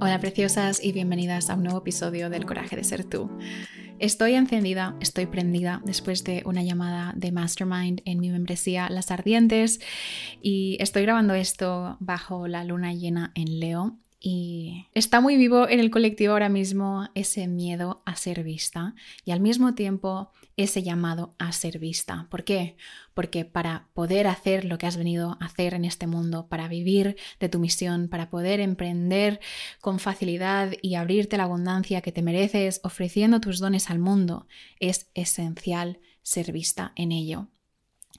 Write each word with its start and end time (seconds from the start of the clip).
Hola 0.00 0.18
preciosas 0.20 0.82
y 0.82 0.92
bienvenidas 0.92 1.48
a 1.48 1.54
un 1.54 1.62
nuevo 1.62 1.78
episodio 1.78 2.28
del 2.30 2.44
Coraje 2.44 2.76
de 2.76 2.84
Ser 2.84 3.04
tú. 3.04 3.30
Estoy 3.98 4.34
encendida, 4.34 4.96
estoy 5.00 5.26
prendida 5.26 5.80
después 5.84 6.24
de 6.24 6.42
una 6.44 6.62
llamada 6.62 7.12
de 7.16 7.30
Mastermind 7.30 8.02
en 8.04 8.18
mi 8.18 8.30
membresía 8.30 8.90
Las 8.90 9.10
Ardientes 9.10 9.80
y 10.40 10.76
estoy 10.80 11.02
grabando 11.02 11.34
esto 11.34 11.96
bajo 12.00 12.48
la 12.48 12.64
luna 12.64 12.92
llena 12.94 13.30
en 13.34 13.60
Leo 13.60 13.98
y 14.24 14.86
está 14.94 15.20
muy 15.20 15.36
vivo 15.36 15.68
en 15.68 15.80
el 15.80 15.90
colectivo 15.90 16.32
ahora 16.32 16.48
mismo 16.48 17.08
ese 17.16 17.48
miedo 17.48 18.02
a 18.06 18.14
ser 18.14 18.44
vista 18.44 18.94
y 19.24 19.32
al 19.32 19.40
mismo 19.40 19.74
tiempo 19.74 20.30
ese 20.56 20.84
llamado 20.84 21.34
a 21.40 21.50
ser 21.50 21.80
vista. 21.80 22.28
¿Por 22.30 22.44
qué? 22.44 22.76
Porque 23.14 23.44
para 23.44 23.88
poder 23.94 24.28
hacer 24.28 24.64
lo 24.64 24.78
que 24.78 24.86
has 24.86 24.96
venido 24.96 25.36
a 25.40 25.46
hacer 25.46 25.74
en 25.74 25.84
este 25.84 26.06
mundo, 26.06 26.46
para 26.46 26.68
vivir 26.68 27.16
de 27.40 27.48
tu 27.48 27.58
misión, 27.58 28.08
para 28.08 28.30
poder 28.30 28.60
emprender 28.60 29.40
con 29.80 29.98
facilidad 29.98 30.72
y 30.82 30.94
abrirte 30.94 31.36
la 31.36 31.44
abundancia 31.44 32.00
que 32.00 32.12
te 32.12 32.22
mereces 32.22 32.80
ofreciendo 32.84 33.40
tus 33.40 33.58
dones 33.58 33.90
al 33.90 33.98
mundo, 33.98 34.46
es 34.78 35.10
esencial 35.14 35.98
ser 36.22 36.52
vista 36.52 36.92
en 36.94 37.10
ello. 37.10 37.48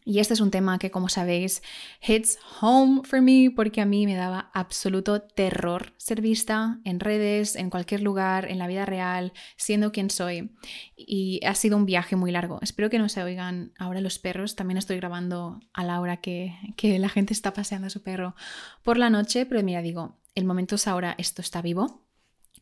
Y 0.05 0.20
este 0.20 0.34
es 0.34 0.41
un 0.41 0.52
tema 0.52 0.80
que, 0.80 0.91
como 0.91 1.09
sabéis, 1.09 1.62
hits 2.05 2.38
home 2.61 3.02
for 3.03 3.21
me 3.21 3.52
porque 3.55 3.81
a 3.81 3.85
mí 3.85 4.05
me 4.05 4.16
daba 4.16 4.49
absoluto 4.53 5.21
terror 5.21 5.94
ser 5.98 6.21
vista 6.21 6.80
en 6.84 6.99
redes, 6.99 7.55
en 7.55 7.70
cualquier 7.70 8.02
lugar, 8.02 8.49
en 8.49 8.59
la 8.59 8.67
vida 8.67 8.85
real, 8.85 9.34
siendo 9.55 9.91
quien 9.91 10.09
soy. 10.09 10.52
Y 10.95 11.39
ha 11.45 11.55
sido 11.55 11.77
un 11.77 11.85
viaje 11.85 12.16
muy 12.16 12.31
largo. 12.31 12.59
Espero 12.61 12.89
que 12.89 12.99
no 12.99 13.09
se 13.09 13.23
oigan 13.23 13.73
ahora 13.77 14.02
los 14.02 14.20
perros. 14.20 14.55
También 14.55 14.77
estoy 14.77 14.97
grabando 14.97 15.59
a 15.73 15.84
la 15.84 15.99
hora 15.99 16.17
que, 16.17 16.55
que 16.75 16.99
la 16.99 17.09
gente 17.09 17.33
está 17.33 17.53
paseando 17.53 17.88
a 17.88 17.91
su 17.91 18.03
perro 18.03 18.35
por 18.83 18.97
la 18.97 19.09
noche, 19.09 19.45
pero 19.45 19.63
mira, 19.63 19.81
digo, 19.81 20.17
el 20.35 20.45
momento 20.45 20.75
es 20.75 20.88
ahora, 20.88 21.16
esto 21.17 21.41
está 21.41 21.61
vivo. 21.61 22.02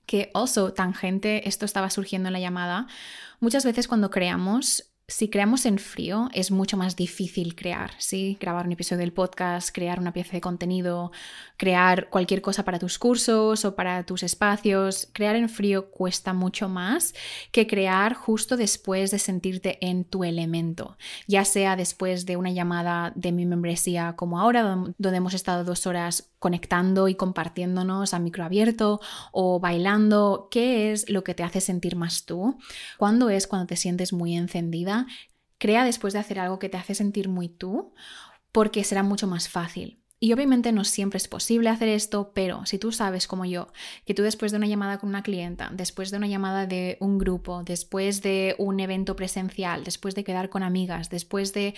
Que 0.05 0.31
also, 0.33 0.73
tangente, 0.73 1.47
esto 1.47 1.66
estaba 1.66 1.89
surgiendo 1.89 2.27
en 2.27 2.33
la 2.33 2.39
llamada. 2.39 2.88
Muchas 3.39 3.63
veces 3.63 3.88
cuando 3.88 4.09
creamos 4.09 4.91
si 5.11 5.29
creamos 5.29 5.65
en 5.65 5.77
frío 5.77 6.29
es 6.33 6.51
mucho 6.51 6.77
más 6.77 6.95
difícil 6.95 7.53
crear, 7.53 7.91
¿sí? 7.97 8.37
Grabar 8.39 8.65
un 8.65 8.71
episodio 8.71 9.01
del 9.01 9.11
podcast, 9.11 9.69
crear 9.73 9.99
una 9.99 10.13
pieza 10.13 10.31
de 10.31 10.39
contenido, 10.39 11.11
crear 11.57 12.09
cualquier 12.09 12.41
cosa 12.41 12.63
para 12.63 12.79
tus 12.79 12.97
cursos 12.97 13.65
o 13.65 13.75
para 13.75 14.05
tus 14.05 14.23
espacios. 14.23 15.09
Crear 15.11 15.35
en 15.35 15.49
frío 15.49 15.91
cuesta 15.91 16.31
mucho 16.31 16.69
más 16.69 17.13
que 17.51 17.67
crear 17.67 18.13
justo 18.13 18.55
después 18.55 19.11
de 19.11 19.19
sentirte 19.19 19.77
en 19.85 20.05
tu 20.05 20.23
elemento, 20.23 20.97
ya 21.27 21.43
sea 21.43 21.75
después 21.75 22.25
de 22.25 22.37
una 22.37 22.51
llamada 22.51 23.11
de 23.13 23.33
mi 23.33 23.45
membresía 23.45 24.15
como 24.15 24.39
ahora, 24.39 24.63
donde 24.63 25.17
hemos 25.17 25.33
estado 25.33 25.65
dos 25.65 25.87
horas 25.87 26.30
conectando 26.42 27.08
y 27.08 27.14
compartiéndonos 27.14 28.16
a 28.16 28.20
micro 28.20 28.44
abierto 28.44 29.00
o 29.31 29.59
bailando, 29.59 30.47
¿qué 30.50 30.92
es 30.92 31.08
lo 31.08 31.23
que 31.23 31.36
te 31.36 31.44
hace 31.44 31.61
sentir 31.61 31.95
más 31.95 32.25
tú? 32.25 32.58
¿Cuándo 32.97 33.30
es 33.30 33.45
cuando 33.45 33.67
te 33.67 33.75
sientes 33.75 34.11
muy 34.11 34.36
encendida? 34.36 35.06
Crea 35.59 35.86
después 35.86 36.14
de 36.14 36.19
hacer 36.19 36.39
algo 36.39 36.58
que 36.58 36.67
te 36.67 36.78
hace 36.78 36.95
sentir 36.95 37.30
muy 37.30 37.47
tú, 37.47 37.94
porque 38.52 38.84
será 38.84 39.03
mucho 39.03 39.28
más 39.28 39.50
fácil. 39.50 40.00
Y 40.23 40.33
obviamente 40.33 40.72
no 40.72 40.83
siempre 40.83 41.17
es 41.17 41.27
posible 41.27 41.69
hacer 41.69 41.89
esto, 41.89 42.31
pero 42.36 42.64
si 42.67 42.77
tú 42.77 42.91
sabes 42.91 43.25
como 43.25 43.44
yo, 43.44 43.73
que 44.05 44.14
tú 44.14 44.22
después 44.22 44.52
de 44.52 44.59
una 44.59 44.67
llamada 44.67 45.00
con 45.00 45.09
una 45.09 45.23
clienta, 45.23 45.72
después 45.73 46.11
de 46.11 46.17
una 46.17 46.28
llamada 46.28 46.67
de 46.67 46.97
un 47.00 47.17
grupo, 47.17 47.63
después 47.63 48.22
de 48.22 48.53
un 48.59 48.80
evento 48.80 49.16
presencial, 49.16 49.83
después 49.83 50.13
de 50.13 50.23
quedar 50.23 50.50
con 50.50 50.61
amigas, 50.61 51.09
después 51.09 51.53
de 51.53 51.73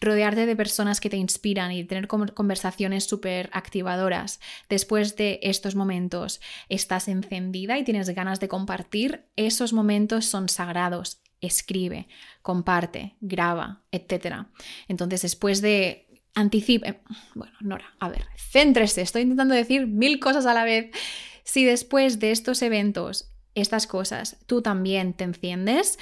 rodearte 0.00 0.46
de 0.46 0.54
personas 0.54 1.00
que 1.00 1.10
te 1.10 1.16
inspiran 1.16 1.72
y 1.72 1.82
tener 1.82 2.06
conversaciones 2.06 3.02
súper 3.02 3.50
activadoras, 3.52 4.38
después 4.68 5.16
de 5.16 5.40
estos 5.42 5.74
momentos 5.74 6.40
estás 6.68 7.08
encendida 7.08 7.78
y 7.78 7.84
tienes 7.84 8.08
ganas 8.10 8.38
de 8.38 8.46
compartir, 8.46 9.24
esos 9.34 9.72
momentos 9.72 10.24
son 10.24 10.48
sagrados. 10.48 11.20
Escribe, 11.40 12.08
comparte, 12.42 13.14
graba, 13.20 13.82
etc. 13.92 14.46
Entonces, 14.88 15.22
después 15.22 15.60
de 15.60 16.07
anticipe. 16.38 17.00
Bueno, 17.34 17.54
Nora, 17.60 17.94
a 17.98 18.08
ver, 18.08 18.24
céntrese, 18.36 19.02
estoy 19.02 19.22
intentando 19.22 19.54
decir 19.54 19.86
mil 19.86 20.20
cosas 20.20 20.46
a 20.46 20.54
la 20.54 20.64
vez. 20.64 20.90
Si 21.44 21.64
después 21.64 22.18
de 22.18 22.30
estos 22.30 22.62
eventos, 22.62 23.32
estas 23.54 23.86
cosas, 23.86 24.38
tú 24.46 24.62
también 24.62 25.14
te 25.14 25.24
enciendes, 25.24 25.98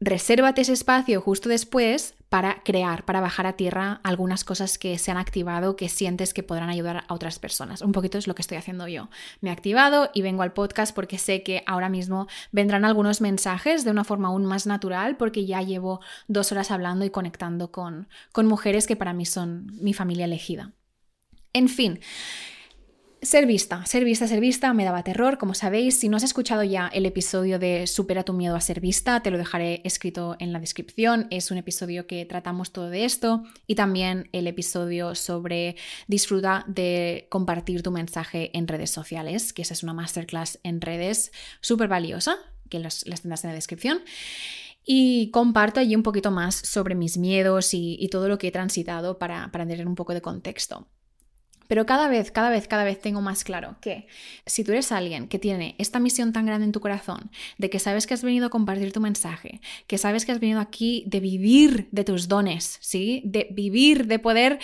resérvate 0.00 0.62
ese 0.62 0.72
espacio 0.72 1.20
justo 1.20 1.48
después 1.48 2.14
para 2.30 2.62
crear, 2.64 3.04
para 3.04 3.20
bajar 3.20 3.46
a 3.46 3.54
tierra 3.54 4.00
algunas 4.02 4.44
cosas 4.44 4.78
que 4.78 4.96
se 4.98 5.10
han 5.10 5.16
activado 5.16 5.76
que 5.76 5.88
sientes 5.88 6.32
que 6.32 6.42
podrán 6.42 6.70
ayudar 6.70 7.04
a 7.06 7.14
otras 7.14 7.38
personas. 7.38 7.82
Un 7.82 7.92
poquito 7.92 8.16
es 8.16 8.26
lo 8.26 8.34
que 8.34 8.42
estoy 8.42 8.56
haciendo 8.56 8.86
yo. 8.88 9.10
Me 9.40 9.50
he 9.50 9.52
activado 9.52 10.10
y 10.14 10.22
vengo 10.22 10.42
al 10.42 10.52
podcast 10.52 10.94
porque 10.94 11.18
sé 11.18 11.42
que 11.42 11.62
ahora 11.66 11.88
mismo 11.88 12.28
vendrán 12.52 12.84
algunos 12.84 13.20
mensajes 13.20 13.84
de 13.84 13.90
una 13.90 14.04
forma 14.04 14.28
aún 14.28 14.46
más 14.46 14.66
natural 14.66 15.16
porque 15.16 15.44
ya 15.44 15.60
llevo 15.60 16.00
dos 16.28 16.52
horas 16.52 16.70
hablando 16.70 17.04
y 17.04 17.10
conectando 17.10 17.72
con, 17.72 18.08
con 18.32 18.46
mujeres 18.46 18.86
que 18.86 18.96
para 18.96 19.12
mí 19.12 19.26
son 19.26 19.66
mi 19.82 19.92
familia 19.92 20.24
elegida. 20.24 20.72
En 21.52 21.68
fin, 21.68 21.98
ser 23.22 23.46
vista, 23.46 23.84
ser 23.84 24.04
vista, 24.04 24.26
ser 24.26 24.40
vista 24.40 24.72
me 24.72 24.84
daba 24.84 25.02
terror, 25.02 25.36
como 25.36 25.54
sabéis. 25.54 25.98
Si 25.98 26.08
no 26.08 26.16
has 26.16 26.22
escuchado 26.22 26.62
ya 26.62 26.88
el 26.88 27.04
episodio 27.04 27.58
de 27.58 27.86
Supera 27.86 28.22
tu 28.22 28.32
miedo 28.32 28.56
a 28.56 28.60
ser 28.60 28.80
vista, 28.80 29.22
te 29.22 29.30
lo 29.30 29.38
dejaré 29.38 29.82
escrito 29.84 30.36
en 30.38 30.52
la 30.52 30.60
descripción. 30.60 31.26
Es 31.30 31.50
un 31.50 31.58
episodio 31.58 32.06
que 32.06 32.24
tratamos 32.24 32.72
todo 32.72 32.88
de 32.88 33.04
esto 33.04 33.44
y 33.66 33.74
también 33.74 34.28
el 34.32 34.46
episodio 34.46 35.14
sobre 35.14 35.76
disfruta 36.06 36.64
de 36.66 37.26
compartir 37.30 37.82
tu 37.82 37.90
mensaje 37.90 38.56
en 38.56 38.66
redes 38.66 38.90
sociales, 38.90 39.52
que 39.52 39.62
esa 39.62 39.74
es 39.74 39.82
una 39.82 39.92
masterclass 39.92 40.58
en 40.62 40.80
redes 40.80 41.32
súper 41.60 41.88
valiosa, 41.88 42.36
que 42.70 42.78
las, 42.78 43.04
tendrás 43.04 43.44
en 43.44 43.50
la 43.50 43.54
descripción. 43.54 44.00
Y 44.82 45.30
comparto 45.30 45.78
allí 45.78 45.94
un 45.94 46.02
poquito 46.02 46.30
más 46.30 46.54
sobre 46.54 46.94
mis 46.94 47.18
miedos 47.18 47.74
y, 47.74 48.08
todo 48.10 48.28
lo 48.28 48.38
que 48.38 48.48
he 48.48 48.50
transitado 48.50 49.18
para, 49.18 49.52
para 49.52 49.66
tener 49.66 49.86
un 49.86 49.94
poco 49.94 50.14
de 50.14 50.22
contexto. 50.22 50.88
Pero 51.70 51.86
cada 51.86 52.08
vez, 52.08 52.32
cada 52.32 52.50
vez, 52.50 52.66
cada 52.66 52.82
vez 52.82 53.00
tengo 53.00 53.20
más 53.20 53.44
claro 53.44 53.76
que 53.80 54.08
si 54.44 54.64
tú 54.64 54.72
eres 54.72 54.90
alguien 54.90 55.28
que 55.28 55.38
tiene 55.38 55.76
esta 55.78 56.00
misión 56.00 56.32
tan 56.32 56.44
grande 56.44 56.64
en 56.64 56.72
tu 56.72 56.80
corazón, 56.80 57.30
de 57.58 57.70
que 57.70 57.78
sabes 57.78 58.08
que 58.08 58.14
has 58.14 58.24
venido 58.24 58.46
a 58.46 58.50
compartir 58.50 58.92
tu 58.92 59.00
mensaje, 59.00 59.60
que 59.86 59.96
sabes 59.96 60.26
que 60.26 60.32
has 60.32 60.40
venido 60.40 60.58
aquí 60.58 61.04
de 61.06 61.20
vivir 61.20 61.86
de 61.92 62.02
tus 62.02 62.26
dones, 62.26 62.78
¿sí? 62.80 63.22
De 63.24 63.46
vivir, 63.52 64.08
de 64.08 64.18
poder 64.18 64.58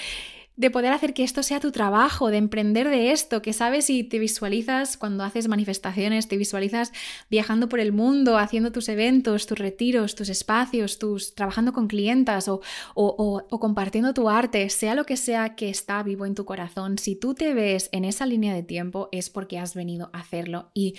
de 0.57 0.71
poder 0.71 0.93
hacer 0.93 1.15
que 1.15 1.23
esto 1.23 1.43
sea 1.43 1.61
tu 1.61 1.71
trabajo, 1.71 2.31
de 2.31 2.39
emprender 2.39 2.89
de 2.89 3.13
esto, 3.13 3.43
que 3.43 3.53
sabes 3.53 3.91
y 3.91 4.05
te 4.05 4.19
visualizas 4.19 4.97
cuando 4.97 5.25
haces 5.25 5.49
manifestaciones, 5.49 6.29
te 6.29 6.37
visualizas 6.37 6.93
viajando 7.31 7.69
por 7.69 7.81
el 7.81 7.93
mundo, 7.93 8.39
haciendo 8.39 8.73
tus 8.73 8.89
eventos, 8.89 9.47
tus 9.47 9.59
retiros, 9.59 10.15
tus 10.15 10.29
espacios, 10.29 10.99
tus 10.99 11.35
trabajando 11.35 11.73
con 11.73 11.89
clientas 11.89 12.49
o, 12.49 12.61
o 12.95 13.61
compartiendo 13.61 14.15
tu 14.15 14.29
arte, 14.29 14.71
sea 14.71 14.95
lo 14.95 15.05
que 15.05 15.17
sea 15.17 15.55
que 15.55 15.69
está 15.69 16.03
vivo 16.03 16.27
en 16.27 16.35
tu 16.35 16.45
corazón, 16.45 16.99
si 16.99 17.17
tú 17.17 17.35
te 17.35 17.55
ves 17.55 17.89
en 17.93 18.05
esa 18.05 18.27
línea 18.27 18.55
de 18.55 18.63
tiempo 18.63 19.09
es 19.13 19.31
porque 19.31 19.59
has 19.59 19.75
venido 19.75 20.11
a 20.13 20.21
hacerlo. 20.21 20.71
Y 20.75 20.95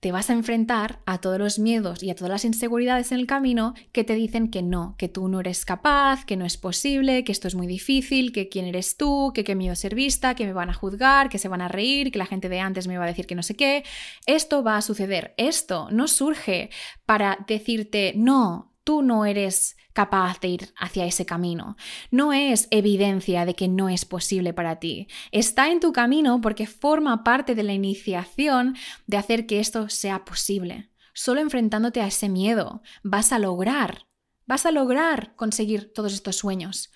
te 0.00 0.12
vas 0.12 0.30
a 0.30 0.32
enfrentar 0.32 1.00
a 1.06 1.18
todos 1.18 1.38
los 1.38 1.58
miedos 1.58 2.02
y 2.02 2.10
a 2.10 2.14
todas 2.14 2.30
las 2.30 2.44
inseguridades 2.44 3.10
en 3.10 3.18
el 3.18 3.26
camino 3.26 3.74
que 3.92 4.04
te 4.04 4.14
dicen 4.14 4.48
que 4.48 4.62
no, 4.62 4.94
que 4.96 5.08
tú 5.08 5.28
no 5.28 5.40
eres 5.40 5.64
capaz, 5.64 6.24
que 6.24 6.36
no 6.36 6.44
es 6.44 6.56
posible, 6.56 7.24
que 7.24 7.32
esto 7.32 7.48
es 7.48 7.56
muy 7.56 7.66
difícil, 7.66 8.32
que 8.32 8.48
quién 8.48 8.66
eres 8.66 8.96
tú, 8.96 9.32
que 9.34 9.42
qué 9.42 9.56
miedo 9.56 9.74
ser 9.74 9.94
vista, 9.94 10.36
que 10.36 10.46
me 10.46 10.52
van 10.52 10.70
a 10.70 10.74
juzgar, 10.74 11.28
que 11.28 11.38
se 11.38 11.48
van 11.48 11.62
a 11.62 11.68
reír, 11.68 12.12
que 12.12 12.18
la 12.18 12.26
gente 12.26 12.48
de 12.48 12.60
antes 12.60 12.86
me 12.86 12.96
va 12.96 13.04
a 13.04 13.08
decir 13.08 13.26
que 13.26 13.34
no 13.34 13.42
sé 13.42 13.56
qué. 13.56 13.84
Esto 14.26 14.62
va 14.62 14.76
a 14.76 14.82
suceder. 14.82 15.34
Esto 15.36 15.88
no 15.90 16.06
surge 16.06 16.70
para 17.04 17.44
decirte 17.48 18.12
no, 18.16 18.72
tú 18.88 19.02
no 19.02 19.26
eres 19.26 19.76
capaz 19.92 20.40
de 20.40 20.48
ir 20.48 20.72
hacia 20.78 21.04
ese 21.04 21.26
camino. 21.26 21.76
No 22.10 22.32
es 22.32 22.68
evidencia 22.70 23.44
de 23.44 23.52
que 23.52 23.68
no 23.68 23.90
es 23.90 24.06
posible 24.06 24.54
para 24.54 24.76
ti. 24.76 25.08
Está 25.30 25.70
en 25.70 25.78
tu 25.78 25.92
camino 25.92 26.40
porque 26.40 26.66
forma 26.66 27.22
parte 27.22 27.54
de 27.54 27.64
la 27.64 27.74
iniciación 27.74 28.78
de 29.06 29.18
hacer 29.18 29.44
que 29.44 29.60
esto 29.60 29.90
sea 29.90 30.24
posible. 30.24 30.88
Solo 31.12 31.42
enfrentándote 31.42 32.00
a 32.00 32.06
ese 32.06 32.30
miedo 32.30 32.80
vas 33.02 33.30
a 33.30 33.38
lograr, 33.38 34.06
vas 34.46 34.64
a 34.64 34.70
lograr 34.70 35.36
conseguir 35.36 35.92
todos 35.92 36.14
estos 36.14 36.36
sueños. 36.36 36.90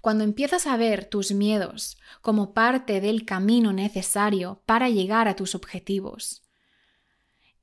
Cuando 0.00 0.24
empiezas 0.24 0.66
a 0.66 0.78
ver 0.78 1.04
tus 1.04 1.32
miedos 1.32 1.98
como 2.22 2.54
parte 2.54 3.02
del 3.02 3.26
camino 3.26 3.74
necesario 3.74 4.62
para 4.64 4.88
llegar 4.88 5.28
a 5.28 5.36
tus 5.36 5.54
objetivos, 5.54 6.43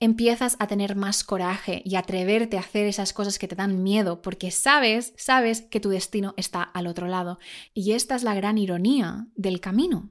empiezas 0.01 0.57
a 0.59 0.67
tener 0.67 0.95
más 0.95 1.23
coraje 1.23 1.83
y 1.85 1.95
atreverte 1.95 2.57
a 2.57 2.61
hacer 2.61 2.87
esas 2.87 3.13
cosas 3.13 3.37
que 3.37 3.47
te 3.47 3.55
dan 3.55 3.83
miedo 3.83 4.21
porque 4.23 4.49
sabes, 4.49 5.13
sabes 5.15 5.61
que 5.61 5.79
tu 5.79 5.89
destino 5.89 6.33
está 6.37 6.63
al 6.63 6.87
otro 6.87 7.07
lado. 7.07 7.39
Y 7.75 7.93
esta 7.93 8.15
es 8.15 8.23
la 8.23 8.33
gran 8.33 8.57
ironía 8.57 9.27
del 9.35 9.61
camino. 9.61 10.09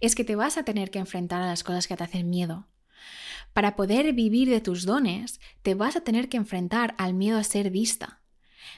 Es 0.00 0.14
que 0.14 0.24
te 0.24 0.36
vas 0.36 0.58
a 0.58 0.62
tener 0.62 0.90
que 0.90 0.98
enfrentar 0.98 1.40
a 1.40 1.46
las 1.46 1.64
cosas 1.64 1.88
que 1.88 1.96
te 1.96 2.04
hacen 2.04 2.28
miedo. 2.28 2.68
Para 3.54 3.76
poder 3.76 4.12
vivir 4.12 4.50
de 4.50 4.60
tus 4.60 4.84
dones, 4.84 5.40
te 5.62 5.74
vas 5.74 5.96
a 5.96 6.02
tener 6.02 6.28
que 6.28 6.36
enfrentar 6.36 6.94
al 6.98 7.14
miedo 7.14 7.38
a 7.38 7.44
ser 7.44 7.70
vista. 7.70 8.20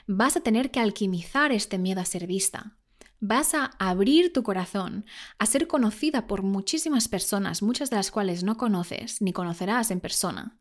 Vas 0.07 0.37
a 0.37 0.43
tener 0.43 0.71
que 0.71 0.79
alquimizar 0.79 1.51
este 1.51 1.77
miedo 1.77 2.01
a 2.01 2.05
ser 2.05 2.29
vista. 2.29 2.79
Vas 3.23 3.55
a 3.55 3.67
abrir 3.79 4.33
tu 4.33 4.43
corazón 4.43 5.07
a 5.39 5.47
ser 5.47 5.69
conocida 5.69 6.27
por 6.27 6.43
muchísimas 6.43 7.07
personas, 7.07 7.63
muchas 7.63 7.89
de 7.89 7.95
las 7.95 8.11
cuales 8.11 8.43
no 8.43 8.57
conoces 8.57 9.23
ni 9.23 9.33
conocerás 9.33 9.93
en 9.93 10.01
persona, 10.01 10.59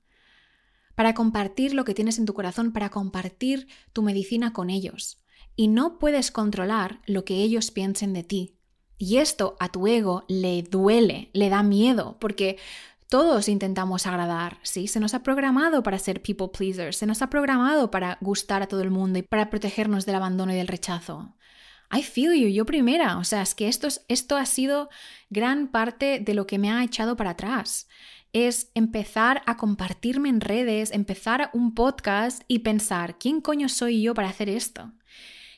para 0.94 1.16
compartir 1.16 1.74
lo 1.74 1.86
que 1.86 1.96
tienes 1.96 2.20
en 2.20 2.28
tu 2.28 2.36
corazón, 2.36 2.72
para 2.72 2.92
compartir 2.92 3.68
tu 3.94 4.04
medicina 4.04 4.54
con 4.54 4.70
ellos. 4.70 5.24
Y 5.56 5.70
no 5.70 5.98
puedes 5.98 6.30
controlar 6.30 7.02
lo 7.08 7.26
que 7.26 7.42
ellos 7.42 7.72
piensen 7.72 8.14
de 8.14 8.24
ti. 8.24 8.56
Y 9.00 9.18
esto 9.18 9.56
a 9.60 9.70
tu 9.70 9.88
ego 9.88 10.26
le 10.28 10.62
duele, 10.62 11.32
le 11.34 11.50
da 11.50 11.64
miedo, 11.64 12.18
porque 12.20 12.60
todos 13.10 13.50
intentamos 13.50 14.06
agradar, 14.06 14.60
¿sí? 14.62 14.88
Se 14.88 15.00
nos 15.00 15.16
ha 15.16 15.24
programado 15.24 15.82
para 15.82 15.98
ser 15.98 16.22
people 16.22 16.50
pleasers, 16.56 16.98
se 16.98 17.08
nos 17.08 17.24
ha 17.24 17.32
programado 17.32 17.90
para 17.90 18.20
gustar 18.22 18.62
a 18.62 18.68
todo 18.68 18.82
el 18.82 18.92
mundo 18.92 19.18
y 19.18 19.24
para 19.24 19.50
protegernos 19.50 20.06
del 20.06 20.16
abandono 20.16 20.54
y 20.54 20.58
del 20.58 20.68
rechazo. 20.68 21.34
I 21.92 22.04
feel 22.04 22.34
you, 22.34 22.48
yo 22.48 22.66
primera. 22.66 23.18
O 23.18 23.24
sea, 23.24 23.42
es 23.42 23.54
que 23.54 23.68
esto, 23.68 23.88
esto 24.08 24.38
ha 24.38 24.46
sido 24.46 24.90
gran 25.30 25.68
parte 25.68 26.20
de 26.20 26.34
lo 26.34 26.48
que 26.48 26.58
me 26.58 26.72
ha 26.72 26.84
echado 26.84 27.16
para 27.18 27.32
atrás. 27.32 27.88
Es 28.34 28.72
empezar 28.76 29.42
a 29.46 29.58
compartirme 29.58 30.30
en 30.30 30.40
redes, 30.40 30.92
empezar 30.92 31.50
un 31.54 31.76
podcast 31.76 32.44
y 32.48 32.60
pensar, 32.60 33.18
¿quién 33.20 33.42
coño 33.42 33.68
soy 33.68 34.02
yo 34.02 34.14
para 34.14 34.30
hacer 34.30 34.48
esto? 34.48 34.92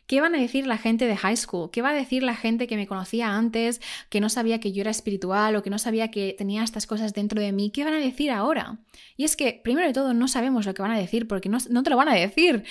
¿Qué 0.08 0.20
van 0.20 0.36
a 0.36 0.40
decir 0.40 0.68
la 0.68 0.78
gente 0.78 1.08
de 1.08 1.16
high 1.16 1.38
school? 1.38 1.70
¿Qué 1.72 1.82
va 1.82 1.92
a 1.92 1.94
decir 1.94 2.24
la 2.24 2.36
gente 2.36 2.68
que 2.68 2.76
me 2.76 2.88
conocía 2.88 3.36
antes, 3.36 3.80
que 4.10 4.20
no 4.20 4.30
sabía 4.30 4.60
que 4.60 4.74
yo 4.74 4.82
era 4.82 4.92
espiritual 4.92 5.56
o 5.56 5.64
que 5.64 5.70
no 5.70 5.80
sabía 5.80 6.12
que 6.12 6.36
tenía 6.38 6.64
estas 6.64 6.88
cosas 6.88 7.14
dentro 7.14 7.40
de 7.40 7.54
mí? 7.54 7.72
¿Qué 7.72 7.86
van 7.86 7.94
a 7.94 8.00
decir 8.00 8.30
ahora? 8.30 8.80
Y 9.16 9.24
es 9.24 9.38
que, 9.38 9.62
primero 9.64 9.88
de 9.88 9.94
todo, 9.94 10.14
no 10.14 10.28
sabemos 10.28 10.66
lo 10.66 10.74
que 10.74 10.82
van 10.82 10.92
a 10.92 11.00
decir 11.00 11.28
porque 11.28 11.48
no, 11.48 11.58
no 11.70 11.84
te 11.84 11.90
lo 11.90 11.96
van 11.96 12.10
a 12.10 12.16
decir. 12.16 12.66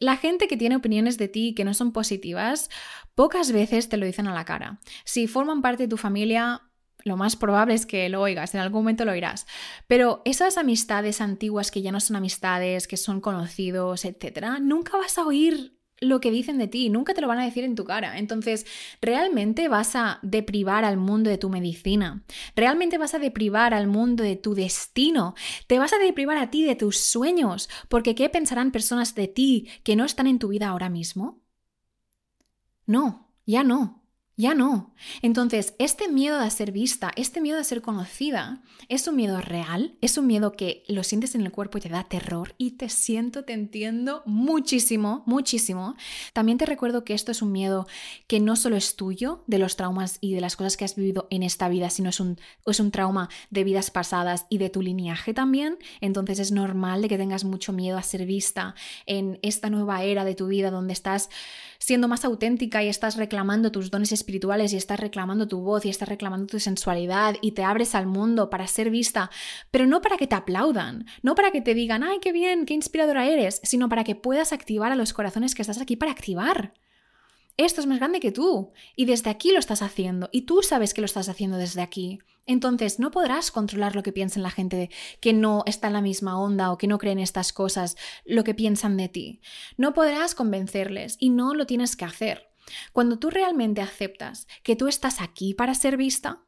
La 0.00 0.16
gente 0.16 0.48
que 0.48 0.56
tiene 0.56 0.76
opiniones 0.76 1.18
de 1.18 1.28
ti 1.28 1.54
que 1.54 1.64
no 1.64 1.74
son 1.74 1.92
positivas, 1.92 2.70
pocas 3.14 3.52
veces 3.52 3.88
te 3.90 3.98
lo 3.98 4.06
dicen 4.06 4.26
a 4.26 4.34
la 4.34 4.46
cara. 4.46 4.80
Si 5.04 5.26
forman 5.26 5.60
parte 5.60 5.84
de 5.84 5.88
tu 5.88 5.98
familia, 5.98 6.62
lo 7.04 7.18
más 7.18 7.36
probable 7.36 7.74
es 7.74 7.84
que 7.84 8.08
lo 8.08 8.22
oigas, 8.22 8.54
en 8.54 8.60
algún 8.60 8.80
momento 8.80 9.04
lo 9.04 9.12
oirás. 9.12 9.46
Pero 9.86 10.22
esas 10.24 10.56
amistades 10.56 11.20
antiguas 11.20 11.70
que 11.70 11.82
ya 11.82 11.92
no 11.92 12.00
son 12.00 12.16
amistades, 12.16 12.88
que 12.88 12.96
son 12.96 13.20
conocidos, 13.20 14.06
etcétera, 14.06 14.58
nunca 14.58 14.96
vas 14.96 15.18
a 15.18 15.26
oír 15.26 15.79
lo 16.00 16.20
que 16.20 16.30
dicen 16.30 16.58
de 16.58 16.68
ti, 16.68 16.88
nunca 16.88 17.14
te 17.14 17.20
lo 17.20 17.28
van 17.28 17.38
a 17.38 17.44
decir 17.44 17.64
en 17.64 17.74
tu 17.74 17.84
cara. 17.84 18.18
Entonces, 18.18 18.66
¿realmente 19.00 19.68
vas 19.68 19.94
a 19.94 20.18
deprivar 20.22 20.84
al 20.84 20.96
mundo 20.96 21.30
de 21.30 21.38
tu 21.38 21.50
medicina? 21.50 22.24
¿Realmente 22.56 22.98
vas 22.98 23.14
a 23.14 23.18
deprivar 23.18 23.74
al 23.74 23.86
mundo 23.86 24.24
de 24.24 24.36
tu 24.36 24.54
destino? 24.54 25.34
¿Te 25.66 25.78
vas 25.78 25.92
a 25.92 25.98
deprivar 25.98 26.38
a 26.38 26.50
ti 26.50 26.64
de 26.64 26.74
tus 26.74 26.96
sueños? 26.98 27.68
Porque 27.88 28.14
¿qué 28.14 28.28
pensarán 28.28 28.72
personas 28.72 29.14
de 29.14 29.28
ti 29.28 29.68
que 29.84 29.96
no 29.96 30.04
están 30.04 30.26
en 30.26 30.38
tu 30.38 30.48
vida 30.48 30.68
ahora 30.68 30.88
mismo? 30.88 31.40
No, 32.86 33.32
ya 33.46 33.62
no. 33.62 33.99
Ya 34.36 34.54
no. 34.54 34.94
Entonces, 35.20 35.74
este 35.78 36.08
miedo 36.08 36.38
a 36.38 36.48
ser 36.48 36.72
vista, 36.72 37.12
este 37.14 37.42
miedo 37.42 37.58
a 37.58 37.64
ser 37.64 37.82
conocida, 37.82 38.62
es 38.88 39.06
un 39.06 39.16
miedo 39.16 39.38
real, 39.42 39.98
es 40.00 40.16
un 40.16 40.26
miedo 40.26 40.52
que 40.52 40.82
lo 40.88 41.04
sientes 41.04 41.34
en 41.34 41.42
el 41.42 41.52
cuerpo 41.52 41.76
y 41.76 41.82
te 41.82 41.90
da 41.90 42.04
terror 42.04 42.54
y 42.56 42.72
te 42.72 42.88
siento, 42.88 43.44
te 43.44 43.52
entiendo 43.52 44.22
muchísimo, 44.24 45.24
muchísimo. 45.26 45.94
También 46.32 46.56
te 46.56 46.64
recuerdo 46.64 47.04
que 47.04 47.12
esto 47.12 47.32
es 47.32 47.42
un 47.42 47.52
miedo 47.52 47.86
que 48.28 48.40
no 48.40 48.56
solo 48.56 48.76
es 48.76 48.96
tuyo, 48.96 49.44
de 49.46 49.58
los 49.58 49.76
traumas 49.76 50.16
y 50.22 50.32
de 50.34 50.40
las 50.40 50.56
cosas 50.56 50.78
que 50.78 50.86
has 50.86 50.96
vivido 50.96 51.28
en 51.30 51.42
esta 51.42 51.68
vida, 51.68 51.90
sino 51.90 52.08
es 52.08 52.18
un, 52.18 52.38
es 52.64 52.80
un 52.80 52.92
trauma 52.92 53.28
de 53.50 53.64
vidas 53.64 53.90
pasadas 53.90 54.46
y 54.48 54.56
de 54.56 54.70
tu 54.70 54.80
lineaje 54.80 55.34
también. 55.34 55.76
Entonces 56.00 56.38
es 56.38 56.50
normal 56.50 57.02
de 57.02 57.08
que 57.08 57.18
tengas 57.18 57.44
mucho 57.44 57.74
miedo 57.74 57.98
a 57.98 58.02
ser 58.02 58.24
vista 58.24 58.74
en 59.04 59.38
esta 59.42 59.68
nueva 59.68 60.02
era 60.02 60.24
de 60.24 60.34
tu 60.34 60.46
vida 60.46 60.70
donde 60.70 60.94
estás 60.94 61.28
siendo 61.80 62.06
más 62.06 62.24
auténtica 62.24 62.84
y 62.84 62.88
estás 62.88 63.16
reclamando 63.16 63.72
tus 63.72 63.90
dones 63.90 64.12
espirituales 64.12 64.72
y 64.72 64.76
estás 64.76 65.00
reclamando 65.00 65.48
tu 65.48 65.60
voz 65.60 65.84
y 65.84 65.88
estás 65.88 66.08
reclamando 66.08 66.46
tu 66.46 66.60
sensualidad 66.60 67.34
y 67.40 67.52
te 67.52 67.64
abres 67.64 67.96
al 67.96 68.06
mundo 68.06 68.50
para 68.50 68.68
ser 68.68 68.90
vista, 68.90 69.30
pero 69.72 69.88
no 69.88 70.00
para 70.00 70.16
que 70.16 70.28
te 70.28 70.36
aplaudan, 70.36 71.06
no 71.22 71.34
para 71.34 71.50
que 71.50 71.60
te 71.60 71.74
digan, 71.74 72.04
ay, 72.04 72.18
qué 72.20 72.30
bien, 72.30 72.66
qué 72.66 72.74
inspiradora 72.74 73.26
eres, 73.26 73.60
sino 73.64 73.88
para 73.88 74.04
que 74.04 74.14
puedas 74.14 74.52
activar 74.52 74.92
a 74.92 74.96
los 74.96 75.12
corazones 75.12 75.56
que 75.56 75.62
estás 75.62 75.80
aquí 75.80 75.96
para 75.96 76.12
activar 76.12 76.74
esto 77.56 77.82
es 77.82 77.86
más 77.86 77.98
grande 77.98 78.20
que 78.20 78.32
tú 78.32 78.72
y 78.96 79.04
desde 79.04 79.28
aquí 79.28 79.52
lo 79.52 79.58
estás 79.58 79.82
haciendo 79.82 80.30
y 80.32 80.42
tú 80.42 80.62
sabes 80.62 80.94
que 80.94 81.02
lo 81.02 81.04
estás 81.04 81.28
haciendo 81.28 81.58
desde 81.58 81.82
aquí. 81.82 82.18
Entonces 82.46 82.98
no 82.98 83.10
podrás 83.10 83.50
controlar 83.50 83.94
lo 83.94 84.02
que 84.02 84.12
piensen 84.12 84.42
la 84.42 84.50
gente 84.50 84.90
que 85.20 85.32
no 85.32 85.62
está 85.66 85.86
en 85.86 85.92
la 85.92 86.02
misma 86.02 86.40
onda 86.40 86.72
o 86.72 86.78
que 86.78 86.86
no 86.86 86.98
creen 86.98 87.18
estas 87.18 87.52
cosas, 87.52 87.96
lo 88.24 88.44
que 88.44 88.54
piensan 88.54 88.96
de 88.96 89.08
ti. 89.08 89.40
No 89.76 89.94
podrás 89.94 90.34
convencerles 90.34 91.16
y 91.20 91.30
no 91.30 91.54
lo 91.54 91.66
tienes 91.66 91.96
que 91.96 92.04
hacer. 92.04 92.50
Cuando 92.92 93.18
tú 93.18 93.30
realmente 93.30 93.80
aceptas 93.80 94.46
que 94.62 94.76
tú 94.76 94.88
estás 94.88 95.20
aquí 95.20 95.54
para 95.54 95.74
ser 95.74 95.96
vista, 95.96 96.44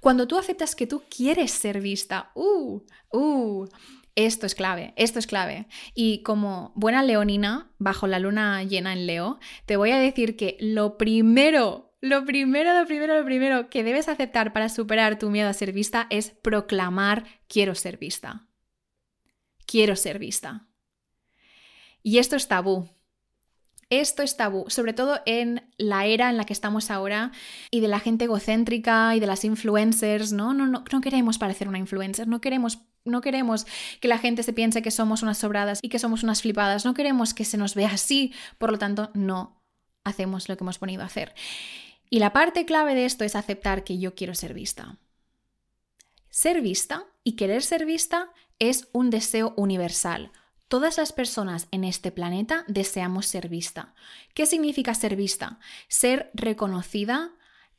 cuando 0.00 0.26
tú 0.26 0.38
aceptas 0.38 0.74
que 0.74 0.86
tú 0.86 1.02
quieres 1.08 1.50
ser 1.50 1.80
vista, 1.80 2.30
uh, 2.34 2.80
uh, 3.10 3.68
esto 4.14 4.46
es 4.46 4.54
clave, 4.54 4.92
esto 4.96 5.18
es 5.18 5.26
clave. 5.26 5.66
Y 5.94 6.22
como 6.22 6.72
buena 6.74 7.02
leonina, 7.02 7.72
bajo 7.78 8.06
la 8.06 8.18
luna 8.18 8.62
llena 8.62 8.92
en 8.92 9.06
Leo, 9.06 9.38
te 9.66 9.76
voy 9.76 9.90
a 9.90 9.98
decir 9.98 10.36
que 10.36 10.56
lo 10.60 10.98
primero, 10.98 11.91
lo 12.02 12.24
primero, 12.24 12.78
lo 12.78 12.84
primero, 12.84 13.16
lo 13.16 13.24
primero 13.24 13.70
que 13.70 13.84
debes 13.84 14.08
aceptar 14.08 14.52
para 14.52 14.68
superar 14.68 15.20
tu 15.20 15.30
miedo 15.30 15.48
a 15.48 15.52
ser 15.52 15.72
vista 15.72 16.08
es 16.10 16.30
proclamar 16.30 17.24
quiero 17.48 17.76
ser 17.76 17.96
vista. 17.96 18.48
Quiero 19.66 19.94
ser 19.94 20.18
vista. 20.18 20.66
Y 22.02 22.18
esto 22.18 22.34
es 22.34 22.48
tabú. 22.48 22.88
Esto 23.88 24.24
es 24.24 24.36
tabú, 24.36 24.64
sobre 24.68 24.94
todo 24.94 25.20
en 25.26 25.70
la 25.76 26.06
era 26.06 26.28
en 26.28 26.38
la 26.38 26.44
que 26.44 26.54
estamos 26.54 26.90
ahora 26.90 27.30
y 27.70 27.80
de 27.80 27.88
la 27.88 28.00
gente 28.00 28.24
egocéntrica 28.24 29.14
y 29.14 29.20
de 29.20 29.26
las 29.26 29.44
influencers, 29.44 30.32
¿no? 30.32 30.54
No, 30.54 30.66
no, 30.66 30.82
no 30.90 31.00
queremos 31.02 31.38
parecer 31.38 31.68
una 31.68 31.78
influencer, 31.78 32.26
no 32.26 32.40
queremos 32.40 32.80
no 33.04 33.20
queremos 33.20 33.66
que 34.00 34.08
la 34.08 34.18
gente 34.18 34.42
se 34.42 34.52
piense 34.52 34.82
que 34.82 34.90
somos 34.90 35.22
unas 35.22 35.38
sobradas 35.38 35.78
y 35.82 35.88
que 35.88 35.98
somos 35.98 36.22
unas 36.22 36.42
flipadas. 36.42 36.84
No 36.84 36.94
queremos 36.94 37.34
que 37.34 37.44
se 37.44 37.58
nos 37.58 37.74
vea 37.74 37.90
así. 37.90 38.32
Por 38.58 38.70
lo 38.72 38.78
tanto, 38.78 39.10
no 39.14 39.62
hacemos 40.04 40.48
lo 40.48 40.56
que 40.56 40.64
hemos 40.64 40.78
ponido 40.78 41.02
a 41.02 41.06
hacer. 41.06 41.34
Y 42.12 42.18
la 42.18 42.34
parte 42.34 42.66
clave 42.66 42.94
de 42.94 43.06
esto 43.06 43.24
es 43.24 43.34
aceptar 43.34 43.84
que 43.84 43.98
yo 43.98 44.14
quiero 44.14 44.34
ser 44.34 44.52
vista. 44.52 44.98
Ser 46.28 46.60
vista 46.60 47.06
y 47.24 47.36
querer 47.36 47.62
ser 47.62 47.86
vista 47.86 48.30
es 48.58 48.86
un 48.92 49.08
deseo 49.08 49.54
universal. 49.56 50.30
Todas 50.68 50.98
las 50.98 51.14
personas 51.14 51.68
en 51.70 51.84
este 51.84 52.12
planeta 52.12 52.66
deseamos 52.68 53.24
ser 53.24 53.48
vista. 53.48 53.94
¿Qué 54.34 54.44
significa 54.44 54.92
ser 54.92 55.16
vista? 55.16 55.58
Ser 55.88 56.30
reconocida 56.34 57.32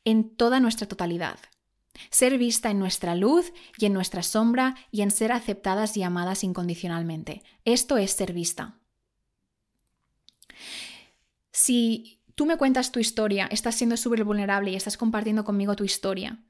en 0.04 0.34
toda 0.34 0.58
nuestra 0.58 0.88
totalidad. 0.88 1.38
Ser 2.10 2.36
vista 2.36 2.72
en 2.72 2.80
nuestra 2.80 3.14
luz 3.14 3.52
y 3.78 3.86
en 3.86 3.92
nuestra 3.92 4.24
sombra 4.24 4.74
y 4.90 5.02
en 5.02 5.12
ser 5.12 5.30
aceptadas 5.30 5.96
y 5.96 6.02
amadas 6.02 6.42
incondicionalmente. 6.42 7.44
Esto 7.64 7.98
es 7.98 8.10
ser 8.10 8.32
vista. 8.32 8.80
Si 11.52 12.23
tú 12.34 12.46
me 12.46 12.56
cuentas 12.56 12.92
tu 12.92 13.00
historia, 13.00 13.46
estás 13.50 13.74
siendo 13.74 13.96
súper 13.96 14.24
vulnerable 14.24 14.70
y 14.70 14.76
estás 14.76 14.96
compartiendo 14.96 15.44
conmigo 15.44 15.76
tu 15.76 15.84
historia, 15.84 16.40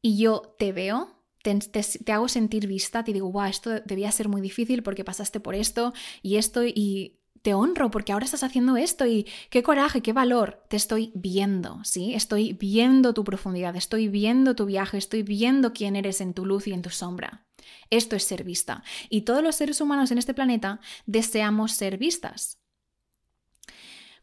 y 0.00 0.18
yo 0.18 0.54
te 0.58 0.72
veo, 0.72 1.18
te, 1.42 2.12
hago 2.12 2.28
sentir 2.28 2.66
vista, 2.66 3.04
te 3.04 3.12
digo, 3.12 3.30
wow, 3.30 3.44
esto 3.44 3.80
debía 3.80 4.12
ser 4.12 4.28
muy 4.28 4.40
difícil 4.40 4.82
porque 4.82 5.04
pasaste 5.04 5.40
por 5.40 5.54
esto 5.54 5.92
y 6.22 6.36
esto 6.36 6.64
y 6.64 7.18
te 7.42 7.54
honro 7.54 7.90
porque 7.90 8.12
ahora 8.12 8.24
estás 8.24 8.42
haciendo 8.42 8.76
esto 8.76 9.06
y 9.06 9.26
qué 9.50 9.62
coraje, 9.62 10.02
qué 10.02 10.12
valor. 10.12 10.64
Te 10.68 10.76
estoy 10.76 11.12
viendo, 11.14 11.80
¿sí? 11.84 12.14
Estoy 12.14 12.52
viendo 12.52 13.14
tu 13.14 13.24
profundidad, 13.24 13.76
estoy 13.76 14.08
viendo 14.08 14.54
tu 14.54 14.66
viaje, 14.66 14.98
estoy 14.98 15.22
viendo 15.22 15.72
quién 15.72 15.96
eres 15.96 16.20
en 16.20 16.34
tu 16.34 16.44
luz 16.44 16.66
y 16.66 16.72
en 16.72 16.82
tu 16.82 16.90
sombra. 16.90 17.46
Esto 17.90 18.16
es 18.16 18.24
ser 18.24 18.44
vista. 18.44 18.82
Y 19.08 19.22
todos 19.22 19.42
los 19.42 19.54
seres 19.54 19.80
humanos 19.80 20.10
en 20.10 20.18
este 20.18 20.34
planeta 20.34 20.80
deseamos 21.06 21.72
ser 21.72 21.96
vistas. 21.96 22.57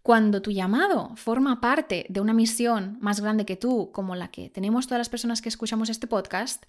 Cuando 0.05 0.43
tu 0.43 0.51
llamado 0.51 1.15
forma 1.15 1.59
parte 1.61 2.05
de 2.09 2.21
una 2.21 2.31
misión 2.31 2.99
más 3.01 3.21
grande 3.21 3.43
que 3.43 3.55
tú, 3.55 3.89
como 3.91 4.13
la 4.13 4.27
que 4.27 4.51
tenemos 4.51 4.85
todas 4.85 4.99
las 4.99 5.09
personas 5.09 5.41
que 5.41 5.49
escuchamos 5.49 5.89
este 5.89 6.05
podcast, 6.05 6.63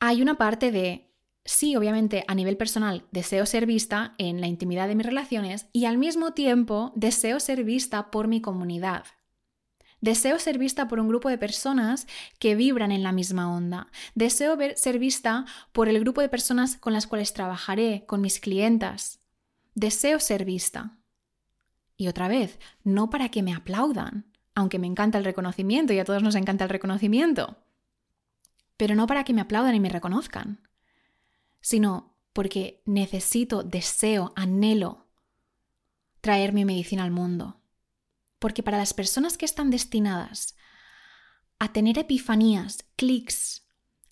hay 0.00 0.22
una 0.22 0.36
parte 0.36 0.72
de 0.72 1.12
sí, 1.44 1.76
obviamente 1.76 2.24
a 2.26 2.34
nivel 2.34 2.56
personal 2.56 3.04
deseo 3.10 3.44
ser 3.44 3.66
vista 3.66 4.14
en 4.16 4.40
la 4.40 4.46
intimidad 4.46 4.88
de 4.88 4.94
mis 4.94 5.04
relaciones 5.04 5.66
y 5.74 5.84
al 5.84 5.98
mismo 5.98 6.32
tiempo 6.32 6.90
deseo 6.96 7.38
ser 7.38 7.64
vista 7.64 8.10
por 8.10 8.28
mi 8.28 8.40
comunidad. 8.40 9.04
Deseo 10.00 10.38
ser 10.38 10.56
vista 10.56 10.88
por 10.88 11.00
un 11.00 11.08
grupo 11.08 11.28
de 11.28 11.36
personas 11.36 12.06
que 12.38 12.54
vibran 12.54 12.92
en 12.92 13.02
la 13.02 13.12
misma 13.12 13.54
onda. 13.54 13.88
Deseo 14.14 14.56
ser 14.76 14.98
vista 14.98 15.44
por 15.72 15.90
el 15.90 16.00
grupo 16.00 16.22
de 16.22 16.30
personas 16.30 16.78
con 16.78 16.94
las 16.94 17.06
cuales 17.06 17.34
trabajaré, 17.34 18.06
con 18.06 18.22
mis 18.22 18.40
clientas. 18.40 19.20
Deseo 19.74 20.18
ser 20.18 20.46
vista. 20.46 20.96
Y 21.96 22.08
otra 22.08 22.28
vez, 22.28 22.58
no 22.82 23.10
para 23.10 23.28
que 23.28 23.42
me 23.42 23.54
aplaudan, 23.54 24.26
aunque 24.54 24.78
me 24.78 24.86
encanta 24.86 25.18
el 25.18 25.24
reconocimiento 25.24 25.92
y 25.92 25.98
a 25.98 26.04
todos 26.04 26.22
nos 26.22 26.34
encanta 26.34 26.64
el 26.64 26.70
reconocimiento, 26.70 27.56
pero 28.76 28.94
no 28.94 29.06
para 29.06 29.24
que 29.24 29.32
me 29.32 29.40
aplaudan 29.40 29.74
y 29.74 29.80
me 29.80 29.88
reconozcan 29.88 30.60
sino 31.64 32.14
porque 32.34 32.82
necesito, 32.84 33.62
deseo, 33.62 34.34
anhelo 34.36 35.08
traer 36.20 36.52
mi 36.52 36.66
medicina 36.66 37.04
al 37.04 37.10
mundo. 37.10 37.62
Porque 38.38 38.62
para 38.62 38.76
las 38.76 38.92
personas 38.92 39.38
que 39.38 39.46
están 39.46 39.70
destinadas 39.70 40.56
a 41.58 41.72
tener 41.72 41.96
epifanías, 41.96 42.84
clics 42.96 43.66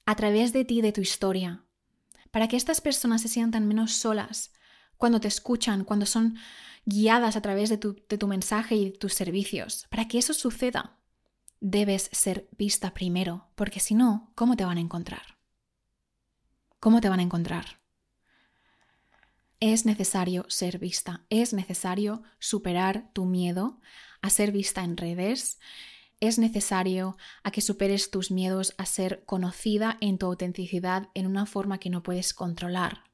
a 0.06 0.16
través 0.16 0.54
de 0.54 0.64
ti, 0.64 0.80
de 0.80 0.92
tu 0.92 1.02
historia, 1.02 1.66
para 2.30 2.48
que 2.48 2.56
estas 2.56 2.80
personas 2.80 3.20
se 3.20 3.28
sientan 3.28 3.68
menos 3.68 3.92
solas 3.92 4.54
cuando 5.02 5.18
te 5.18 5.26
escuchan, 5.26 5.82
cuando 5.82 6.06
son 6.06 6.36
guiadas 6.84 7.34
a 7.34 7.40
través 7.40 7.68
de 7.70 7.76
tu, 7.76 8.28
mensaje 8.28 8.76
y 8.76 8.92
tus 8.92 9.14
servicios, 9.14 9.88
para 9.90 10.06
que 10.06 10.16
eso 10.16 10.32
suceda, 10.32 10.96
debes 11.58 12.08
ser 12.12 12.48
vista 12.56 12.94
primero, 12.94 13.48
porque 13.56 13.80
si 13.80 13.96
no, 13.96 14.30
¿cómo 14.36 14.54
te 14.54 14.64
van 14.64 14.78
a 14.78 14.80
encontrar? 14.80 15.38
¿Cómo 16.78 17.00
te 17.00 17.08
van 17.08 17.18
a 17.18 17.24
encontrar? 17.24 17.80
Es 19.58 19.86
necesario 19.86 20.46
ser 20.48 20.78
vista, 20.78 21.26
es 21.30 21.52
necesario 21.52 22.22
superar 22.38 23.10
tu 23.12 23.24
miedo 23.24 23.80
a 24.20 24.30
ser 24.30 24.52
vista 24.52 24.84
en 24.84 24.96
redes, 24.96 25.58
es 26.20 26.38
necesario 26.38 27.16
a 27.42 27.50
que 27.50 27.60
superes 27.60 28.12
tus 28.12 28.30
miedos 28.30 28.72
a 28.78 28.86
ser 28.86 29.24
conocida 29.24 29.98
en 30.00 30.18
tu 30.18 30.26
autenticidad 30.26 31.08
en 31.14 31.26
una 31.26 31.44
forma 31.44 31.78
que 31.78 31.90
no 31.90 32.04
puedes 32.04 32.32
controlar. 32.32 33.11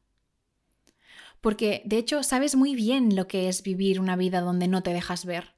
Porque 1.41 1.83
de 1.85 1.99
hecho 1.99 2.23
sabes 2.23 2.57
muy 2.57 2.75
bien 2.75 3.15
lo 3.15 3.29
que 3.29 3.49
es 3.49 3.63
vivir 3.63 4.01
una 4.01 4.17
vida 4.17 4.41
donde 4.41 4.69
no 4.69 4.83
te 4.83 4.93
dejas 4.93 5.25
ver. 5.25 5.55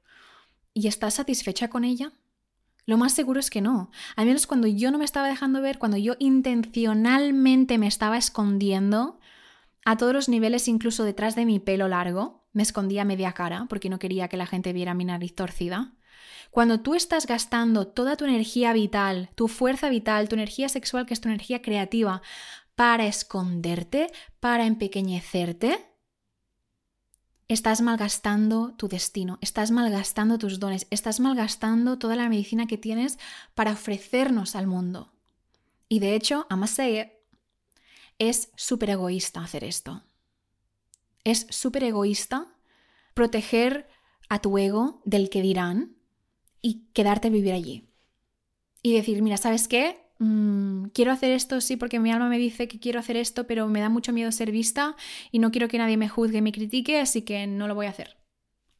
¿Y 0.73 0.87
estás 0.87 1.15
satisfecha 1.15 1.69
con 1.69 1.83
ella? 1.83 2.13
Lo 2.85 2.97
más 2.97 3.13
seguro 3.13 3.39
es 3.39 3.49
que 3.49 3.61
no. 3.61 3.91
Al 4.15 4.25
menos 4.25 4.47
cuando 4.47 4.67
yo 4.67 4.91
no 4.91 4.97
me 4.97 5.05
estaba 5.05 5.27
dejando 5.27 5.61
ver, 5.61 5.77
cuando 5.77 5.97
yo 5.97 6.15
intencionalmente 6.19 7.77
me 7.77 7.87
estaba 7.87 8.17
escondiendo 8.17 9.19
a 9.85 9.97
todos 9.97 10.13
los 10.13 10.29
niveles, 10.29 10.67
incluso 10.67 11.03
detrás 11.03 11.35
de 11.35 11.45
mi 11.45 11.59
pelo 11.59 11.87
largo, 11.87 12.47
me 12.53 12.63
escondía 12.63 13.05
media 13.05 13.33
cara 13.33 13.65
porque 13.69 13.89
no 13.89 13.99
quería 13.99 14.27
que 14.27 14.37
la 14.37 14.45
gente 14.45 14.73
viera 14.73 14.93
mi 14.93 15.05
nariz 15.05 15.35
torcida. 15.35 15.93
Cuando 16.49 16.81
tú 16.81 16.95
estás 16.95 17.27
gastando 17.27 17.87
toda 17.87 18.17
tu 18.17 18.25
energía 18.25 18.73
vital, 18.73 19.29
tu 19.35 19.47
fuerza 19.47 19.89
vital, 19.89 20.27
tu 20.27 20.35
energía 20.35 20.67
sexual, 20.67 21.05
que 21.05 21.13
es 21.13 21.21
tu 21.21 21.29
energía 21.29 21.61
creativa, 21.61 22.21
para 22.81 23.05
esconderte, 23.05 24.11
para 24.39 24.65
empequeñecerte, 24.65 25.85
estás 27.47 27.79
malgastando 27.79 28.73
tu 28.75 28.87
destino, 28.87 29.37
estás 29.39 29.69
malgastando 29.69 30.39
tus 30.39 30.59
dones, 30.59 30.87
estás 30.89 31.19
malgastando 31.19 31.99
toda 31.99 32.15
la 32.15 32.27
medicina 32.27 32.65
que 32.65 32.79
tienes 32.79 33.19
para 33.53 33.73
ofrecernos 33.73 34.55
al 34.55 34.65
mundo. 34.65 35.13
Y 35.89 35.99
de 35.99 36.15
hecho, 36.15 36.47
a 36.49 36.65
say 36.65 37.11
es 38.17 38.49
súper 38.55 38.89
egoísta 38.89 39.43
hacer 39.43 39.63
esto. 39.63 40.01
Es 41.23 41.45
súper 41.51 41.83
egoísta 41.83 42.47
proteger 43.13 43.87
a 44.27 44.39
tu 44.39 44.57
ego 44.57 45.03
del 45.05 45.29
que 45.29 45.43
dirán 45.43 45.97
y 46.63 46.87
quedarte 46.93 47.27
a 47.27 47.31
vivir 47.31 47.53
allí. 47.53 47.91
Y 48.81 48.95
decir, 48.95 49.21
mira, 49.21 49.37
¿sabes 49.37 49.67
qué? 49.67 50.10
Mm, 50.23 50.89
quiero 50.93 51.11
hacer 51.11 51.31
esto, 51.31 51.61
sí, 51.61 51.77
porque 51.77 51.99
mi 51.99 52.11
alma 52.11 52.29
me 52.29 52.37
dice 52.37 52.67
que 52.67 52.79
quiero 52.79 52.99
hacer 52.99 53.17
esto, 53.17 53.47
pero 53.47 53.67
me 53.67 53.79
da 53.79 53.89
mucho 53.89 54.13
miedo 54.13 54.31
ser 54.31 54.51
vista 54.51 54.95
y 55.31 55.39
no 55.39 55.49
quiero 55.49 55.67
que 55.67 55.79
nadie 55.79 55.97
me 55.97 56.09
juzgue 56.09 56.43
me 56.43 56.51
critique, 56.51 56.99
así 57.01 57.23
que 57.23 57.47
no 57.47 57.67
lo 57.67 57.73
voy 57.73 57.87
a 57.87 57.89
hacer. 57.89 58.17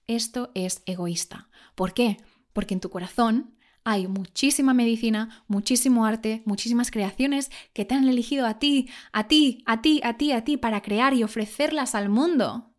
Esto 0.06 0.52
es 0.54 0.84
egoísta. 0.86 1.50
¿Por 1.74 1.96
qué? 1.96 2.18
Porque 2.54 2.76
en 2.76 2.80
tu 2.80 2.92
corazón 2.92 3.56
hay 3.84 4.08
muchísima 4.08 4.76
medicina, 4.76 5.44
muchísimo 5.48 6.06
arte, 6.06 6.44
muchísimas 6.46 6.92
creaciones 6.92 7.50
que 7.74 7.86
te 7.86 7.96
han 7.96 8.08
elegido 8.08 8.46
a 8.46 8.60
ti, 8.60 8.92
a 9.12 9.28
ti, 9.28 9.64
a 9.66 9.82
ti, 9.82 10.00
a 10.04 10.18
ti, 10.18 10.34
a 10.34 10.44
ti 10.44 10.58
para 10.58 10.84
crear 10.84 11.16
y 11.16 11.24
ofrecerlas 11.24 11.96
al 11.96 12.10
mundo. 12.10 12.76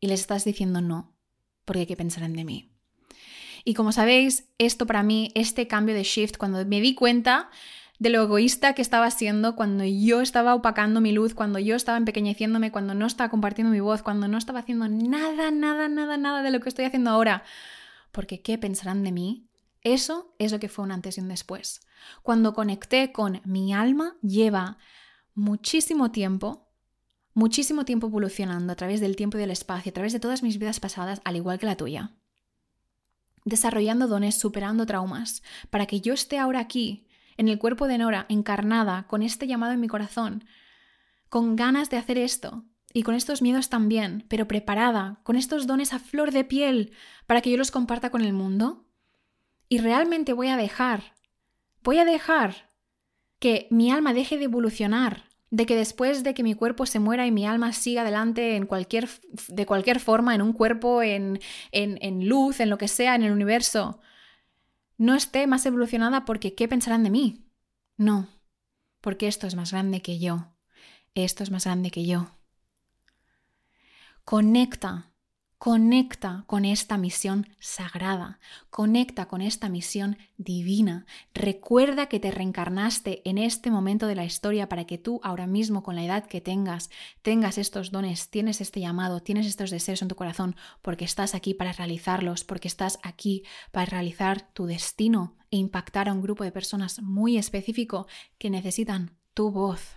Y 0.00 0.08
les 0.08 0.18
estás 0.22 0.44
diciendo 0.44 0.80
no, 0.80 1.14
porque 1.64 1.86
¿qué 1.86 1.96
pensarán 1.96 2.32
de 2.32 2.44
mí? 2.44 2.73
Y 3.64 3.72
como 3.74 3.92
sabéis, 3.92 4.50
esto 4.58 4.86
para 4.86 5.02
mí, 5.02 5.32
este 5.34 5.66
cambio 5.66 5.94
de 5.94 6.02
shift, 6.02 6.36
cuando 6.36 6.64
me 6.66 6.82
di 6.82 6.94
cuenta 6.94 7.50
de 7.98 8.10
lo 8.10 8.22
egoísta 8.22 8.74
que 8.74 8.82
estaba 8.82 9.10
siendo, 9.10 9.56
cuando 9.56 9.84
yo 9.84 10.20
estaba 10.20 10.54
opacando 10.54 11.00
mi 11.00 11.12
luz, 11.12 11.34
cuando 11.34 11.58
yo 11.58 11.74
estaba 11.74 11.96
empequeñeciéndome, 11.96 12.70
cuando 12.70 12.92
no 12.92 13.06
estaba 13.06 13.30
compartiendo 13.30 13.72
mi 13.72 13.80
voz, 13.80 14.02
cuando 14.02 14.28
no 14.28 14.36
estaba 14.36 14.60
haciendo 14.60 14.86
nada, 14.88 15.50
nada, 15.50 15.88
nada, 15.88 16.18
nada 16.18 16.42
de 16.42 16.50
lo 16.50 16.60
que 16.60 16.68
estoy 16.68 16.84
haciendo 16.84 17.10
ahora. 17.10 17.42
Porque 18.12 18.42
¿qué 18.42 18.58
pensarán 18.58 19.02
de 19.02 19.12
mí? 19.12 19.48
Eso 19.80 20.34
es 20.38 20.52
lo 20.52 20.60
que 20.60 20.68
fue 20.68 20.84
un 20.84 20.92
antes 20.92 21.16
y 21.16 21.22
un 21.22 21.28
después. 21.28 21.80
Cuando 22.22 22.52
conecté 22.52 23.12
con 23.12 23.40
mi 23.44 23.72
alma, 23.72 24.16
lleva 24.20 24.76
muchísimo 25.34 26.10
tiempo, 26.10 26.68
muchísimo 27.32 27.86
tiempo 27.86 28.08
evolucionando 28.08 28.72
a 28.74 28.76
través 28.76 29.00
del 29.00 29.16
tiempo 29.16 29.38
y 29.38 29.40
del 29.40 29.50
espacio, 29.50 29.90
a 29.90 29.94
través 29.94 30.12
de 30.12 30.20
todas 30.20 30.42
mis 30.42 30.58
vidas 30.58 30.80
pasadas, 30.80 31.22
al 31.24 31.36
igual 31.36 31.58
que 31.58 31.66
la 31.66 31.76
tuya 31.76 32.12
desarrollando 33.44 34.08
dones, 34.08 34.38
superando 34.38 34.86
traumas, 34.86 35.42
para 35.70 35.86
que 35.86 36.00
yo 36.00 36.14
esté 36.14 36.38
ahora 36.38 36.60
aquí, 36.60 37.06
en 37.36 37.48
el 37.48 37.58
cuerpo 37.58 37.88
de 37.88 37.98
Nora, 37.98 38.26
encarnada, 38.28 39.06
con 39.06 39.22
este 39.22 39.46
llamado 39.46 39.72
en 39.72 39.80
mi 39.80 39.88
corazón, 39.88 40.44
con 41.28 41.56
ganas 41.56 41.90
de 41.90 41.96
hacer 41.96 42.18
esto, 42.18 42.64
y 42.96 43.02
con 43.02 43.16
estos 43.16 43.42
miedos 43.42 43.68
también, 43.68 44.24
pero 44.28 44.46
preparada, 44.46 45.18
con 45.24 45.34
estos 45.36 45.66
dones 45.66 45.92
a 45.92 45.98
flor 45.98 46.30
de 46.30 46.44
piel, 46.44 46.92
para 47.26 47.40
que 47.40 47.50
yo 47.50 47.56
los 47.56 47.72
comparta 47.72 48.10
con 48.10 48.22
el 48.22 48.32
mundo. 48.32 48.86
Y 49.68 49.78
realmente 49.78 50.32
voy 50.32 50.46
a 50.46 50.56
dejar, 50.56 51.14
voy 51.82 51.98
a 51.98 52.04
dejar 52.04 52.70
que 53.40 53.66
mi 53.70 53.90
alma 53.90 54.14
deje 54.14 54.38
de 54.38 54.44
evolucionar 54.44 55.24
de 55.54 55.66
que 55.66 55.76
después 55.76 56.24
de 56.24 56.34
que 56.34 56.42
mi 56.42 56.54
cuerpo 56.54 56.84
se 56.84 56.98
muera 56.98 57.26
y 57.26 57.30
mi 57.30 57.46
alma 57.46 57.72
siga 57.72 58.02
adelante 58.02 58.56
en 58.56 58.66
cualquier, 58.66 59.08
de 59.46 59.66
cualquier 59.66 60.00
forma, 60.00 60.34
en 60.34 60.42
un 60.42 60.52
cuerpo, 60.52 61.00
en, 61.00 61.40
en, 61.70 61.96
en 62.02 62.28
luz, 62.28 62.58
en 62.58 62.70
lo 62.70 62.76
que 62.76 62.88
sea, 62.88 63.14
en 63.14 63.22
el 63.22 63.30
universo, 63.30 64.00
no 64.98 65.14
esté 65.14 65.46
más 65.46 65.64
evolucionada 65.64 66.24
porque 66.24 66.56
¿qué 66.56 66.66
pensarán 66.66 67.04
de 67.04 67.10
mí? 67.10 67.46
No, 67.96 68.26
porque 69.00 69.28
esto 69.28 69.46
es 69.46 69.54
más 69.54 69.70
grande 69.70 70.02
que 70.02 70.18
yo. 70.18 70.56
Esto 71.14 71.44
es 71.44 71.52
más 71.52 71.66
grande 71.66 71.92
que 71.92 72.04
yo. 72.04 72.26
Conecta 74.24 75.12
Conecta 75.64 76.44
con 76.46 76.66
esta 76.66 76.98
misión 76.98 77.46
sagrada, 77.58 78.38
conecta 78.68 79.28
con 79.28 79.40
esta 79.40 79.70
misión 79.70 80.18
divina. 80.36 81.06
Recuerda 81.32 82.04
que 82.04 82.20
te 82.20 82.30
reencarnaste 82.30 83.22
en 83.24 83.38
este 83.38 83.70
momento 83.70 84.06
de 84.06 84.14
la 84.14 84.26
historia 84.26 84.68
para 84.68 84.84
que 84.84 84.98
tú 84.98 85.20
ahora 85.22 85.46
mismo, 85.46 85.82
con 85.82 85.96
la 85.96 86.04
edad 86.04 86.26
que 86.26 86.42
tengas, 86.42 86.90
tengas 87.22 87.56
estos 87.56 87.90
dones, 87.92 88.28
tienes 88.28 88.60
este 88.60 88.80
llamado, 88.80 89.20
tienes 89.20 89.46
estos 89.46 89.70
deseos 89.70 90.02
en 90.02 90.08
tu 90.08 90.16
corazón, 90.16 90.54
porque 90.82 91.06
estás 91.06 91.34
aquí 91.34 91.54
para 91.54 91.72
realizarlos, 91.72 92.44
porque 92.44 92.68
estás 92.68 92.98
aquí 93.02 93.42
para 93.72 93.86
realizar 93.86 94.52
tu 94.52 94.66
destino 94.66 95.34
e 95.50 95.56
impactar 95.56 96.10
a 96.10 96.12
un 96.12 96.20
grupo 96.20 96.44
de 96.44 96.52
personas 96.52 97.00
muy 97.00 97.38
específico 97.38 98.06
que 98.36 98.50
necesitan 98.50 99.16
tu 99.32 99.50
voz. 99.50 99.96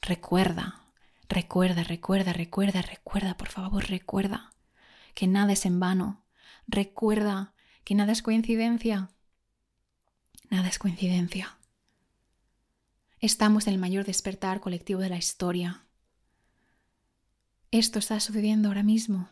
Recuerda 0.00 0.85
Recuerda, 1.28 1.82
recuerda, 1.82 2.32
recuerda, 2.32 2.82
recuerda, 2.82 3.36
por 3.36 3.48
favor, 3.48 3.88
recuerda 3.88 4.52
que 5.14 5.26
nada 5.26 5.52
es 5.52 5.66
en 5.66 5.80
vano. 5.80 6.24
Recuerda 6.66 7.54
que 7.84 7.94
nada 7.94 8.12
es 8.12 8.22
coincidencia. 8.22 9.10
Nada 10.50 10.68
es 10.68 10.78
coincidencia. 10.78 11.58
Estamos 13.18 13.66
en 13.66 13.74
el 13.74 13.80
mayor 13.80 14.04
despertar 14.04 14.60
colectivo 14.60 15.00
de 15.00 15.08
la 15.08 15.16
historia. 15.16 15.86
Esto 17.70 17.98
está 17.98 18.20
sucediendo 18.20 18.68
ahora 18.68 18.82
mismo 18.82 19.28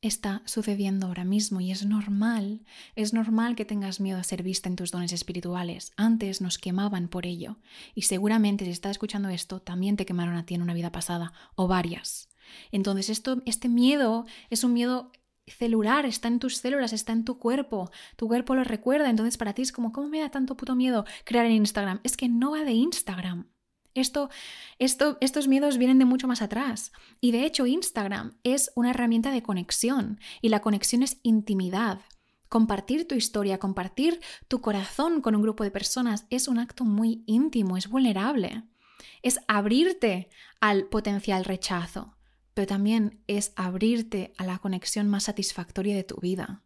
está 0.00 0.42
sucediendo 0.44 1.06
ahora 1.06 1.24
mismo 1.24 1.60
y 1.60 1.72
es 1.72 1.84
normal, 1.84 2.64
es 2.94 3.12
normal 3.12 3.56
que 3.56 3.64
tengas 3.64 4.00
miedo 4.00 4.18
a 4.18 4.24
ser 4.24 4.42
vista 4.42 4.68
en 4.68 4.76
tus 4.76 4.90
dones 4.90 5.12
espirituales. 5.12 5.92
Antes 5.96 6.40
nos 6.40 6.58
quemaban 6.58 7.08
por 7.08 7.26
ello 7.26 7.56
y 7.94 8.02
seguramente 8.02 8.64
si 8.64 8.70
estás 8.70 8.92
escuchando 8.92 9.28
esto 9.28 9.60
también 9.60 9.96
te 9.96 10.06
quemaron 10.06 10.36
a 10.36 10.46
ti 10.46 10.54
en 10.54 10.62
una 10.62 10.74
vida 10.74 10.92
pasada 10.92 11.32
o 11.56 11.66
varias. 11.66 12.28
Entonces 12.70 13.10
esto, 13.10 13.42
este 13.44 13.68
miedo 13.68 14.26
es 14.50 14.64
un 14.64 14.72
miedo 14.72 15.10
celular, 15.46 16.06
está 16.06 16.28
en 16.28 16.38
tus 16.38 16.58
células, 16.58 16.92
está 16.92 17.12
en 17.12 17.24
tu 17.24 17.38
cuerpo, 17.38 17.90
tu 18.16 18.28
cuerpo 18.28 18.54
lo 18.54 18.64
recuerda, 18.64 19.10
entonces 19.10 19.36
para 19.36 19.54
ti 19.54 19.62
es 19.62 19.72
como, 19.72 19.92
¿cómo 19.92 20.08
me 20.08 20.20
da 20.20 20.30
tanto 20.30 20.56
puto 20.56 20.74
miedo 20.74 21.04
crear 21.24 21.46
en 21.46 21.52
Instagram? 21.52 22.00
Es 22.04 22.16
que 22.16 22.28
no 22.28 22.52
va 22.52 22.64
de 22.64 22.72
Instagram. 22.72 23.48
Esto, 23.98 24.30
esto, 24.78 25.18
estos 25.20 25.48
miedos 25.48 25.78
vienen 25.78 25.98
de 25.98 26.04
mucho 26.04 26.28
más 26.28 26.42
atrás. 26.42 26.92
Y 27.20 27.32
de 27.32 27.44
hecho 27.44 27.66
Instagram 27.66 28.38
es 28.44 28.70
una 28.74 28.90
herramienta 28.90 29.30
de 29.30 29.42
conexión 29.42 30.20
y 30.40 30.48
la 30.48 30.60
conexión 30.60 31.02
es 31.02 31.18
intimidad. 31.22 32.00
Compartir 32.48 33.06
tu 33.06 33.14
historia, 33.14 33.58
compartir 33.58 34.20
tu 34.48 34.60
corazón 34.60 35.20
con 35.20 35.34
un 35.34 35.42
grupo 35.42 35.64
de 35.64 35.70
personas 35.70 36.26
es 36.30 36.48
un 36.48 36.58
acto 36.58 36.84
muy 36.84 37.22
íntimo, 37.26 37.76
es 37.76 37.88
vulnerable. 37.88 38.64
Es 39.22 39.40
abrirte 39.48 40.28
al 40.60 40.86
potencial 40.86 41.44
rechazo, 41.44 42.16
pero 42.54 42.66
también 42.66 43.22
es 43.26 43.52
abrirte 43.56 44.32
a 44.38 44.44
la 44.44 44.58
conexión 44.58 45.08
más 45.08 45.24
satisfactoria 45.24 45.94
de 45.94 46.04
tu 46.04 46.16
vida. 46.20 46.62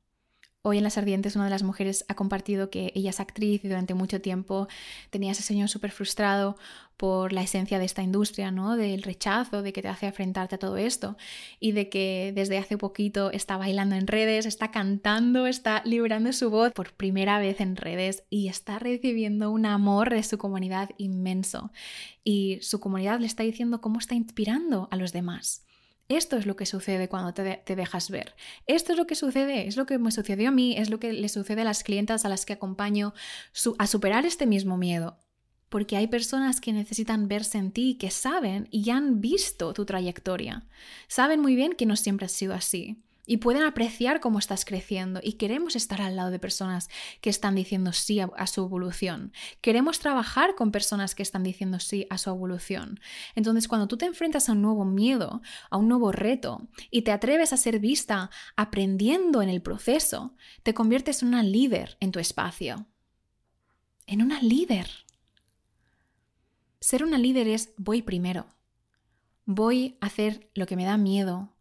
Hoy 0.65 0.79
en 0.79 0.85
Las 0.85 0.97
Ardientes 0.97 1.35
una 1.35 1.47
de 1.47 1.51
las 1.51 1.65
mujeres 1.65 2.05
ha 2.07 2.15
compartido 2.15 2.71
que 2.71 2.93
ella 2.95 3.11
es 3.11 3.19
actriz 3.19 3.65
y 3.65 3.69
durante 3.69 3.95
mucho 3.95 4.21
tiempo 4.21 4.69
tenía 5.11 5.33
ese 5.33 5.43
sueño 5.43 5.67
súper 5.67 5.91
frustrado 5.91 6.57
por 6.97 7.33
la 7.33 7.43
esencia 7.43 7.81
de 7.81 7.85
esta 7.85 8.05
industria, 8.05 8.53
¿no? 8.53 8.77
Del 8.77 9.03
rechazo, 9.03 9.63
de 9.63 9.73
que 9.73 9.83
te 9.83 9.89
hace 9.89 10.07
enfrentarte 10.07 10.55
a 10.55 10.59
todo 10.59 10.77
esto 10.77 11.17
y 11.59 11.73
de 11.73 11.89
que 11.89 12.31
desde 12.37 12.59
hace 12.59 12.79
poquito 12.79 13.33
está 13.33 13.57
bailando 13.57 13.97
en 13.97 14.07
redes, 14.07 14.47
está 14.47 14.71
cantando, 14.71 15.49
está 15.49 15.83
liberando 15.85 16.33
su 16.33 16.49
voz 16.49 16.71
por 16.73 16.93
primera 16.93 17.41
vez 17.41 17.61
en 17.61 17.75
redes 17.75 18.23
y 18.31 18.47
está 18.47 18.79
recibiendo 18.79 19.51
un 19.51 19.67
amor 19.67 20.11
de 20.11 20.23
su 20.23 20.39
comunidad 20.39 20.91
inmenso. 20.97 21.73
Y 22.23 22.61
su 22.63 22.79
comunidad 22.79 23.19
le 23.19 23.27
está 23.27 23.43
diciendo 23.43 23.81
cómo 23.81 23.99
está 23.99 24.15
inspirando 24.15 24.87
a 24.93 24.97
los 24.97 25.13
demás. 25.13 25.65
Esto 26.17 26.37
es 26.37 26.47
lo 26.47 26.57
que 26.57 26.67
sucede 26.67 27.09
cuando 27.09 27.35
te, 27.35 27.63
dejas 27.77 28.11
ver. 28.11 28.35
Esto 28.67 28.93
es 28.93 28.99
lo 28.99 29.07
que 29.07 29.15
sucede, 29.15 29.67
es 29.67 29.77
lo 29.77 29.87
que 29.87 29.99
me 29.99 30.11
sucedió 30.11 30.49
a 30.49 30.53
mí, 30.53 30.77
es 30.77 30.91
lo 30.91 30.99
que 30.99 31.13
le 31.13 31.29
sucede 31.29 31.63
a 31.63 31.65
las 31.65 31.85
clientas 31.85 32.25
a 32.25 32.29
las 32.29 32.47
que 32.47 32.53
acompaño 32.53 33.15
a 33.79 33.87
superar 33.87 34.27
este 34.27 34.47
mismo 34.47 34.77
miedo. 34.77 35.19
Porque 35.69 35.97
hay 35.97 36.07
personas 36.07 36.61
que 36.61 36.73
necesitan 36.73 37.29
verse 37.29 37.59
en 37.59 37.73
ti, 37.73 37.97
que 37.99 38.11
saben 38.11 38.69
y 38.71 38.91
han 38.91 39.21
visto 39.21 39.73
tu 39.73 39.87
trayectoria. 39.87 40.67
Saben 41.09 41.41
muy 41.41 41.57
bien 41.57 41.73
que 41.73 41.87
no 41.87 41.97
siempre 41.97 42.27
has 42.27 42.33
sido 42.33 42.53
así 42.55 43.03
y 43.25 43.37
pueden 43.37 43.63
apreciar 43.63 44.21
cómo 44.21 44.39
estás 44.39 44.65
creciendo 44.65 45.21
y 45.23 45.35
queremos 45.35 45.77
estar 45.77 46.03
al 46.03 46.17
lado 46.17 46.31
de 46.31 46.41
personas 46.41 46.89
que 47.21 47.31
están 47.31 47.55
diciendo 47.55 47.93
sí 47.93 48.21
a, 48.21 48.47
su 48.47 48.63
evolución. 48.63 49.33
Queremos 49.61 50.01
trabajar 50.01 50.55
con 50.57 50.73
personas 50.73 51.15
que 51.15 51.23
están 51.23 51.45
diciendo 51.45 51.79
sí 51.79 52.07
a 52.11 52.19
su 52.19 52.31
evolución. 52.31 52.99
Entonces, 53.35 53.69
cuando 53.69 53.87
tú 53.87 53.97
te 53.97 54.07
enfrentas 54.07 54.49
a 54.49 54.53
un 54.53 54.63
nuevo 54.63 54.85
miedo, 54.85 55.41
a 55.71 55.77
un 55.77 55.89
nuevo 55.89 56.11
reto 56.11 56.69
y 56.91 57.03
te 57.03 57.13
atreves 57.13 57.53
a 57.53 57.57
ser 57.57 57.79
vista 57.79 58.31
aprendiendo 58.57 59.41
en 59.41 59.49
el 59.49 59.63
proceso, 59.63 60.35
te 60.63 60.75
conviertes 60.75 61.23
en 61.23 61.29
una 61.29 61.43
líder 61.43 61.97
en 62.01 62.11
tu 62.11 62.19
espacio. 62.19 62.87
En 64.07 64.21
una 64.21 64.43
líder. 64.43 64.89
Ser 66.81 67.05
una 67.05 67.19
líder 67.19 67.47
es 67.47 67.73
voy 67.77 68.03
primero. 68.03 68.47
Voy 69.45 69.97
a 70.01 70.07
hacer 70.07 70.51
lo 70.55 70.67
que 70.67 70.75
me 70.75 70.85
da 70.85 70.97
miedo 70.97 71.53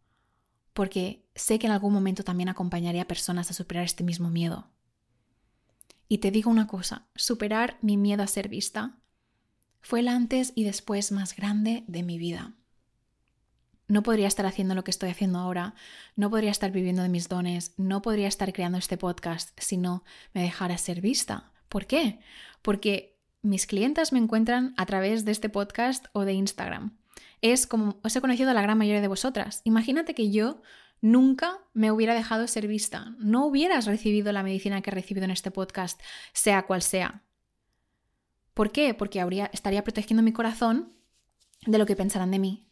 porque 0.72 1.21
sé 1.34 1.58
que 1.58 1.66
en 1.66 1.72
algún 1.72 1.92
momento 1.92 2.24
también 2.24 2.48
acompañaré 2.48 3.00
a 3.00 3.08
personas 3.08 3.50
a 3.50 3.54
superar 3.54 3.84
este 3.84 4.04
mismo 4.04 4.30
miedo. 4.30 4.68
Y 6.08 6.18
te 6.18 6.30
digo 6.30 6.50
una 6.50 6.66
cosa, 6.66 7.06
superar 7.14 7.78
mi 7.80 7.96
miedo 7.96 8.22
a 8.22 8.26
ser 8.26 8.48
vista 8.48 8.98
fue 9.80 10.00
el 10.00 10.08
antes 10.08 10.52
y 10.54 10.64
después 10.64 11.10
más 11.10 11.34
grande 11.34 11.84
de 11.88 12.02
mi 12.02 12.18
vida. 12.18 12.54
No 13.88 14.02
podría 14.02 14.28
estar 14.28 14.46
haciendo 14.46 14.74
lo 14.74 14.84
que 14.84 14.90
estoy 14.90 15.10
haciendo 15.10 15.38
ahora, 15.38 15.74
no 16.16 16.30
podría 16.30 16.50
estar 16.50 16.70
viviendo 16.70 17.02
de 17.02 17.08
mis 17.08 17.28
dones, 17.28 17.74
no 17.76 18.00
podría 18.00 18.28
estar 18.28 18.52
creando 18.52 18.78
este 18.78 18.96
podcast 18.96 19.50
si 19.60 19.76
no 19.76 20.04
me 20.32 20.42
dejara 20.42 20.78
ser 20.78 21.00
vista. 21.00 21.52
¿Por 21.68 21.86
qué? 21.86 22.20
Porque 22.62 23.18
mis 23.42 23.66
clientas 23.66 24.12
me 24.12 24.18
encuentran 24.18 24.72
a 24.76 24.86
través 24.86 25.24
de 25.24 25.32
este 25.32 25.48
podcast 25.48 26.06
o 26.12 26.24
de 26.24 26.32
Instagram. 26.32 26.96
Es 27.40 27.66
como 27.66 27.98
os 28.04 28.14
he 28.14 28.20
conocido 28.20 28.50
a 28.50 28.54
la 28.54 28.62
gran 28.62 28.78
mayoría 28.78 29.00
de 29.00 29.08
vosotras. 29.08 29.62
Imagínate 29.64 30.14
que 30.14 30.30
yo 30.30 30.62
nunca 31.02 31.58
me 31.74 31.90
hubiera 31.90 32.14
dejado 32.14 32.46
ser 32.46 32.66
vista. 32.66 33.14
No 33.18 33.44
hubieras 33.44 33.84
recibido 33.84 34.32
la 34.32 34.42
medicina 34.42 34.80
que 34.80 34.88
he 34.88 34.94
recibido 34.94 35.24
en 35.24 35.32
este 35.32 35.50
podcast, 35.50 36.00
sea 36.32 36.62
cual 36.62 36.80
sea. 36.80 37.24
¿Por 38.54 38.72
qué? 38.72 38.94
Porque 38.94 39.20
habría, 39.20 39.50
estaría 39.52 39.84
protegiendo 39.84 40.22
mi 40.22 40.32
corazón 40.32 40.94
de 41.66 41.78
lo 41.78 41.84
que 41.84 41.96
pensarán 41.96 42.30
de 42.30 42.38
mí. 42.38 42.68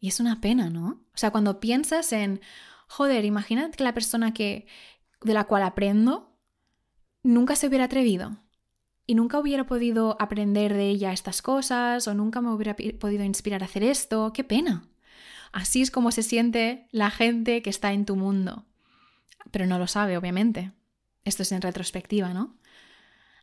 Y 0.00 0.08
es 0.08 0.20
una 0.20 0.40
pena, 0.40 0.70
¿no? 0.70 1.04
O 1.12 1.16
sea, 1.16 1.30
cuando 1.30 1.60
piensas 1.60 2.12
en, 2.12 2.40
joder, 2.86 3.24
imagínate 3.24 3.76
que 3.76 3.84
la 3.84 3.94
persona 3.94 4.32
que, 4.32 4.66
de 5.22 5.34
la 5.34 5.44
cual 5.44 5.64
aprendo 5.64 6.38
nunca 7.22 7.56
se 7.56 7.66
hubiera 7.66 7.84
atrevido 7.84 8.38
y 9.04 9.14
nunca 9.14 9.40
hubiera 9.40 9.66
podido 9.66 10.16
aprender 10.20 10.74
de 10.74 10.88
ella 10.88 11.12
estas 11.12 11.42
cosas 11.42 12.06
o 12.06 12.14
nunca 12.14 12.40
me 12.40 12.52
hubiera 12.52 12.76
podido 12.76 13.24
inspirar 13.24 13.62
a 13.62 13.66
hacer 13.66 13.82
esto, 13.82 14.32
qué 14.32 14.44
pena. 14.44 14.88
Así 15.52 15.82
es 15.82 15.90
como 15.90 16.10
se 16.10 16.22
siente 16.22 16.88
la 16.90 17.10
gente 17.10 17.62
que 17.62 17.70
está 17.70 17.92
en 17.92 18.04
tu 18.04 18.16
mundo. 18.16 18.66
Pero 19.50 19.66
no 19.66 19.78
lo 19.78 19.86
sabe, 19.86 20.16
obviamente. 20.16 20.72
Esto 21.24 21.42
es 21.42 21.52
en 21.52 21.62
retrospectiva, 21.62 22.32
¿no? 22.32 22.58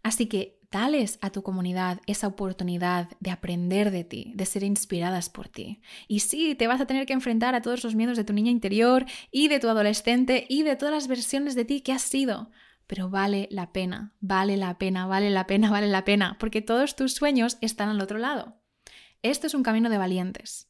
Así 0.03 0.27
que 0.27 0.59
dales 0.71 1.17
a 1.21 1.31
tu 1.31 1.41
comunidad 1.41 2.01
esa 2.05 2.27
oportunidad 2.27 3.09
de 3.20 3.31
aprender 3.31 3.91
de 3.91 4.03
ti, 4.03 4.33
de 4.35 4.46
ser 4.46 4.63
inspiradas 4.63 5.29
por 5.29 5.48
ti. 5.48 5.81
Y 6.07 6.20
sí, 6.20 6.53
te 6.53 6.68
vas 6.68 6.81
a 6.81 6.85
tener 6.85 7.05
que 7.05 7.13
enfrentar 7.13 7.55
a 7.55 7.61
todos 7.61 7.83
los 7.83 7.96
miedos 7.96 8.18
de 8.18 8.24
tu 8.24 8.33
niña 8.33 8.51
interior 8.51 9.05
y 9.31 9.48
de 9.48 9.59
tu 9.59 9.70
adolescente 9.70 10.46
y 10.50 10.63
de 10.63 10.75
todas 10.75 10.94
las 10.94 11.07
versiones 11.07 11.55
de 11.55 11.65
ti 11.65 11.81
que 11.81 11.91
has 11.91 12.01
sido. 12.01 12.51
Pero 12.87 13.09
vale 13.09 13.48
la 13.50 13.72
pena, 13.72 14.13
vale 14.20 14.57
la 14.57 14.77
pena, 14.77 15.07
vale 15.07 15.31
la 15.31 15.48
pena, 15.48 15.72
vale 15.72 15.87
la 15.87 16.05
pena, 16.05 16.37
porque 16.39 16.61
todos 16.61 16.96
tus 16.96 17.13
sueños 17.13 17.57
están 17.61 17.89
al 17.89 18.01
otro 18.01 18.20
lado. 18.20 18.61
Esto 19.24 19.48
es 19.48 19.55
un 19.55 19.63
camino 19.63 19.89
de 19.89 19.98
valientes. 19.98 20.68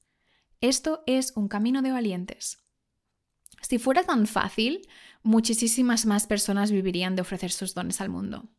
Esto 0.65 1.03
es 1.05 1.31
un 1.35 1.47
camino 1.47 1.83
de 1.83 1.91
valientes. 1.91 2.57
Si 3.61 3.77
fuera 3.77 4.03
tan 4.03 4.25
fácil, 4.25 4.89
muchísimas 5.21 6.07
más 6.07 6.25
personas 6.25 6.71
vivirían 6.71 7.15
de 7.15 7.21
ofrecer 7.21 7.51
sus 7.51 7.75
dones 7.75 8.01
al 8.01 8.09
mundo. 8.09 8.49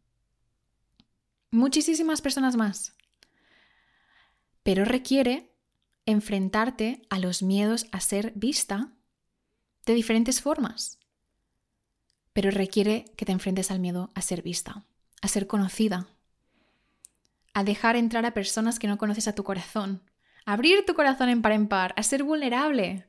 Muchísimas 1.51 2.23
personas 2.23 2.55
más. 2.55 2.95
Pero 4.63 4.85
requiere 4.85 5.53
enfrentarte 6.05 7.03
a 7.11 7.19
los 7.19 7.43
miedos 7.43 7.87
a 7.91 7.99
ser 7.99 8.33
vista 8.37 8.93
de 9.85 9.95
diferentes 9.95 10.41
formas. 10.41 11.01
Pero 12.33 12.53
requiere 12.53 13.07
que 13.17 13.25
te 13.25 13.33
enfrentes 13.33 13.73
al 13.73 13.81
miedo 13.81 14.11
a 14.15 14.23
ser 14.23 14.43
vista, 14.43 14.85
a 15.23 15.27
ser 15.27 15.49
conocida, 15.49 16.07
a 17.53 17.65
dejar 17.65 17.97
entrar 17.97 18.25
a 18.27 18.35
personas 18.35 18.79
que 18.79 18.87
no 18.87 18.97
conoces 18.97 19.27
a 19.27 19.35
tu 19.35 19.43
corazón, 19.43 20.05
abrir 20.47 20.87
tu 20.87 20.95
corazón 20.95 21.29
en 21.29 21.43
par 21.43 21.53
en 21.53 21.69
par, 21.69 21.93
a 21.97 22.03
ser 22.03 22.23
vulnerable, 22.23 23.07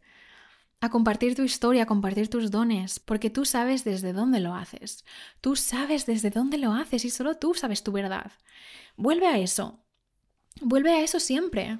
a 0.81 0.89
compartir 0.89 1.35
tu 1.35 1.43
historia, 1.43 1.83
a 1.83 1.85
compartir 1.85 2.29
tus 2.29 2.51
dones, 2.51 2.99
porque 2.99 3.29
tú 3.29 3.45
sabes 3.45 3.83
desde 3.83 4.11
dónde 4.11 4.39
lo 4.39 4.55
haces. 4.55 5.05
Tú 5.39 5.55
sabes 5.55 6.05
desde 6.05 6.29
dónde 6.29 6.57
lo 6.57 6.73
haces 6.73 7.05
y 7.05 7.09
solo 7.09 7.37
tú 7.37 7.53
sabes 7.53 7.83
tu 7.83 7.91
verdad. 7.91 8.31
Vuelve 8.95 9.27
a 9.27 9.37
eso. 9.37 9.85
Vuelve 10.61 10.91
a 10.91 11.01
eso 11.01 11.19
siempre. 11.19 11.79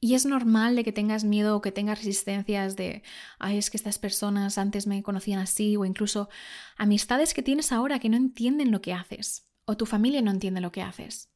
Y 0.00 0.14
es 0.14 0.26
normal 0.26 0.76
de 0.76 0.84
que 0.84 0.92
tengas 0.92 1.24
miedo 1.24 1.56
o 1.56 1.62
que 1.62 1.72
tengas 1.72 1.98
resistencias 1.98 2.76
de, 2.76 3.02
ay, 3.38 3.56
es 3.56 3.70
que 3.70 3.78
estas 3.78 3.98
personas 3.98 4.58
antes 4.58 4.86
me 4.86 5.02
conocían 5.02 5.40
así, 5.40 5.78
o 5.78 5.86
incluso 5.86 6.28
amistades 6.76 7.32
que 7.32 7.42
tienes 7.42 7.72
ahora 7.72 7.98
que 7.98 8.10
no 8.10 8.16
entienden 8.18 8.70
lo 8.70 8.82
que 8.82 8.92
haces, 8.92 9.48
o 9.64 9.78
tu 9.78 9.86
familia 9.86 10.20
no 10.20 10.30
entiende 10.30 10.60
lo 10.60 10.72
que 10.72 10.82
haces. 10.82 11.30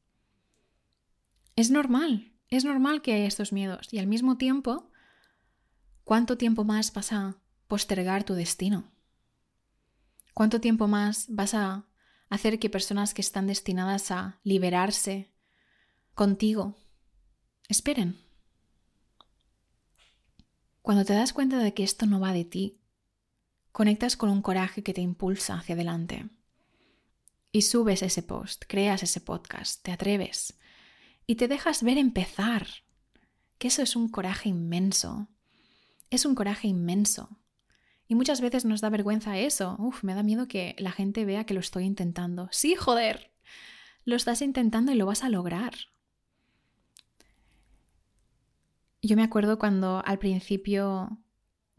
Es 1.55 1.71
normal. 1.71 2.31
Es 2.49 2.65
normal 2.65 3.01
que 3.01 3.13
haya 3.13 3.25
estos 3.25 3.53
miedos 3.53 3.93
y 3.93 3.99
al 3.99 4.07
mismo 4.07 4.37
tiempo, 4.37 4.91
¿cuánto 6.03 6.37
tiempo 6.37 6.63
más 6.63 6.91
vas 6.93 7.11
a 7.11 7.37
postergar 7.67 8.23
tu 8.23 8.33
destino? 8.33 8.91
¿Cuánto 10.33 10.59
tiempo 10.59 10.87
más 10.87 11.27
vas 11.29 11.53
a 11.53 11.85
hacer 12.29 12.59
que 12.59 12.69
personas 12.69 13.13
que 13.13 13.21
están 13.21 13.45
destinadas 13.45 14.09
a 14.09 14.39
liberarse 14.43 15.31
contigo 16.15 16.75
esperen? 17.67 18.17
Cuando 20.81 21.05
te 21.05 21.13
das 21.13 21.33
cuenta 21.33 21.59
de 21.59 21.75
que 21.75 21.83
esto 21.83 22.07
no 22.07 22.19
va 22.19 22.33
de 22.33 22.45
ti, 22.45 22.81
conectas 23.71 24.17
con 24.17 24.29
un 24.29 24.41
coraje 24.41 24.81
que 24.81 24.93
te 24.93 25.01
impulsa 25.01 25.55
hacia 25.55 25.75
adelante. 25.75 26.29
Y 27.51 27.61
subes 27.63 28.01
ese 28.01 28.23
post, 28.23 28.65
creas 28.67 29.03
ese 29.03 29.21
podcast, 29.21 29.83
te 29.83 29.91
atreves 29.91 30.58
y 31.29 31.35
te 31.35 31.47
dejas 31.47 31.83
ver 31.83 31.99
empezar. 31.99 32.65
Que 33.59 33.67
eso 33.67 33.83
es 33.83 33.95
un 33.95 34.09
coraje 34.09 34.49
inmenso. 34.49 35.27
Es 36.09 36.25
un 36.25 36.33
coraje 36.33 36.67
inmenso. 36.67 37.37
Y 38.07 38.15
muchas 38.15 38.41
veces 38.41 38.65
nos 38.65 38.81
da 38.81 38.89
vergüenza 38.89 39.37
eso. 39.37 39.75
Uf, 39.77 40.03
me 40.03 40.15
da 40.15 40.23
miedo 40.23 40.47
que 40.47 40.75
la 40.79 40.91
gente 40.91 41.25
vea 41.25 41.43
que 41.43 41.53
lo 41.53 41.59
estoy 41.59 41.83
intentando. 41.83 42.49
Sí, 42.51 42.73
joder. 42.73 43.31
Lo 44.05 44.15
estás 44.15 44.41
intentando 44.41 44.91
y 44.91 44.95
lo 44.95 45.05
vas 45.05 45.23
a 45.23 45.29
lograr. 45.29 45.75
Yo 49.03 49.15
me 49.15 49.21
acuerdo 49.21 49.59
cuando 49.59 50.01
al 50.03 50.17
principio, 50.17 51.19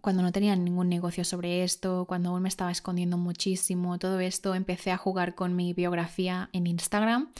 cuando 0.00 0.22
no 0.22 0.30
tenía 0.30 0.54
ningún 0.54 0.88
negocio 0.88 1.24
sobre 1.24 1.64
esto, 1.64 2.04
cuando 2.06 2.30
aún 2.30 2.42
me 2.42 2.48
estaba 2.48 2.70
escondiendo 2.70 3.18
muchísimo, 3.18 3.98
todo 3.98 4.20
esto, 4.20 4.54
empecé 4.54 4.92
a 4.92 4.96
jugar 4.96 5.34
con 5.34 5.56
mi 5.56 5.72
biografía 5.72 6.50
en 6.52 6.68
Instagram 6.68 7.32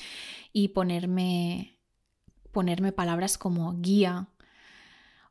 y 0.53 0.71
ponerme 0.71 1.77
ponerme 2.53 2.93
palabras 2.93 3.39
como 3.39 3.81
guía 3.81 4.29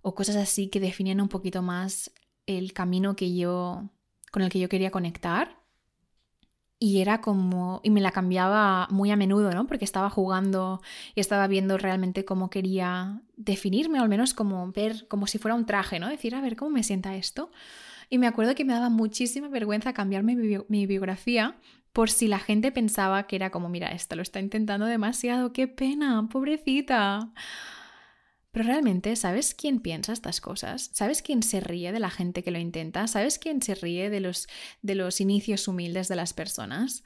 o 0.01 0.15
cosas 0.15 0.35
así 0.35 0.69
que 0.69 0.79
definían 0.79 1.21
un 1.21 1.29
poquito 1.29 1.61
más 1.61 2.11
el 2.45 2.73
camino 2.73 3.15
que 3.15 3.35
yo 3.35 3.89
con 4.31 4.41
el 4.41 4.49
que 4.49 4.59
yo 4.59 4.69
quería 4.69 4.91
conectar. 4.91 5.57
Y 6.81 7.01
era 7.01 7.19
como, 7.19 7.81
y 7.83 7.89
me 7.89 7.99
la 7.99 8.11
cambiaba 8.11 8.87
muy 8.89 9.11
a 9.11 9.17
menudo, 9.17 9.51
¿no? 9.51 9.67
Porque 9.67 9.83
estaba 9.83 10.09
jugando 10.09 10.81
y 11.13 11.19
estaba 11.19 11.45
viendo 11.47 11.77
realmente 11.77 12.23
cómo 12.23 12.49
quería 12.49 13.21
definirme, 13.35 13.99
o 13.99 14.03
al 14.03 14.07
menos 14.07 14.33
como 14.33 14.71
ver, 14.71 15.05
como 15.09 15.27
si 15.27 15.39
fuera 15.39 15.55
un 15.55 15.65
traje, 15.65 15.99
¿no? 15.99 16.07
Decir, 16.07 16.35
a 16.35 16.41
ver, 16.41 16.55
¿cómo 16.55 16.71
me 16.71 16.83
sienta 16.83 17.15
esto? 17.17 17.51
Y 18.09 18.17
me 18.17 18.27
acuerdo 18.27 18.55
que 18.55 18.65
me 18.65 18.73
daba 18.73 18.89
muchísima 18.89 19.49
vergüenza 19.49 19.93
cambiarme 19.93 20.35
mi, 20.35 20.85
biografía 20.87 21.59
por 21.93 22.09
si 22.09 22.27
la 22.27 22.39
gente 22.39 22.71
pensaba 22.71 23.27
que 23.27 23.35
era 23.35 23.51
como, 23.51 23.69
mira, 23.69 23.89
esto 23.89 24.15
lo 24.15 24.23
está 24.23 24.39
intentando 24.39 24.85
demasiado, 24.85 25.53
qué 25.53 25.67
pena, 25.67 26.27
pobrecita. 26.29 27.31
Pero 28.51 28.65
realmente, 28.65 29.15
¿sabes 29.15 29.53
quién 29.53 29.79
piensa 29.79 30.11
estas 30.11 30.41
cosas? 30.41 30.89
¿Sabes 30.93 31.21
quién 31.21 31.43
se 31.43 31.59
ríe 31.59 31.91
de 31.91 31.99
la 31.99 32.09
gente 32.09 32.43
que 32.43 32.51
lo 32.51 32.57
intenta? 32.57 33.07
¿Sabes 33.07 33.37
quién 33.37 33.61
se 33.61 33.75
ríe 33.75 34.09
de 34.09 34.21
los, 34.21 34.47
de 34.81 34.95
los 34.95 35.21
inicios 35.21 35.67
humildes 35.67 36.07
de 36.07 36.15
las 36.15 36.33
personas? 36.33 37.03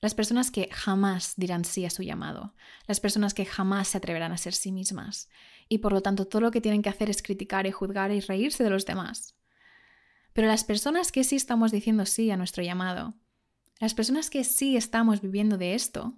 Las 0.00 0.14
personas 0.14 0.50
que 0.50 0.68
jamás 0.72 1.34
dirán 1.36 1.64
sí 1.64 1.84
a 1.84 1.90
su 1.90 2.02
llamado, 2.02 2.54
las 2.86 3.00
personas 3.00 3.34
que 3.34 3.44
jamás 3.44 3.88
se 3.88 3.98
atreverán 3.98 4.32
a 4.32 4.38
ser 4.38 4.54
sí 4.54 4.72
mismas, 4.72 5.28
y 5.68 5.78
por 5.78 5.92
lo 5.92 6.00
tanto 6.00 6.26
todo 6.26 6.40
lo 6.40 6.50
que 6.50 6.62
tienen 6.62 6.80
que 6.80 6.88
hacer 6.88 7.10
es 7.10 7.22
criticar 7.22 7.66
y 7.66 7.70
juzgar 7.70 8.10
y 8.10 8.20
reírse 8.20 8.64
de 8.64 8.70
los 8.70 8.86
demás. 8.86 9.36
Pero 10.32 10.48
las 10.48 10.64
personas 10.64 11.12
que 11.12 11.24
sí 11.24 11.36
estamos 11.36 11.72
diciendo 11.72 12.06
sí 12.06 12.30
a 12.30 12.36
nuestro 12.36 12.62
llamado, 12.62 13.14
las 13.80 13.94
personas 13.94 14.30
que 14.30 14.44
sí 14.44 14.76
estamos 14.76 15.20
viviendo 15.20 15.56
de 15.56 15.74
esto, 15.74 16.14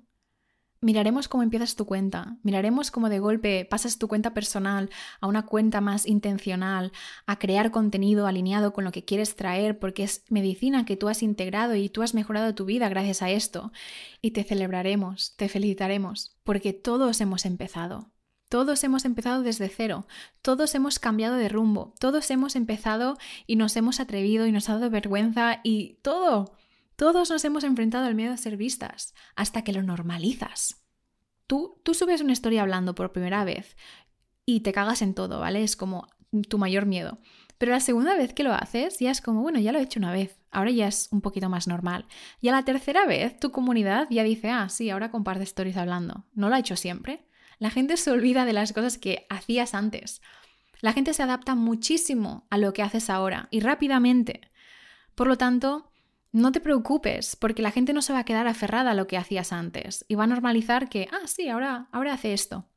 miraremos 0.82 1.28
cómo 1.28 1.42
empiezas 1.42 1.76
tu 1.76 1.86
cuenta, 1.86 2.36
miraremos 2.42 2.90
cómo 2.90 3.08
de 3.08 3.20
golpe 3.20 3.64
pasas 3.64 3.98
tu 3.98 4.08
cuenta 4.08 4.34
personal 4.34 4.90
a 5.20 5.28
una 5.28 5.46
cuenta 5.46 5.80
más 5.80 6.06
intencional, 6.06 6.92
a 7.24 7.38
crear 7.38 7.70
contenido 7.70 8.26
alineado 8.26 8.72
con 8.72 8.84
lo 8.84 8.90
que 8.92 9.04
quieres 9.04 9.36
traer 9.36 9.78
porque 9.78 10.02
es 10.02 10.24
medicina 10.28 10.84
que 10.84 10.96
tú 10.96 11.08
has 11.08 11.22
integrado 11.22 11.76
y 11.76 11.88
tú 11.88 12.02
has 12.02 12.14
mejorado 12.14 12.54
tu 12.54 12.64
vida 12.64 12.88
gracias 12.88 13.22
a 13.22 13.30
esto. 13.30 13.72
Y 14.20 14.32
te 14.32 14.44
celebraremos, 14.44 15.36
te 15.36 15.48
felicitaremos, 15.48 16.36
porque 16.42 16.72
todos 16.72 17.20
hemos 17.20 17.46
empezado. 17.46 18.11
Todos 18.52 18.84
hemos 18.84 19.06
empezado 19.06 19.42
desde 19.42 19.70
cero, 19.70 20.06
todos 20.42 20.74
hemos 20.74 20.98
cambiado 20.98 21.36
de 21.36 21.48
rumbo, 21.48 21.94
todos 21.98 22.30
hemos 22.30 22.54
empezado 22.54 23.16
y 23.46 23.56
nos 23.56 23.74
hemos 23.78 23.98
atrevido 23.98 24.46
y 24.46 24.52
nos 24.52 24.68
ha 24.68 24.74
dado 24.74 24.90
vergüenza 24.90 25.60
y 25.62 25.94
todo. 26.02 26.54
Todos 26.96 27.30
nos 27.30 27.42
hemos 27.46 27.64
enfrentado 27.64 28.04
al 28.04 28.14
miedo 28.14 28.34
a 28.34 28.36
ser 28.36 28.58
vistas, 28.58 29.14
hasta 29.36 29.64
que 29.64 29.72
lo 29.72 29.82
normalizas. 29.82 30.84
Tú, 31.46 31.80
tú 31.82 31.94
subes 31.94 32.20
una 32.20 32.34
historia 32.34 32.60
hablando 32.60 32.94
por 32.94 33.12
primera 33.12 33.42
vez 33.46 33.74
y 34.44 34.60
te 34.60 34.74
cagas 34.74 35.00
en 35.00 35.14
todo, 35.14 35.40
¿vale? 35.40 35.62
Es 35.62 35.74
como 35.74 36.08
tu 36.50 36.58
mayor 36.58 36.84
miedo. 36.84 37.20
Pero 37.56 37.72
la 37.72 37.80
segunda 37.80 38.14
vez 38.16 38.34
que 38.34 38.44
lo 38.44 38.52
haces 38.52 38.98
ya 38.98 39.12
es 39.12 39.22
como, 39.22 39.40
bueno, 39.40 39.60
ya 39.60 39.72
lo 39.72 39.78
he 39.78 39.82
hecho 39.82 39.98
una 39.98 40.12
vez, 40.12 40.38
ahora 40.50 40.72
ya 40.72 40.88
es 40.88 41.08
un 41.10 41.22
poquito 41.22 41.48
más 41.48 41.68
normal. 41.68 42.04
Y 42.42 42.48
a 42.48 42.52
la 42.52 42.66
tercera 42.66 43.06
vez 43.06 43.40
tu 43.40 43.50
comunidad 43.50 44.08
ya 44.10 44.22
dice, 44.22 44.50
ah, 44.50 44.68
sí, 44.68 44.90
ahora 44.90 45.10
comparte 45.10 45.44
stories 45.44 45.78
hablando. 45.78 46.26
No 46.34 46.50
lo 46.50 46.56
ha 46.56 46.58
hecho 46.58 46.76
siempre. 46.76 47.24
La 47.62 47.70
gente 47.70 47.96
se 47.96 48.10
olvida 48.10 48.44
de 48.44 48.52
las 48.52 48.72
cosas 48.72 48.98
que 48.98 49.24
hacías 49.30 49.72
antes. 49.72 50.20
La 50.80 50.92
gente 50.92 51.14
se 51.14 51.22
adapta 51.22 51.54
muchísimo 51.54 52.44
a 52.50 52.58
lo 52.58 52.72
que 52.72 52.82
haces 52.82 53.08
ahora 53.08 53.46
y 53.52 53.60
rápidamente. 53.60 54.40
Por 55.14 55.28
lo 55.28 55.38
tanto, 55.38 55.92
no 56.32 56.50
te 56.50 56.58
preocupes, 56.58 57.36
porque 57.36 57.62
la 57.62 57.70
gente 57.70 57.92
no 57.92 58.02
se 58.02 58.12
va 58.12 58.18
a 58.18 58.24
quedar 58.24 58.48
aferrada 58.48 58.90
a 58.90 58.94
lo 58.94 59.06
que 59.06 59.16
hacías 59.16 59.52
antes 59.52 60.04
y 60.08 60.16
va 60.16 60.24
a 60.24 60.26
normalizar 60.26 60.88
que, 60.88 61.08
ah, 61.12 61.28
sí, 61.28 61.48
ahora, 61.48 61.86
ahora 61.92 62.14
hace 62.14 62.32
esto. 62.32 62.68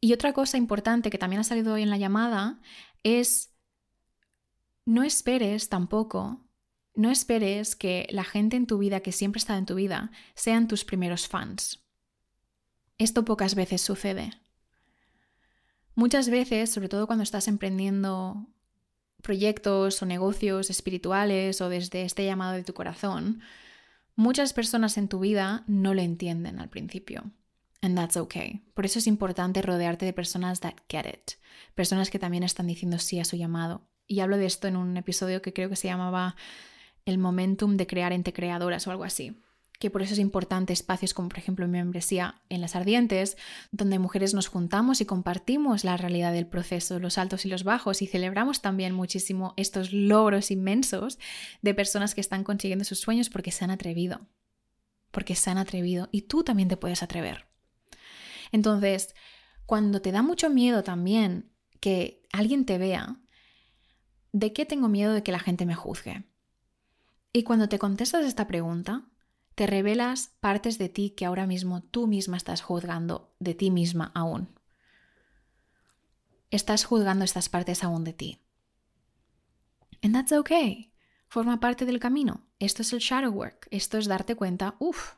Y 0.00 0.12
otra 0.12 0.32
cosa 0.32 0.58
importante 0.58 1.10
que 1.10 1.18
también 1.18 1.40
ha 1.40 1.44
salido 1.44 1.74
hoy 1.74 1.82
en 1.82 1.90
la 1.90 1.98
llamada 1.98 2.60
es 3.02 3.52
no 4.84 5.02
esperes 5.02 5.68
tampoco, 5.68 6.46
no 6.94 7.10
esperes 7.10 7.76
que 7.76 8.06
la 8.10 8.24
gente 8.24 8.56
en 8.56 8.66
tu 8.66 8.78
vida, 8.78 9.00
que 9.00 9.12
siempre 9.12 9.38
está 9.38 9.56
en 9.56 9.66
tu 9.66 9.74
vida, 9.74 10.10
sean 10.34 10.68
tus 10.68 10.84
primeros 10.84 11.28
fans. 11.28 11.84
Esto 12.98 13.24
pocas 13.24 13.54
veces 13.54 13.80
sucede. 13.80 14.30
Muchas 15.94 16.28
veces, 16.28 16.70
sobre 16.70 16.88
todo 16.88 17.06
cuando 17.06 17.22
estás 17.22 17.48
emprendiendo 17.48 18.46
proyectos 19.22 20.02
o 20.02 20.06
negocios 20.06 20.70
espirituales 20.70 21.60
o 21.60 21.68
desde 21.68 22.02
este 22.02 22.24
llamado 22.24 22.54
de 22.54 22.64
tu 22.64 22.74
corazón, 22.74 23.40
muchas 24.16 24.52
personas 24.52 24.98
en 24.98 25.08
tu 25.08 25.20
vida 25.20 25.64
no 25.66 25.94
lo 25.94 26.02
entienden 26.02 26.58
al 26.58 26.68
principio. 26.68 27.30
And 27.80 27.96
that's 27.96 28.16
okay. 28.16 28.62
Por 28.74 28.86
eso 28.86 28.98
es 28.98 29.06
importante 29.06 29.60
rodearte 29.62 30.06
de 30.06 30.12
personas 30.12 30.60
that 30.60 30.74
get 30.88 31.06
it, 31.06 31.32
personas 31.74 32.10
que 32.10 32.18
también 32.18 32.44
están 32.44 32.66
diciendo 32.66 32.98
sí 32.98 33.18
a 33.18 33.24
su 33.24 33.36
llamado. 33.36 33.88
Y 34.06 34.20
hablo 34.20 34.36
de 34.36 34.46
esto 34.46 34.68
en 34.68 34.76
un 34.76 34.96
episodio 34.96 35.42
que 35.42 35.52
creo 35.52 35.68
que 35.68 35.76
se 35.76 35.88
llamaba 35.88 36.36
El 37.04 37.18
momentum 37.18 37.76
de 37.76 37.86
crear 37.86 38.12
entre 38.12 38.32
creadoras 38.32 38.86
o 38.86 38.90
algo 38.90 39.04
así 39.04 39.36
que 39.82 39.90
por 39.90 40.00
eso 40.00 40.12
es 40.12 40.20
importante 40.20 40.72
espacios 40.72 41.12
como 41.12 41.28
por 41.28 41.38
ejemplo 41.38 41.66
mi 41.66 41.72
membresía 41.72 42.40
en 42.50 42.60
las 42.60 42.76
ardientes, 42.76 43.36
donde 43.72 43.98
mujeres 43.98 44.32
nos 44.32 44.46
juntamos 44.46 45.00
y 45.00 45.06
compartimos 45.06 45.82
la 45.82 45.96
realidad 45.96 46.32
del 46.32 46.46
proceso, 46.46 47.00
los 47.00 47.18
altos 47.18 47.44
y 47.46 47.48
los 47.48 47.64
bajos 47.64 48.00
y 48.00 48.06
celebramos 48.06 48.62
también 48.62 48.94
muchísimo 48.94 49.54
estos 49.56 49.92
logros 49.92 50.52
inmensos 50.52 51.18
de 51.62 51.74
personas 51.74 52.14
que 52.14 52.20
están 52.20 52.44
consiguiendo 52.44 52.84
sus 52.84 53.00
sueños 53.00 53.28
porque 53.28 53.50
se 53.50 53.64
han 53.64 53.72
atrevido, 53.72 54.20
porque 55.10 55.34
se 55.34 55.50
han 55.50 55.58
atrevido 55.58 56.08
y 56.12 56.22
tú 56.22 56.44
también 56.44 56.68
te 56.68 56.76
puedes 56.76 57.02
atrever. 57.02 57.46
Entonces, 58.52 59.16
cuando 59.66 60.00
te 60.00 60.12
da 60.12 60.22
mucho 60.22 60.48
miedo 60.48 60.84
también 60.84 61.50
que 61.80 62.22
alguien 62.32 62.66
te 62.66 62.78
vea, 62.78 63.16
¿de 64.30 64.52
qué 64.52 64.64
tengo 64.64 64.86
miedo 64.86 65.12
de 65.12 65.24
que 65.24 65.32
la 65.32 65.40
gente 65.40 65.66
me 65.66 65.74
juzgue? 65.74 66.22
Y 67.32 67.44
cuando 67.44 67.68
te 67.68 67.78
contestas 67.78 68.24
esta 68.24 68.46
pregunta, 68.46 69.08
te 69.54 69.66
revelas 69.66 70.32
partes 70.40 70.78
de 70.78 70.88
ti 70.88 71.10
que 71.10 71.24
ahora 71.24 71.46
mismo 71.46 71.82
tú 71.82 72.06
misma 72.06 72.36
estás 72.36 72.62
juzgando 72.62 73.34
de 73.38 73.54
ti 73.54 73.70
misma 73.70 74.12
aún. 74.14 74.48
Estás 76.50 76.84
juzgando 76.84 77.24
estas 77.24 77.48
partes 77.48 77.82
aún 77.82 78.04
de 78.04 78.12
ti. 78.12 78.42
And 80.02 80.14
that's 80.14 80.32
okay. 80.32 80.92
Forma 81.28 81.60
parte 81.60 81.86
del 81.86 82.00
camino. 82.00 82.46
Esto 82.58 82.82
es 82.82 82.92
el 82.92 82.98
shadow 82.98 83.32
work. 83.32 83.68
Esto 83.70 83.96
es 83.96 84.06
darte 84.06 84.34
cuenta, 84.34 84.76
uff, 84.78 85.14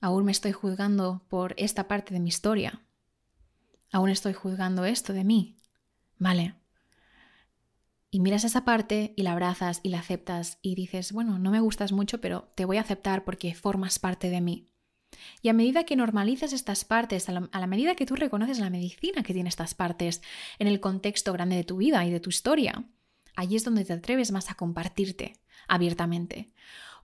aún 0.00 0.24
me 0.24 0.32
estoy 0.32 0.52
juzgando 0.52 1.26
por 1.28 1.54
esta 1.56 1.88
parte 1.88 2.14
de 2.14 2.20
mi 2.20 2.28
historia. 2.28 2.82
Aún 3.90 4.10
estoy 4.10 4.32
juzgando 4.32 4.84
esto 4.84 5.12
de 5.12 5.24
mí. 5.24 5.56
Vale, 6.18 6.54
y 8.14 8.20
miras 8.20 8.44
esa 8.44 8.66
parte 8.66 9.14
y 9.16 9.22
la 9.22 9.32
abrazas 9.32 9.80
y 9.82 9.88
la 9.88 10.00
aceptas 10.00 10.58
y 10.60 10.74
dices, 10.74 11.12
bueno, 11.12 11.38
no 11.38 11.50
me 11.50 11.60
gustas 11.60 11.92
mucho, 11.92 12.20
pero 12.20 12.52
te 12.54 12.66
voy 12.66 12.76
a 12.76 12.82
aceptar 12.82 13.24
porque 13.24 13.54
formas 13.54 13.98
parte 13.98 14.28
de 14.28 14.42
mí. 14.42 14.68
Y 15.40 15.48
a 15.48 15.54
medida 15.54 15.84
que 15.84 15.96
normalizas 15.96 16.52
estas 16.52 16.84
partes, 16.84 17.30
a 17.30 17.32
la, 17.32 17.66
medida 17.66 17.94
que 17.94 18.04
tú 18.04 18.14
reconoces 18.14 18.58
la 18.58 18.68
medicina 18.68 19.22
que 19.22 19.32
tiene 19.32 19.48
estas 19.48 19.74
partes 19.74 20.20
en 20.58 20.68
el 20.68 20.78
contexto 20.78 21.32
grande 21.32 21.56
de 21.56 21.64
tu 21.64 21.78
vida 21.78 22.04
y 22.04 22.10
de 22.10 22.20
tu 22.20 22.28
historia, 22.28 22.84
allí 23.34 23.56
es 23.56 23.64
donde 23.64 23.86
te 23.86 23.94
atreves 23.94 24.30
más 24.30 24.50
a 24.50 24.56
compartirte 24.56 25.40
abiertamente. 25.66 26.52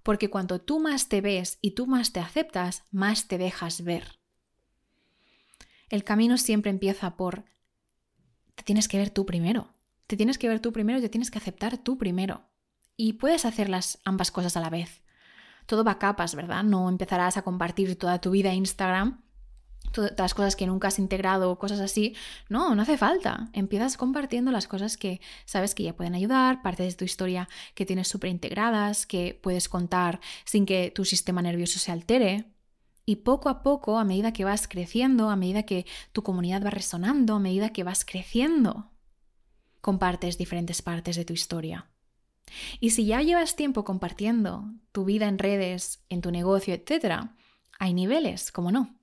Porque 0.03 0.29
cuanto 0.29 0.61
tú 0.61 0.79
más 0.79 1.09
te 1.09 1.23
ves 1.23 1.59
y 1.63 1.71
tú 1.71 1.87
más 1.87 2.13
te 2.13 2.21
aceptas, 2.21 2.85
más 2.91 3.29
te 3.29 3.39
dejas 3.39 3.83
ver. 3.83 4.19
El 5.89 6.05
camino 6.05 6.37
siempre 6.37 6.71
empieza 6.71 7.17
por, 7.17 7.47
te 8.57 8.63
tienes 8.63 8.89
que 8.89 8.99
ver 8.99 9.09
tú 9.09 9.25
primero. 9.25 9.78
Te 10.09 10.17
tienes 10.17 10.39
que 10.39 10.49
ver 10.49 10.59
tú 10.59 10.73
primero 10.73 10.99
y 10.99 11.03
te 11.03 11.11
tienes 11.11 11.31
que 11.31 11.37
aceptar 11.37 11.77
tú 11.77 11.99
primero. 11.99 12.49
Y 12.97 13.13
puedes 13.13 13.45
hacer 13.45 13.69
las 13.69 14.01
ambas 14.07 14.31
cosas 14.31 14.57
a 14.57 14.61
la 14.61 14.71
vez. 14.71 15.03
Todo 15.67 15.85
va 15.85 15.93
a 15.93 15.99
capas, 15.99 16.35
¿verdad? 16.35 16.65
No 16.65 16.89
empezarás 16.89 17.37
a 17.37 17.43
compartir 17.43 17.99
toda 17.99 18.19
tu 18.19 18.31
vida 18.31 18.49
en 18.49 18.57
Instagram, 18.57 19.23
todas 19.93 20.15
las 20.17 20.33
cosas 20.33 20.57
que 20.57 20.67
nunca 20.67 20.89
has 20.89 20.99
integrado 20.99 21.59
cosas 21.59 21.81
así. 21.81 22.17
No, 22.49 22.75
no 22.75 22.81
hace 22.81 22.97
falta. 22.97 23.51
Empiezas 23.53 23.99
compartiendo 23.99 24.51
las 24.51 24.67
cosas 24.67 24.97
que 24.97 25.21
sabes 25.45 25.75
que 25.75 25.83
ya 25.83 25.95
pueden 25.95 26.15
ayudar, 26.15 26.63
partes 26.63 26.95
de 26.95 26.97
tu 26.97 27.05
historia 27.05 27.47
que 27.75 27.85
tienes 27.85 28.09
súper 28.09 28.31
integradas, 28.31 29.05
que 29.05 29.39
puedes 29.43 29.69
contar 29.69 30.21
sin 30.47 30.65
que 30.65 30.91
tu 30.91 31.05
sistema 31.05 31.43
nervioso 31.43 31.79
se 31.79 31.93
altere. 31.93 32.47
Y 33.05 33.17
poco 33.17 33.51
a 33.51 33.63
poco, 33.63 33.99
a 33.99 34.05
medida 34.05 34.33
que 34.33 34.47
vas 34.47 34.69
creciendo, 34.69 35.29
a 35.29 35.37
medida 35.37 35.65
que 35.65 35.85
tu 36.13 36.23
comunidad 36.23 36.65
va 36.65 36.71
resonando, 36.71 37.35
a 37.35 37.41
medida 37.41 37.75
que 37.75 37.85
vas 37.85 38.07
creciendo, 38.07 38.91
compartes 39.81 40.39
diferentes 40.39 40.83
partes 40.83 41.17
de 41.17 41.25
tu 41.25 41.33
historia. 41.33 41.91
Y 42.81 42.91
si 42.91 43.07
ya 43.07 43.23
llevas 43.23 43.57
tiempo 43.57 43.85
compartiendo 43.85 44.73
tu 44.93 45.05
vida 45.05 45.29
en 45.29 45.39
redes, 45.39 46.05
en 46.09 46.21
tu 46.21 46.31
negocio, 46.31 46.75
etc., 46.75 47.31
hay 47.79 47.95
niveles, 47.95 48.53
como 48.53 48.73
no. 48.73 48.99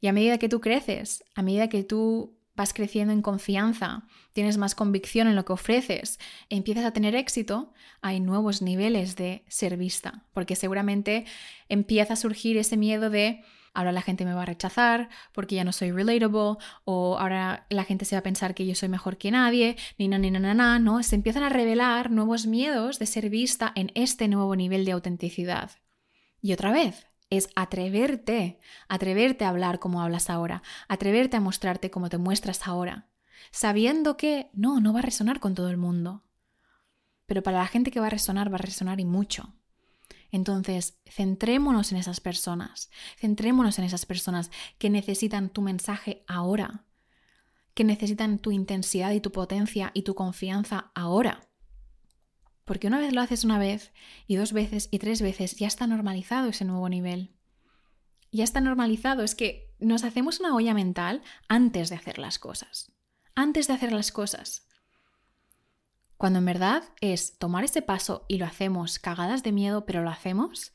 Y 0.00 0.08
a 0.08 0.12
medida 0.12 0.38
que 0.38 0.48
tú 0.48 0.60
creces, 0.60 1.24
a 1.34 1.42
medida 1.42 1.68
que 1.68 1.84
tú 1.84 2.38
vas 2.54 2.74
creciendo 2.74 3.12
en 3.12 3.22
confianza, 3.22 4.06
tienes 4.32 4.58
más 4.58 4.74
convicción 4.74 5.26
en 5.26 5.36
lo 5.36 5.44
que 5.44 5.54
ofreces, 5.54 6.18
empiezas 6.50 6.84
a 6.84 6.92
tener 6.92 7.14
éxito, 7.14 7.72
hay 8.02 8.20
nuevos 8.20 8.60
niveles 8.60 9.16
de 9.16 9.44
ser 9.48 9.76
vista, 9.76 10.24
porque 10.32 10.56
seguramente 10.56 11.24
empieza 11.68 12.12
a 12.12 12.16
surgir 12.16 12.56
ese 12.58 12.76
miedo 12.76 13.08
de 13.10 13.42
ahora 13.74 13.92
la 13.92 14.02
gente 14.02 14.24
me 14.24 14.34
va 14.34 14.42
a 14.42 14.46
rechazar 14.46 15.08
porque 15.32 15.54
ya 15.54 15.64
no 15.64 15.72
soy 15.72 15.90
relatable 15.92 16.56
o 16.84 17.18
ahora 17.18 17.66
la 17.70 17.84
gente 17.84 18.04
se 18.04 18.16
va 18.16 18.20
a 18.20 18.22
pensar 18.22 18.54
que 18.54 18.66
yo 18.66 18.74
soy 18.74 18.88
mejor 18.88 19.18
que 19.18 19.30
nadie, 19.30 19.76
ni 19.98 20.08
na, 20.08 20.18
ni 20.18 20.30
na, 20.30 20.38
na, 20.38 20.54
na, 20.54 20.78
¿no? 20.78 21.02
Se 21.02 21.14
empiezan 21.16 21.42
a 21.42 21.48
revelar 21.48 22.10
nuevos 22.10 22.46
miedos 22.46 22.98
de 22.98 23.06
ser 23.06 23.30
vista 23.30 23.72
en 23.74 23.90
este 23.94 24.28
nuevo 24.28 24.56
nivel 24.56 24.84
de 24.84 24.92
autenticidad. 24.92 25.70
Y 26.40 26.52
otra 26.52 26.72
vez, 26.72 27.06
es 27.30 27.48
atreverte, 27.56 28.58
atreverte 28.88 29.44
a 29.46 29.48
hablar 29.48 29.78
como 29.78 30.02
hablas 30.02 30.28
ahora, 30.28 30.62
atreverte 30.88 31.38
a 31.38 31.40
mostrarte 31.40 31.90
como 31.90 32.10
te 32.10 32.18
muestras 32.18 32.66
ahora. 32.66 33.08
sabiendo 33.50 34.16
que 34.16 34.50
no, 34.52 34.80
no 34.80 34.92
va 34.92 35.00
a 35.00 35.02
resonar 35.02 35.40
con 35.40 35.54
todo 35.54 35.68
el 35.68 35.76
mundo. 35.76 36.22
Pero 37.26 37.42
para 37.42 37.58
la 37.58 37.66
gente 37.66 37.90
que 37.90 38.00
va 38.00 38.06
a 38.06 38.10
resonar, 38.10 38.50
va 38.52 38.56
a 38.56 38.58
resonar 38.58 39.00
y 39.00 39.04
mucho. 39.04 39.54
Entonces, 40.32 40.98
centrémonos 41.04 41.92
en 41.92 41.98
esas 41.98 42.20
personas, 42.20 42.90
centrémonos 43.18 43.78
en 43.78 43.84
esas 43.84 44.06
personas 44.06 44.50
que 44.78 44.88
necesitan 44.88 45.50
tu 45.50 45.60
mensaje 45.60 46.24
ahora, 46.26 46.86
que 47.74 47.84
necesitan 47.84 48.38
tu 48.38 48.50
intensidad 48.50 49.12
y 49.12 49.20
tu 49.20 49.30
potencia 49.30 49.90
y 49.92 50.02
tu 50.02 50.14
confianza 50.14 50.90
ahora. 50.94 51.50
Porque 52.64 52.86
una 52.86 52.98
vez 52.98 53.12
lo 53.12 53.20
haces 53.20 53.44
una 53.44 53.58
vez 53.58 53.92
y 54.26 54.36
dos 54.36 54.54
veces 54.54 54.88
y 54.90 54.98
tres 54.98 55.20
veces, 55.20 55.56
ya 55.56 55.66
está 55.66 55.86
normalizado 55.86 56.48
ese 56.48 56.64
nuevo 56.64 56.88
nivel. 56.88 57.36
Ya 58.30 58.44
está 58.44 58.62
normalizado, 58.62 59.24
es 59.24 59.34
que 59.34 59.74
nos 59.80 60.02
hacemos 60.02 60.40
una 60.40 60.54
olla 60.54 60.72
mental 60.72 61.22
antes 61.48 61.90
de 61.90 61.96
hacer 61.96 62.18
las 62.18 62.38
cosas. 62.38 62.90
Antes 63.34 63.66
de 63.66 63.74
hacer 63.74 63.92
las 63.92 64.12
cosas. 64.12 64.66
Cuando 66.22 66.38
en 66.38 66.44
verdad 66.44 66.84
es 67.00 67.36
tomar 67.36 67.64
ese 67.64 67.82
paso 67.82 68.26
y 68.28 68.38
lo 68.38 68.46
hacemos 68.46 69.00
cagadas 69.00 69.42
de 69.42 69.50
miedo, 69.50 69.86
pero 69.86 70.04
lo 70.04 70.10
hacemos 70.10 70.72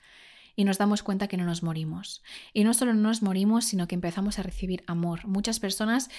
y 0.58 0.66
nos 0.66 0.78
damos 0.78 1.04
cuenta 1.04 1.30
que 1.30 1.38
no 1.38 1.46
nos 1.46 1.64
morimos. 1.64 2.22
Y 2.52 2.66
no 2.66 2.74
solo 2.74 2.94
no 2.94 3.00
nos 3.04 3.22
morimos, 3.22 3.64
sino 3.64 3.88
que 3.88 3.96
empezamos 3.96 4.40
a 4.40 4.44
recibir 4.44 4.84
amor. 4.88 5.26
Muchas 5.26 5.62
personas 5.62 6.10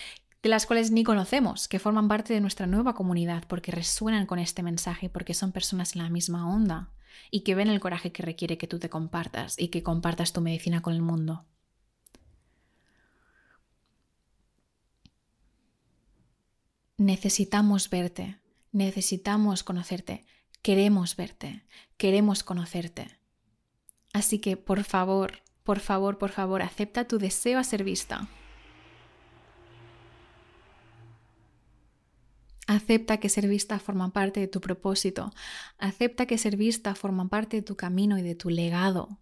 de 0.42 0.48
las 0.48 0.64
cuales 0.64 0.92
ni 0.92 1.04
conocemos, 1.04 1.68
que 1.68 1.78
forman 1.78 2.08
parte 2.08 2.32
de 2.32 2.40
nuestra 2.40 2.66
nueva 2.66 2.94
comunidad 2.94 3.44
porque 3.46 3.70
resuenan 3.70 4.24
con 4.24 4.38
este 4.38 4.62
mensaje, 4.62 5.10
porque 5.10 5.34
son 5.34 5.52
personas 5.52 5.94
en 5.94 6.04
la 6.04 6.08
misma 6.08 6.48
onda 6.48 6.94
y 7.30 7.40
que 7.40 7.54
ven 7.54 7.68
el 7.68 7.80
coraje 7.80 8.12
que 8.12 8.22
requiere 8.22 8.56
que 8.56 8.66
tú 8.66 8.78
te 8.78 8.88
compartas 8.88 9.58
y 9.58 9.68
que 9.68 9.82
compartas 9.82 10.32
tu 10.32 10.40
medicina 10.40 10.80
con 10.80 10.94
el 10.94 11.02
mundo. 11.02 11.44
Necesitamos 16.96 17.90
verte, 17.90 18.38
necesitamos 18.72 19.62
conocerte, 19.62 20.24
queremos 20.62 21.16
verte, 21.16 21.64
queremos 21.96 22.42
conocerte. 22.42 23.18
Así 24.12 24.38
que, 24.38 24.56
por 24.56 24.84
favor, 24.84 25.42
por 25.62 25.80
favor, 25.80 26.18
por 26.18 26.30
favor, 26.30 26.62
acepta 26.62 27.06
tu 27.06 27.18
deseo 27.18 27.58
a 27.58 27.64
ser 27.64 27.84
vista. 27.84 28.28
Acepta 32.66 33.16
que 33.16 33.30
ser 33.30 33.48
vista 33.48 33.78
forma 33.78 34.12
parte 34.12 34.40
de 34.40 34.48
tu 34.48 34.60
propósito. 34.60 35.32
Acepta 35.78 36.26
que 36.26 36.36
ser 36.36 36.56
vista 36.56 36.94
forma 36.94 37.28
parte 37.28 37.56
de 37.56 37.62
tu 37.62 37.76
camino 37.76 38.18
y 38.18 38.22
de 38.22 38.34
tu 38.34 38.50
legado. 38.50 39.18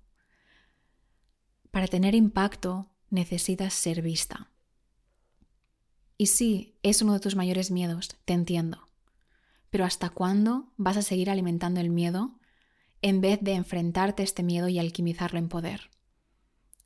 Para 1.71 1.87
tener 1.87 2.15
impacto 2.15 2.91
necesitas 3.09 3.73
ser 3.75 4.03
vista. 4.03 4.51
Y 6.19 6.27
sí, 6.27 6.79
es 6.83 7.03
uno 7.03 7.13
de 7.13 7.21
tus 7.21 7.37
mayores 7.37 7.71
miedos, 7.71 8.17
te 8.25 8.33
entiendo. 8.33 8.86
Pero 9.71 9.85
¿hasta 9.85 10.11
cuándo 10.11 10.73
vas 10.77 10.97
a 10.97 11.03
seguir 11.03 11.31
alimentando 11.31 11.81
el 11.81 11.91
miedo 11.91 12.33
en 13.03 13.21
vez 13.21 13.41
de 13.41 13.55
enfrentarte 13.55 14.23
a 14.23 14.25
este 14.25 14.43
miedo 14.43 14.69
y 14.69 14.79
alquimizarlo 14.79 15.39
en 15.39 15.49
poder? 15.49 15.91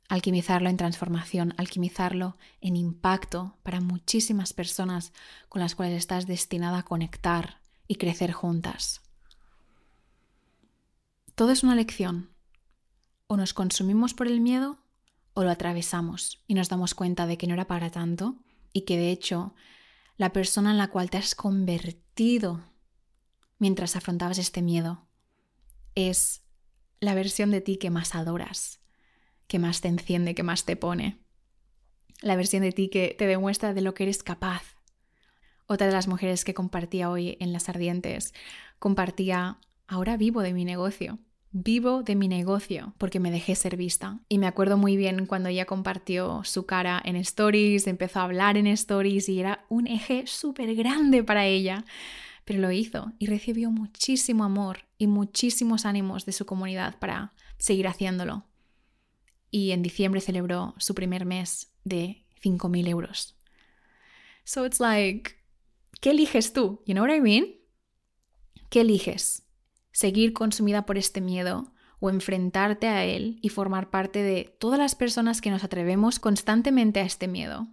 Alquimizarlo 0.09 0.69
en 0.69 0.77
transformación, 0.77 1.53
alquimizarlo 1.57 2.37
en 2.59 2.75
impacto 2.75 3.57
para 3.63 3.79
muchísimas 3.79 4.53
personas 4.53 5.13
con 5.47 5.61
las 5.61 5.75
cuales 5.75 5.97
estás 5.97 6.27
destinada 6.27 6.79
a 6.79 6.83
conectar 6.83 7.61
y 7.87 7.95
crecer 7.95 8.31
juntas. 8.31 9.01
Todo 11.35 11.51
es 11.51 11.63
una 11.63 11.75
lección. 11.75 12.29
O 13.27 13.37
nos 13.37 13.53
consumimos 13.53 14.13
por 14.13 14.27
el 14.27 14.41
miedo 14.41 14.77
o 15.33 15.43
lo 15.43 15.49
atravesamos 15.49 16.43
y 16.47 16.53
nos 16.53 16.69
damos 16.69 16.93
cuenta 16.93 17.25
de 17.25 17.37
que 17.37 17.47
no 17.47 17.53
era 17.53 17.67
para 17.67 17.89
tanto 17.89 18.35
y 18.73 18.81
que 18.81 18.97
de 18.97 19.11
hecho 19.11 19.53
la 20.17 20.33
persona 20.33 20.71
en 20.71 20.77
la 20.77 20.89
cual 20.89 21.09
te 21.09 21.17
has 21.17 21.35
convertido 21.35 22.61
mientras 23.61 23.95
afrontabas 23.95 24.39
este 24.39 24.63
miedo 24.63 25.05
es 25.93 26.41
la 26.99 27.13
versión 27.13 27.51
de 27.51 27.61
ti 27.61 27.77
que 27.77 27.91
más 27.91 28.15
adoras, 28.15 28.81
que 29.45 29.59
más 29.59 29.81
te 29.81 29.87
enciende, 29.87 30.33
que 30.33 30.41
más 30.41 30.65
te 30.65 30.75
pone. 30.75 31.19
La 32.21 32.35
versión 32.35 32.63
de 32.63 32.71
ti 32.71 32.89
que 32.89 33.15
te 33.15 33.27
demuestra 33.27 33.75
de 33.75 33.81
lo 33.81 33.93
que 33.93 34.03
eres 34.03 34.23
capaz. 34.23 34.63
Otra 35.67 35.85
de 35.85 35.93
las 35.93 36.07
mujeres 36.07 36.43
que 36.43 36.55
compartía 36.55 37.11
hoy 37.11 37.37
en 37.39 37.53
Las 37.53 37.69
Ardientes 37.69 38.33
compartía, 38.79 39.59
ahora 39.87 40.17
vivo 40.17 40.41
de 40.41 40.53
mi 40.53 40.65
negocio. 40.65 41.19
Vivo 41.51 42.01
de 42.01 42.15
mi 42.15 42.27
negocio 42.27 42.95
porque 42.97 43.19
me 43.19 43.29
dejé 43.29 43.53
ser 43.53 43.77
vista. 43.77 44.21
Y 44.27 44.39
me 44.39 44.47
acuerdo 44.47 44.77
muy 44.77 44.97
bien 44.97 45.27
cuando 45.27 45.49
ella 45.49 45.65
compartió 45.65 46.43
su 46.45 46.65
cara 46.65 46.99
en 47.05 47.15
stories, 47.15 47.85
empezó 47.85 48.21
a 48.21 48.23
hablar 48.23 48.57
en 48.57 48.65
stories 48.65 49.29
y 49.29 49.39
era 49.39 49.65
un 49.69 49.85
eje 49.85 50.25
súper 50.25 50.73
grande 50.73 51.23
para 51.23 51.45
ella 51.45 51.85
pero 52.51 52.63
lo 52.63 52.71
hizo 52.73 53.13
y 53.17 53.27
recibió 53.27 53.71
muchísimo 53.71 54.43
amor 54.43 54.79
y 54.97 55.07
muchísimos 55.07 55.85
ánimos 55.85 56.25
de 56.25 56.33
su 56.33 56.45
comunidad 56.45 56.99
para 56.99 57.31
seguir 57.57 57.87
haciéndolo. 57.87 58.43
Y 59.49 59.71
en 59.71 59.81
diciembre 59.81 60.19
celebró 60.19 60.75
su 60.77 60.93
primer 60.93 61.23
mes 61.23 61.71
de 61.85 62.25
5.000 62.43 62.89
euros. 62.89 63.37
So 64.43 64.65
it's 64.65 64.81
like, 64.81 65.31
¿qué 66.01 66.11
eliges 66.11 66.51
tú? 66.51 66.83
You 66.85 66.93
know 66.93 67.05
what 67.05 67.15
I 67.15 67.21
mean? 67.21 67.45
¿Qué 68.69 68.81
eliges? 68.81 69.47
¿Seguir 69.93 70.33
consumida 70.33 70.85
por 70.85 70.97
este 70.97 71.21
miedo 71.21 71.73
o 72.01 72.09
enfrentarte 72.09 72.89
a 72.89 73.05
él 73.05 73.39
y 73.41 73.47
formar 73.47 73.89
parte 73.91 74.23
de 74.23 74.53
todas 74.59 74.77
las 74.77 74.95
personas 74.95 75.39
que 75.39 75.51
nos 75.51 75.63
atrevemos 75.63 76.19
constantemente 76.19 76.99
a 76.99 77.03
este 77.03 77.29
miedo? 77.29 77.69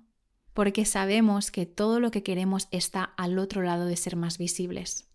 Porque 0.55 0.85
sabemos 0.85 1.51
que 1.51 1.67
todo 1.67 2.01
lo 2.01 2.11
que 2.11 2.23
queremos 2.23 2.69
está 2.71 3.05
al 3.05 3.39
otro 3.39 3.63
lado 3.63 3.87
de 3.87 3.97
ser 3.97 4.17
más 4.17 4.39
visibles. 4.39 5.09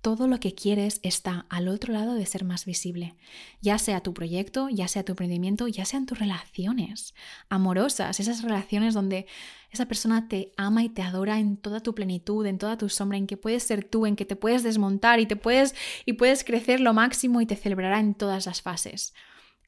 Todo 0.00 0.26
lo 0.26 0.40
que 0.40 0.54
quieres 0.54 0.98
está 1.04 1.46
al 1.48 1.68
otro 1.68 1.92
lado 1.92 2.14
de 2.14 2.26
ser 2.26 2.44
más 2.44 2.64
visible, 2.64 3.14
ya 3.60 3.78
sea 3.78 4.00
tu 4.00 4.12
proyecto, 4.12 4.68
ya 4.68 4.88
sea 4.88 5.04
tu 5.04 5.12
emprendimiento, 5.12 5.68
ya 5.68 5.84
sean 5.84 6.06
tus 6.06 6.18
relaciones 6.18 7.14
amorosas, 7.48 8.18
esas 8.18 8.42
relaciones 8.42 8.94
donde 8.94 9.26
esa 9.70 9.86
persona 9.86 10.26
te 10.26 10.52
ama 10.56 10.82
y 10.82 10.88
te 10.88 11.02
adora 11.02 11.38
en 11.38 11.56
toda 11.56 11.78
tu 11.78 11.94
plenitud, 11.94 12.44
en 12.46 12.58
toda 12.58 12.76
tu 12.76 12.88
sombra, 12.88 13.16
en 13.16 13.28
que 13.28 13.36
puedes 13.36 13.62
ser 13.62 13.84
tú, 13.84 14.04
en 14.06 14.16
que 14.16 14.24
te 14.24 14.34
puedes 14.34 14.64
desmontar 14.64 15.20
y 15.20 15.26
te 15.26 15.36
puedes 15.36 15.76
y 16.04 16.14
puedes 16.14 16.42
crecer 16.42 16.80
lo 16.80 16.94
máximo 16.94 17.40
y 17.40 17.46
te 17.46 17.54
celebrará 17.54 18.00
en 18.00 18.14
todas 18.14 18.46
las 18.46 18.60
fases. 18.60 19.14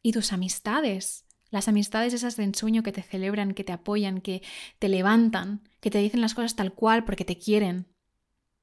Y 0.03 0.11
tus 0.11 0.33
amistades, 0.33 1.24
las 1.55 1.69
amistades 1.69 2.13
esas 2.13 2.37
de 2.37 2.43
ensueño 2.43 2.83
que 2.83 2.91
te 2.91 3.01
celebran, 3.01 3.55
que 3.55 3.63
te 3.63 3.71
apoyan, 3.71 4.21
que 4.21 4.43
te 4.81 4.89
levantan, 4.89 5.61
que 5.79 5.89
te 5.89 5.99
dicen 5.99 6.21
las 6.21 6.35
cosas 6.35 6.57
tal 6.57 6.75
cual 6.75 7.05
porque 7.05 7.25
te 7.25 7.39
quieren 7.39 7.87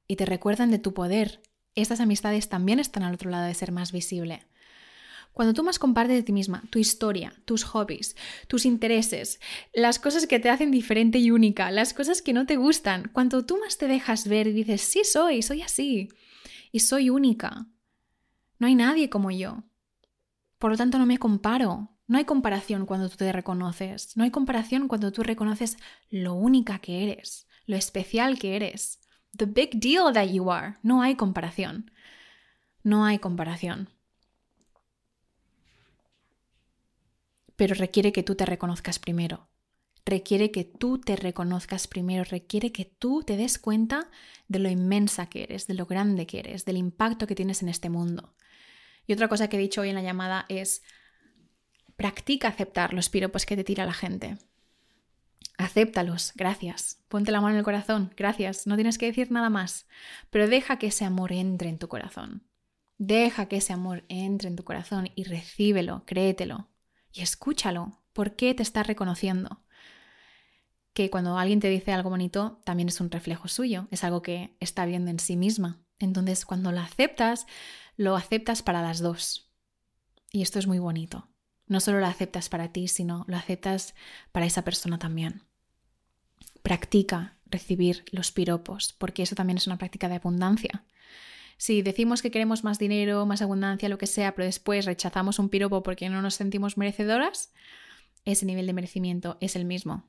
y 0.07 0.17
te 0.17 0.25
recuerdan 0.25 0.71
de 0.71 0.77
tu 0.77 0.93
poder. 0.93 1.41
Estas 1.73 2.01
amistades 2.01 2.49
también 2.49 2.81
están 2.81 3.03
al 3.03 3.13
otro 3.13 3.29
lado 3.29 3.45
de 3.45 3.53
ser 3.53 3.71
más 3.71 3.93
visible. 3.93 4.45
Cuando 5.31 5.53
tú 5.53 5.63
más 5.63 5.79
compartes 5.79 6.17
de 6.17 6.23
ti 6.23 6.33
misma, 6.33 6.63
tu 6.69 6.79
historia, 6.79 7.33
tus 7.45 7.63
hobbies, 7.63 8.17
tus 8.49 8.65
intereses, 8.65 9.39
las 9.73 9.97
cosas 9.97 10.27
que 10.27 10.39
te 10.39 10.49
hacen 10.49 10.69
diferente 10.69 11.17
y 11.17 11.31
única, 11.31 11.71
las 11.71 11.93
cosas 11.93 12.21
que 12.21 12.33
no 12.33 12.45
te 12.45 12.57
gustan, 12.57 13.09
cuando 13.13 13.45
tú 13.45 13.57
más 13.57 13.77
te 13.77 13.87
dejas 13.87 14.27
ver 14.27 14.47
y 14.47 14.51
dices, 14.51 14.81
sí 14.81 15.03
soy, 15.05 15.43
soy 15.43 15.61
así, 15.61 16.09
y 16.73 16.81
soy 16.81 17.09
única, 17.09 17.67
no 18.59 18.67
hay 18.67 18.75
nadie 18.75 19.09
como 19.09 19.31
yo. 19.31 19.63
Por 20.59 20.71
lo 20.71 20.77
tanto, 20.77 20.99
no 20.99 21.05
me 21.05 21.19
comparo, 21.19 21.90
no 22.11 22.17
hay 22.17 22.25
comparación 22.25 22.85
cuando 22.85 23.07
tú 23.07 23.15
te 23.15 23.31
reconoces, 23.31 24.17
no 24.17 24.25
hay 24.25 24.31
comparación 24.31 24.89
cuando 24.89 25.13
tú 25.13 25.23
reconoces 25.23 25.77
lo 26.09 26.33
única 26.33 26.79
que 26.79 27.09
eres, 27.09 27.47
lo 27.65 27.77
especial 27.77 28.37
que 28.37 28.57
eres, 28.57 28.99
the 29.37 29.45
big 29.45 29.79
deal 29.79 30.11
that 30.13 30.27
you 30.27 30.51
are. 30.51 30.75
No 30.83 31.01
hay 31.01 31.15
comparación. 31.15 31.89
No 32.83 33.05
hay 33.05 33.19
comparación. 33.19 33.87
Pero 37.55 37.75
requiere 37.75 38.11
que 38.11 38.23
tú 38.23 38.35
te 38.35 38.45
reconozcas 38.45 38.99
primero. 38.99 39.47
Requiere 40.03 40.51
que 40.51 40.65
tú 40.65 40.97
te 40.97 41.15
reconozcas 41.15 41.87
primero, 41.87 42.25
requiere 42.25 42.73
que 42.73 42.83
tú 42.83 43.23
te 43.23 43.37
des 43.37 43.57
cuenta 43.57 44.11
de 44.49 44.59
lo 44.59 44.69
inmensa 44.69 45.27
que 45.27 45.43
eres, 45.43 45.65
de 45.65 45.75
lo 45.75 45.85
grande 45.85 46.27
que 46.27 46.39
eres, 46.39 46.65
del 46.65 46.75
impacto 46.75 47.25
que 47.25 47.35
tienes 47.35 47.61
en 47.61 47.69
este 47.69 47.89
mundo. 47.89 48.35
Y 49.07 49.13
otra 49.13 49.29
cosa 49.29 49.47
que 49.47 49.55
he 49.55 49.61
dicho 49.61 49.79
hoy 49.79 49.89
en 49.89 49.95
la 49.95 50.01
llamada 50.01 50.45
es, 50.49 50.83
Practica 52.01 52.47
aceptar 52.47 52.95
los 52.95 53.09
piropos 53.09 53.45
que 53.45 53.55
te 53.55 53.63
tira 53.63 53.85
la 53.85 53.93
gente. 53.93 54.39
Acéptalos, 55.59 56.31
gracias. 56.33 57.03
Ponte 57.09 57.31
la 57.31 57.41
mano 57.41 57.53
en 57.53 57.59
el 57.59 57.63
corazón, 57.63 58.11
gracias. 58.17 58.65
No 58.65 58.73
tienes 58.73 58.97
que 58.97 59.05
decir 59.05 59.29
nada 59.29 59.51
más. 59.51 59.85
Pero 60.31 60.47
deja 60.47 60.79
que 60.79 60.87
ese 60.87 61.05
amor 61.05 61.31
entre 61.31 61.69
en 61.69 61.77
tu 61.77 61.89
corazón. 61.89 62.41
Deja 62.97 63.45
que 63.45 63.57
ese 63.57 63.73
amor 63.73 64.03
entre 64.09 64.47
en 64.47 64.55
tu 64.55 64.63
corazón 64.63 65.11
y 65.13 65.25
recíbelo, 65.25 66.01
créetelo. 66.07 66.69
Y 67.13 67.21
escúchalo. 67.21 68.01
¿Por 68.13 68.35
qué 68.35 68.55
te 68.55 68.63
está 68.63 68.81
reconociendo? 68.81 69.61
Que 70.93 71.11
cuando 71.11 71.37
alguien 71.37 71.59
te 71.59 71.69
dice 71.69 71.93
algo 71.93 72.09
bonito, 72.09 72.61
también 72.65 72.89
es 72.89 72.99
un 72.99 73.11
reflejo 73.11 73.47
suyo, 73.47 73.87
es 73.91 74.03
algo 74.03 74.23
que 74.23 74.57
está 74.59 74.87
viendo 74.87 75.11
en 75.11 75.19
sí 75.19 75.37
misma. 75.37 75.83
Entonces, 75.99 76.47
cuando 76.47 76.71
lo 76.71 76.79
aceptas, 76.79 77.45
lo 77.95 78.15
aceptas 78.15 78.63
para 78.63 78.81
las 78.81 79.01
dos. 79.01 79.51
Y 80.31 80.41
esto 80.41 80.57
es 80.57 80.65
muy 80.65 80.79
bonito. 80.79 81.27
No 81.71 81.79
solo 81.79 82.01
lo 82.01 82.05
aceptas 82.05 82.49
para 82.49 82.73
ti, 82.73 82.89
sino 82.89 83.23
lo 83.29 83.37
aceptas 83.37 83.95
para 84.33 84.45
esa 84.45 84.65
persona 84.65 84.99
también. 84.99 85.43
Practica, 86.63 87.37
recibir 87.45 88.03
los 88.11 88.33
piropos, 88.33 88.93
porque 88.97 89.23
eso 89.23 89.35
también 89.35 89.55
es 89.55 89.67
una 89.67 89.77
práctica 89.77 90.09
de 90.09 90.15
abundancia. 90.15 90.83
Si 91.55 91.81
decimos 91.81 92.21
que 92.21 92.29
queremos 92.29 92.65
más 92.65 92.77
dinero, 92.77 93.25
más 93.25 93.41
abundancia, 93.41 93.87
lo 93.87 93.97
que 93.97 94.05
sea, 94.05 94.35
pero 94.35 94.47
después 94.47 94.83
rechazamos 94.83 95.39
un 95.39 95.47
piropo 95.47 95.81
porque 95.81 96.09
no 96.09 96.21
nos 96.21 96.35
sentimos 96.35 96.75
merecedoras, 96.75 97.53
ese 98.25 98.45
nivel 98.45 98.67
de 98.67 98.73
merecimiento 98.73 99.37
es 99.39 99.55
el 99.55 99.63
mismo. 99.63 100.03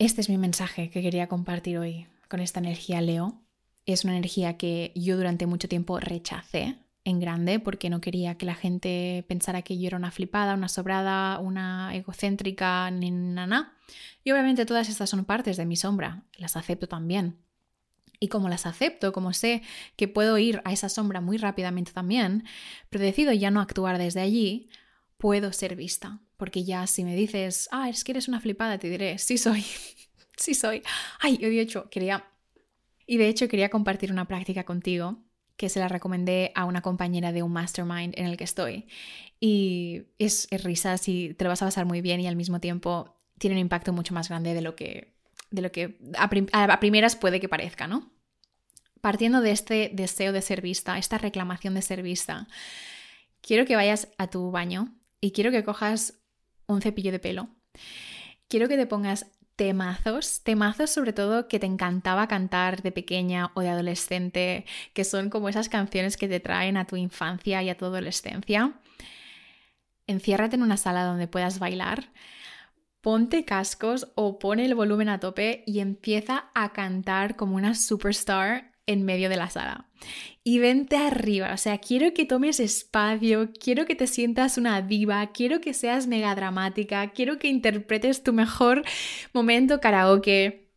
Este 0.00 0.22
es 0.22 0.28
mi 0.28 0.38
mensaje 0.38 0.90
que 0.90 1.02
quería 1.02 1.28
compartir 1.28 1.78
hoy 1.78 2.08
con 2.28 2.40
esta 2.40 2.58
energía 2.58 3.00
Leo. 3.00 3.44
Es 3.84 4.02
una 4.02 4.16
energía 4.16 4.56
que 4.56 4.90
yo 4.96 5.16
durante 5.16 5.46
mucho 5.46 5.68
tiempo 5.68 6.00
rechacé 6.00 6.78
en 7.06 7.20
grande 7.20 7.60
porque 7.60 7.88
no 7.88 8.00
quería 8.00 8.36
que 8.36 8.46
la 8.46 8.56
gente 8.56 9.24
pensara 9.28 9.62
que 9.62 9.78
yo 9.78 9.86
era 9.86 9.96
una 9.96 10.10
flipada, 10.10 10.54
una 10.54 10.68
sobrada, 10.68 11.38
una 11.38 11.94
egocéntrica, 11.94 12.90
ni 12.90 13.12
nada. 13.12 13.74
Y 14.24 14.32
obviamente 14.32 14.66
todas 14.66 14.88
estas 14.88 15.08
son 15.08 15.24
partes 15.24 15.56
de 15.56 15.66
mi 15.66 15.76
sombra, 15.76 16.24
las 16.36 16.56
acepto 16.56 16.88
también. 16.88 17.38
Y 18.18 18.26
como 18.26 18.48
las 18.48 18.66
acepto, 18.66 19.12
como 19.12 19.32
sé 19.32 19.62
que 19.94 20.08
puedo 20.08 20.36
ir 20.36 20.60
a 20.64 20.72
esa 20.72 20.88
sombra 20.88 21.20
muy 21.20 21.36
rápidamente 21.36 21.92
también, 21.92 22.44
pero 22.90 23.04
decido 23.04 23.32
ya 23.32 23.52
no 23.52 23.60
actuar 23.60 23.98
desde 23.98 24.20
allí, 24.20 24.68
puedo 25.16 25.52
ser 25.52 25.76
vista. 25.76 26.20
Porque 26.36 26.64
ya 26.64 26.88
si 26.88 27.04
me 27.04 27.14
dices, 27.14 27.68
ah, 27.70 27.88
es 27.88 28.02
que 28.02 28.12
eres 28.12 28.26
una 28.26 28.40
flipada, 28.40 28.78
te 28.78 28.90
diré, 28.90 29.18
sí 29.18 29.38
soy, 29.38 29.64
sí 30.36 30.54
soy. 30.54 30.82
Ay, 31.20 31.38
yo 31.38 31.48
de 31.48 31.60
hecho 31.60 31.88
quería... 31.88 32.26
Y 33.06 33.18
de 33.18 33.28
hecho 33.28 33.46
quería 33.46 33.68
compartir 33.68 34.10
una 34.10 34.26
práctica 34.26 34.64
contigo 34.64 35.25
que 35.56 35.68
se 35.68 35.80
la 35.80 35.88
recomendé 35.88 36.52
a 36.54 36.64
una 36.64 36.82
compañera 36.82 37.32
de 37.32 37.42
un 37.42 37.52
mastermind 37.52 38.14
en 38.16 38.26
el 38.26 38.36
que 38.36 38.44
estoy. 38.44 38.86
Y 39.40 40.04
es, 40.18 40.48
es 40.50 40.64
risas 40.64 41.08
y 41.08 41.34
te 41.34 41.44
lo 41.44 41.50
vas 41.50 41.62
a 41.62 41.66
pasar 41.66 41.86
muy 41.86 42.00
bien 42.00 42.20
y 42.20 42.26
al 42.26 42.36
mismo 42.36 42.60
tiempo 42.60 43.16
tiene 43.38 43.56
un 43.56 43.60
impacto 43.60 43.92
mucho 43.92 44.14
más 44.14 44.28
grande 44.28 44.54
de 44.54 44.60
lo 44.60 44.76
que, 44.76 45.14
de 45.50 45.62
lo 45.62 45.72
que 45.72 45.98
a, 46.18 46.80
primeras 46.80 47.16
puede 47.16 47.40
que 47.40 47.48
parezca, 47.48 47.86
¿no? 47.86 48.10
Partiendo 49.00 49.40
de 49.40 49.50
este 49.50 49.90
deseo 49.92 50.32
de 50.32 50.42
ser 50.42 50.62
vista, 50.62 50.98
esta 50.98 51.18
reclamación 51.18 51.74
de 51.74 51.82
ser 51.82 52.02
vista, 52.02 52.48
quiero 53.40 53.64
que 53.64 53.76
vayas 53.76 54.08
a 54.18 54.28
tu 54.28 54.50
baño 54.50 54.94
y 55.20 55.32
quiero 55.32 55.50
que 55.50 55.64
cojas 55.64 56.14
un 56.66 56.82
cepillo 56.82 57.12
de 57.12 57.18
pelo. 57.18 57.48
Quiero 58.48 58.68
que 58.68 58.76
te 58.76 58.86
pongas 58.86 59.26
temazos, 59.56 60.42
temazos 60.42 60.90
sobre 60.90 61.12
todo 61.12 61.48
que 61.48 61.58
te 61.58 61.66
encantaba 61.66 62.28
cantar 62.28 62.82
de 62.82 62.92
pequeña 62.92 63.50
o 63.54 63.62
de 63.62 63.70
adolescente, 63.70 64.66
que 64.92 65.04
son 65.04 65.30
como 65.30 65.48
esas 65.48 65.68
canciones 65.68 66.16
que 66.16 66.28
te 66.28 66.40
traen 66.40 66.76
a 66.76 66.86
tu 66.86 66.96
infancia 66.96 67.62
y 67.62 67.70
a 67.70 67.76
tu 67.76 67.86
adolescencia. 67.86 68.74
Enciérrate 70.06 70.56
en 70.56 70.62
una 70.62 70.76
sala 70.76 71.04
donde 71.04 71.26
puedas 71.26 71.58
bailar, 71.58 72.12
ponte 73.00 73.44
cascos 73.44 74.12
o 74.14 74.38
pone 74.38 74.64
el 74.64 74.74
volumen 74.74 75.08
a 75.08 75.20
tope 75.20 75.64
y 75.66 75.80
empieza 75.80 76.50
a 76.54 76.72
cantar 76.72 77.36
como 77.36 77.56
una 77.56 77.74
superstar 77.74 78.72
en 78.86 79.04
medio 79.04 79.28
de 79.28 79.36
la 79.36 79.50
sala. 79.50 79.85
Y 80.44 80.60
vente 80.60 80.96
arriba, 80.96 81.52
o 81.52 81.56
sea, 81.56 81.78
quiero 81.78 82.14
que 82.14 82.24
tomes 82.24 82.60
espacio, 82.60 83.50
quiero 83.58 83.84
que 83.84 83.96
te 83.96 84.06
sientas 84.06 84.58
una 84.58 84.80
diva, 84.80 85.32
quiero 85.32 85.60
que 85.60 85.74
seas 85.74 86.06
mega 86.06 86.34
dramática, 86.34 87.10
quiero 87.10 87.38
que 87.38 87.48
interpretes 87.48 88.22
tu 88.22 88.32
mejor 88.32 88.84
momento 89.32 89.80
karaoke, 89.80 90.68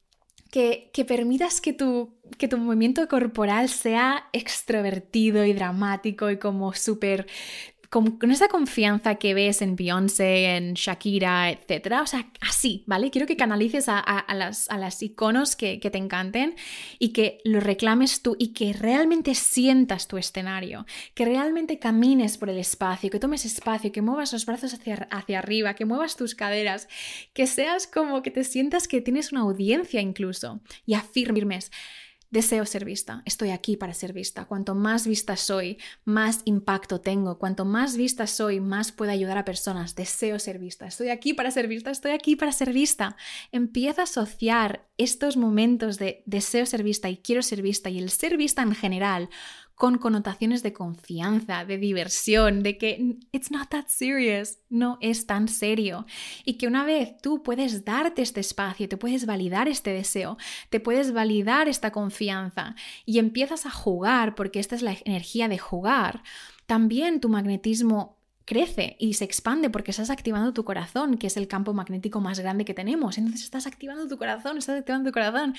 que, 0.51 0.89
que 0.93 1.05
permitas 1.05 1.61
que 1.61 1.73
tu, 1.73 2.17
que 2.37 2.47
tu 2.47 2.57
movimiento 2.57 3.07
corporal 3.07 3.69
sea 3.69 4.27
extrovertido 4.33 5.45
y 5.45 5.53
dramático 5.53 6.31
y 6.31 6.37
como 6.37 6.73
súper 6.73 7.27
con, 7.89 8.31
esa 8.31 8.47
confianza 8.47 9.15
que 9.15 9.33
ves 9.33 9.63
en 9.63 9.75
Beyoncé, 9.75 10.55
en 10.55 10.75
Shakira, 10.75 11.49
etc. 11.49 11.95
O 12.03 12.05
sea, 12.05 12.31
así, 12.39 12.83
¿vale? 12.85 13.09
Quiero 13.09 13.25
que 13.25 13.35
canalices 13.35 13.85
a, 13.89 14.25
las, 14.35 14.69
a 14.69 14.77
las, 14.77 15.01
iconos 15.01 15.55
que, 15.55 15.79
que, 15.79 15.89
te 15.89 15.97
encanten 15.97 16.55
y 16.99 17.09
que 17.09 17.39
lo 17.43 17.59
reclames 17.59 18.21
tú 18.21 18.35
y 18.37 18.53
que 18.53 18.73
realmente 18.73 19.33
sientas 19.33 20.07
tu 20.07 20.17
escenario, 20.17 20.85
que 21.15 21.25
realmente 21.25 21.79
camines 21.79 22.37
por 22.37 22.49
el 22.49 22.59
espacio, 22.59 23.09
que 23.09 23.19
tomes 23.19 23.45
espacio, 23.45 23.91
que 23.91 24.03
muevas 24.03 24.33
los 24.33 24.45
brazos 24.45 24.73
hacia, 24.73 25.07
hacia 25.09 25.39
arriba, 25.39 25.73
que 25.73 25.85
muevas 25.85 26.15
tus 26.15 26.35
caderas, 26.35 26.87
que 27.33 27.47
seas 27.47 27.87
como 27.87 28.21
que 28.21 28.29
te 28.29 28.43
sientas 28.43 28.87
que 28.87 29.01
tienes 29.01 29.31
una 29.31 29.41
audiencia 29.41 29.99
incluso 29.99 30.61
y 30.85 30.93
afirmes. 30.93 31.71
Deseo 32.31 32.63
ser 32.67 32.85
vista, 32.85 33.23
estoy 33.25 33.49
aquí 33.49 33.75
para 33.75 33.95
ser 33.95 34.13
vista. 34.13 34.45
Cuanto 34.45 34.75
más 34.75 35.07
vista 35.07 35.35
soy, 35.35 35.79
más 36.05 36.41
impacto 36.45 37.01
tengo. 37.01 37.39
Cuanto 37.39 37.65
más 37.65 37.97
vista 37.97 38.27
soy, 38.27 38.59
más 38.59 38.91
puedo 38.91 39.11
ayudar 39.11 39.39
a 39.39 39.45
personas. 39.45 39.95
Deseo 39.95 40.37
ser 40.37 40.59
vista, 40.59 40.85
estoy 40.85 41.09
aquí 41.09 41.33
para 41.33 41.49
ser 41.49 41.67
vista, 41.67 41.89
estoy 41.89 42.11
aquí 42.11 42.35
para 42.35 42.51
ser 42.51 42.71
vista. 42.71 43.17
Empieza 43.51 44.01
a 44.01 44.03
asociar 44.03 44.87
estos 44.97 45.37
momentos 45.37 45.97
de 45.97 46.21
deseo 46.27 46.67
ser 46.67 46.83
vista 46.83 47.09
y 47.09 47.17
quiero 47.17 47.41
ser 47.41 47.63
vista 47.63 47.89
y 47.89 47.97
el 47.97 48.11
ser 48.11 48.37
vista 48.37 48.61
en 48.61 48.75
general 48.75 49.29
con 49.79 49.97
connotaciones 49.97 50.61
de 50.61 50.73
confianza, 50.73 51.63
de 51.63 51.77
diversión, 51.77 52.63
de 52.63 52.77
que 52.77 53.17
it's 53.31 53.49
not 53.49 53.69
that 53.69 53.85
serious, 53.87 54.59
no 54.67 54.97
es 54.99 55.25
tan 55.25 55.47
serio. 55.47 56.05
Y 56.43 56.55
que 56.55 56.67
una 56.67 56.83
vez 56.83 57.15
tú 57.21 57.43
puedes 57.43 57.85
darte 57.85 58.21
este 58.21 58.41
espacio, 58.41 58.89
te 58.89 58.97
puedes 58.97 59.25
validar 59.25 59.69
este 59.69 59.93
deseo, 59.93 60.37
te 60.69 60.81
puedes 60.81 61.13
validar 61.13 61.69
esta 61.69 61.91
confianza 61.91 62.75
y 63.05 63.19
empiezas 63.19 63.65
a 63.65 63.71
jugar, 63.71 64.35
porque 64.35 64.59
esta 64.59 64.75
es 64.75 64.81
la 64.81 64.97
energía 65.05 65.47
de 65.47 65.57
jugar, 65.57 66.23
también 66.65 67.21
tu 67.21 67.29
magnetismo 67.29 68.19
crece 68.43 68.97
y 68.99 69.13
se 69.13 69.23
expande 69.23 69.69
porque 69.69 69.91
estás 69.91 70.09
activando 70.09 70.51
tu 70.51 70.65
corazón, 70.65 71.17
que 71.17 71.27
es 71.27 71.37
el 71.37 71.47
campo 71.47 71.73
magnético 71.73 72.19
más 72.19 72.39
grande 72.39 72.65
que 72.65 72.73
tenemos. 72.73 73.17
Entonces 73.17 73.43
estás 73.43 73.65
activando 73.65 74.09
tu 74.09 74.17
corazón, 74.17 74.57
estás 74.57 74.79
activando 74.79 75.09
tu 75.09 75.13
corazón. 75.13 75.55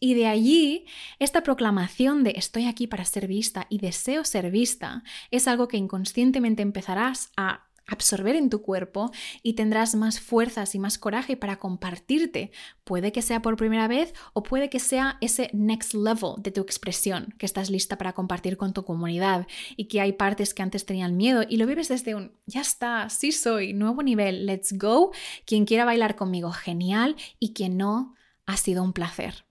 Y 0.00 0.14
de 0.14 0.26
allí, 0.26 0.86
esta 1.18 1.42
proclamación 1.42 2.22
de 2.24 2.34
estoy 2.36 2.66
aquí 2.66 2.86
para 2.86 3.04
ser 3.04 3.26
vista 3.26 3.66
y 3.68 3.78
deseo 3.78 4.24
ser 4.24 4.50
vista 4.50 5.02
es 5.30 5.48
algo 5.48 5.66
que 5.68 5.76
inconscientemente 5.76 6.62
empezarás 6.62 7.30
a 7.36 7.68
absorber 7.88 8.36
en 8.36 8.50
tu 8.50 8.62
cuerpo 8.62 9.10
y 9.42 9.54
tendrás 9.54 9.94
más 9.94 10.20
fuerzas 10.20 10.74
y 10.74 10.78
más 10.78 10.98
coraje 10.98 11.36
para 11.36 11.58
compartirte. 11.58 12.52
Puede 12.84 13.10
que 13.12 13.22
sea 13.22 13.42
por 13.42 13.56
primera 13.56 13.88
vez 13.88 14.14
o 14.34 14.42
puede 14.42 14.68
que 14.68 14.78
sea 14.78 15.16
ese 15.20 15.50
next 15.52 15.94
level 15.94 16.34
de 16.38 16.52
tu 16.52 16.60
expresión 16.60 17.34
que 17.38 17.46
estás 17.46 17.70
lista 17.70 17.98
para 17.98 18.12
compartir 18.12 18.56
con 18.56 18.72
tu 18.72 18.84
comunidad 18.84 19.46
y 19.76 19.86
que 19.86 20.00
hay 20.00 20.12
partes 20.12 20.54
que 20.54 20.62
antes 20.62 20.86
tenían 20.86 21.16
miedo 21.16 21.42
y 21.48 21.56
lo 21.56 21.66
vives 21.66 21.88
desde 21.88 22.14
un 22.14 22.32
ya 22.46 22.60
está, 22.60 23.08
sí 23.08 23.32
soy, 23.32 23.72
nuevo 23.72 24.02
nivel, 24.02 24.46
let's 24.46 24.76
go. 24.76 25.10
Quien 25.46 25.64
quiera 25.64 25.84
bailar 25.84 26.14
conmigo, 26.14 26.52
genial 26.52 27.16
y 27.40 27.54
quien 27.54 27.78
no, 27.78 28.14
ha 28.46 28.56
sido 28.56 28.82
un 28.82 28.92
placer. 28.92 29.47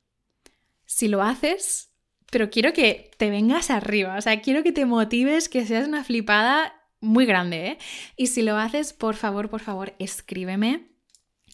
Si 0.88 1.08
lo 1.08 1.21
haces, 1.21 1.91
pero 2.32 2.50
quiero 2.50 2.73
que 2.73 3.12
te 3.17 3.30
vengas 3.30 3.69
arriba, 3.69 4.17
o 4.17 4.21
sea, 4.21 4.41
quiero 4.41 4.63
que 4.63 4.71
te 4.71 4.86
motives, 4.86 5.50
que 5.50 5.65
seas 5.65 5.88
una 5.88 6.04
flipada 6.04 6.73
muy 7.00 7.26
grande, 7.26 7.67
¿eh? 7.67 7.78
Y 8.15 8.28
si 8.28 8.41
lo 8.41 8.58
haces, 8.58 8.93
por 8.93 9.15
favor, 9.15 9.50
por 9.50 9.62
favor, 9.62 9.93
escríbeme. 10.00 10.88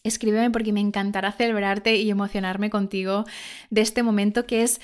Escríbeme 0.04 0.52
porque 0.52 0.74
me 0.74 0.82
encantará 0.82 1.32
celebrarte 1.32 1.96
y 1.96 2.10
emocionarme 2.10 2.70
contigo 2.70 3.26
de 3.70 3.82
este 3.82 4.04
momento 4.04 4.46
que 4.46 4.64
es 4.64 4.82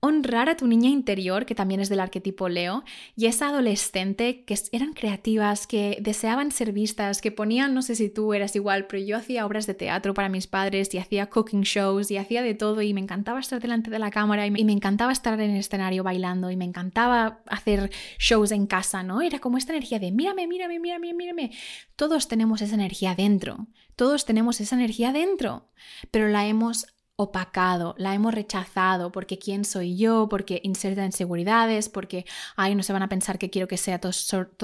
honrar 0.00 0.48
a 0.48 0.56
tu 0.56 0.66
niña 0.66 0.88
interior, 0.88 1.44
que 1.44 1.54
también 1.54 1.80
es 1.80 1.88
del 1.90 2.00
arquetipo 2.00 2.48
Leo, 2.48 2.84
y 3.16 3.26
esa 3.26 3.48
adolescente 3.48 4.44
que 4.44 4.58
eran 4.72 4.94
creativas, 4.94 5.66
que 5.66 5.98
deseaban 6.00 6.52
ser 6.52 6.72
vistas, 6.72 7.20
que 7.20 7.30
ponían, 7.30 7.74
no 7.74 7.82
sé 7.82 7.94
si 7.94 8.08
tú 8.08 8.32
eras 8.32 8.56
igual, 8.56 8.86
pero 8.86 9.02
yo 9.04 9.18
hacía 9.18 9.44
obras 9.44 9.66
de 9.66 9.74
teatro 9.74 10.14
para 10.14 10.30
mis 10.30 10.46
padres 10.46 10.92
y 10.94 10.98
hacía 10.98 11.28
cooking 11.28 11.62
shows 11.62 12.10
y 12.10 12.16
hacía 12.16 12.42
de 12.42 12.54
todo 12.54 12.80
y 12.80 12.94
me 12.94 13.00
encantaba 13.00 13.40
estar 13.40 13.60
delante 13.60 13.90
de 13.90 13.98
la 13.98 14.10
cámara 14.10 14.46
y 14.46 14.50
me, 14.50 14.72
encantaba 14.72 15.12
estar 15.12 15.38
en 15.38 15.50
el 15.50 15.58
escenario 15.58 16.02
bailando 16.02 16.50
y 16.50 16.56
me 16.56 16.64
encantaba 16.64 17.42
hacer 17.46 17.90
shows 18.18 18.52
en 18.52 18.66
casa, 18.66 19.02
¿no? 19.02 19.20
Era 19.20 19.38
como 19.38 19.58
esta 19.58 19.72
energía 19.72 19.98
de 19.98 20.12
mírame, 20.12 20.46
mírame, 20.46 20.80
mírame, 20.80 21.12
mírame. 21.12 21.50
Todos 21.96 22.28
tenemos 22.28 22.62
esa 22.62 22.74
energía 22.74 23.14
dentro, 23.14 23.66
todos 23.96 24.24
tenemos 24.24 24.60
esa 24.62 24.76
energía 24.76 25.12
dentro, 25.12 25.68
pero 26.10 26.28
la 26.28 26.46
hemos 26.46 26.86
opacado, 27.20 27.94
la 27.98 28.14
hemos 28.14 28.32
rechazado 28.32 29.12
porque 29.12 29.38
quién 29.38 29.66
soy 29.66 29.94
yo, 29.94 30.26
porque 30.30 30.60
inserta 30.64 31.04
inseguridades, 31.04 31.90
porque, 31.90 32.24
ay, 32.56 32.74
no 32.74 32.82
se 32.82 32.94
van 32.94 33.02
a 33.02 33.10
pensar 33.10 33.38
que 33.38 33.50
quiero 33.50 33.68
que 33.68 33.76
sea 33.76 34.00
todo, 34.00 34.12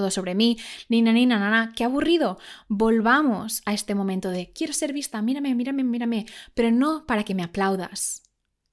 sobre 0.09 0.33
mí, 0.33 0.57
ni 0.89 1.03
na, 1.03 1.13
ni 1.13 1.27
qué 1.75 1.83
aburrido. 1.83 2.39
Volvamos 2.67 3.61
a 3.65 3.73
este 3.73 3.93
momento 3.93 4.31
de 4.31 4.51
quiero 4.51 4.73
ser 4.73 4.91
vista, 4.91 5.21
mírame, 5.21 5.53
mírame, 5.53 5.83
mírame, 5.83 6.25
pero 6.55 6.71
no 6.71 7.05
para 7.05 7.23
que 7.23 7.35
me 7.35 7.43
aplaudas, 7.43 8.23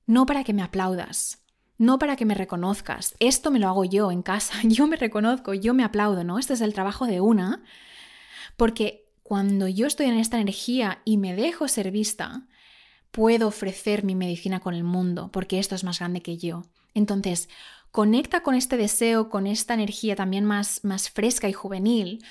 no 0.06 0.24
para 0.24 0.44
que 0.44 0.54
me 0.54 0.62
aplaudas. 0.62 1.40
No 1.76 1.98
para 1.98 2.14
que 2.14 2.24
me 2.24 2.36
reconozcas. 2.36 3.16
Esto 3.18 3.50
me 3.50 3.58
lo 3.58 3.66
hago 3.66 3.84
yo 3.84 4.12
en 4.12 4.22
casa. 4.22 4.54
Yo 4.62 4.86
me 4.86 4.94
reconozco, 4.94 5.54
yo 5.54 5.74
me 5.74 5.82
aplaudo, 5.82 6.22
¿no? 6.22 6.38
Este 6.38 6.52
es 6.52 6.60
el 6.60 6.72
trabajo 6.72 7.04
de 7.04 7.20
una. 7.20 7.64
Porque 8.56 9.10
cuando 9.24 9.66
yo 9.66 9.88
estoy 9.88 10.06
en 10.06 10.14
esta 10.14 10.38
energía 10.38 11.00
y 11.04 11.16
me 11.16 11.34
dejo 11.34 11.66
ser 11.66 11.90
vista, 11.90 12.46
puedo 13.14 13.46
ofrecer 13.46 14.02
mi 14.02 14.16
medicina 14.16 14.58
con 14.58 14.74
el 14.74 14.82
mundo, 14.82 15.30
porque 15.30 15.60
esto 15.60 15.76
es 15.76 15.84
más 15.84 16.00
grande 16.00 16.20
que 16.20 16.36
yo. 16.36 16.64
Entonces, 16.94 17.48
conecta 17.92 18.42
con 18.42 18.56
este 18.56 18.76
deseo, 18.76 19.30
con 19.30 19.46
esta 19.46 19.72
energía 19.72 20.16
también 20.16 20.44
más, 20.44 20.82
más 20.82 21.10
fresca 21.10 21.48
y 21.48 21.52
juvenil, 21.52 22.24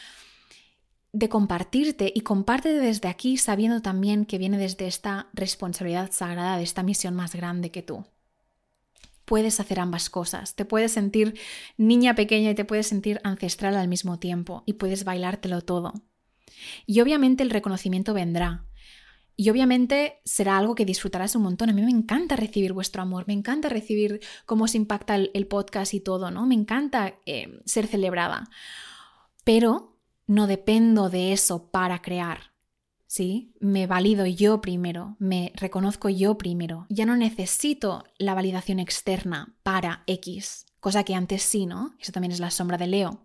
de 1.14 1.30
compartirte 1.30 2.12
y 2.14 2.20
compártete 2.20 2.80
desde 2.80 3.08
aquí 3.08 3.38
sabiendo 3.38 3.82
también 3.82 4.26
que 4.26 4.38
viene 4.38 4.58
desde 4.58 4.88
esta 4.88 5.30
responsabilidad 5.32 6.12
sagrada, 6.12 6.58
de 6.58 6.64
esta 6.64 6.84
misión 6.84 7.16
más 7.16 7.34
grande 7.34 7.72
que 7.72 7.82
tú. 7.82 8.04
Puedes 9.24 9.62
hacer 9.62 9.80
ambas 9.80 10.10
cosas, 10.10 10.54
te 10.54 10.66
puedes 10.66 10.92
sentir 10.92 11.40
niña 11.78 12.14
pequeña 12.14 12.52
y 12.52 12.56
te 12.56 12.66
puedes 12.66 12.88
sentir 12.88 13.22
ancestral 13.24 13.78
al 13.78 13.88
mismo 13.88 14.20
tiempo 14.20 14.64
y 14.66 14.74
puedes 14.74 15.06
bailártelo 15.06 15.62
todo. 15.62 15.94
Y 16.86 17.00
obviamente 17.00 17.42
el 17.42 17.52
reconocimiento 17.52 18.14
vendrá, 18.14 18.66
y 19.36 19.50
obviamente 19.50 20.22
será 20.26 20.58
algo 20.58 20.76
que 20.76 20.86
disfrutarás 20.86 21.36
un 21.36 21.44
montón. 21.44 21.70
A 21.70 21.74
mí 21.74 21.82
me 21.82 21.92
encanta 21.92 22.36
recibir 22.36 22.74
vuestro 22.74 23.02
amor, 23.02 23.26
me 23.28 23.34
encanta 23.34 23.70
recibir 23.70 24.22
cómo 24.46 24.66
os 24.66 24.76
impacta 24.76 25.16
el, 25.16 25.48
podcast 25.48 25.94
y 25.94 26.00
todo, 26.00 26.30
¿no? 26.30 26.46
Me 26.46 26.56
encanta 26.56 27.16
eh, 27.26 27.60
ser 27.66 27.88
celebrada. 27.88 28.50
Pero 29.44 29.98
no 30.28 30.48
dependo 30.48 31.10
de 31.10 31.34
eso 31.34 31.72
para 31.72 32.02
crear. 32.02 32.54
¿Sí? 33.08 33.54
Me 33.60 33.86
valido 33.86 34.26
yo 34.26 34.60
primero, 34.60 35.16
me 35.20 35.52
reconozco 35.56 36.10
yo 36.10 36.36
primero. 36.38 36.88
Ya 36.90 37.06
no 37.06 37.16
necesito 37.16 38.06
la 38.18 38.34
validación 38.34 38.80
externa 38.80 39.56
para 39.62 40.04
X, 40.08 40.66
cosa 40.80 41.04
que 41.04 41.14
antes 41.14 41.44
sí, 41.44 41.68
¿no? 41.68 41.94
Eso 42.00 42.12
también 42.12 42.32
es 42.32 42.40
la 42.40 42.50
sombra 42.50 42.78
de 42.78 42.88
Leo. 42.88 43.24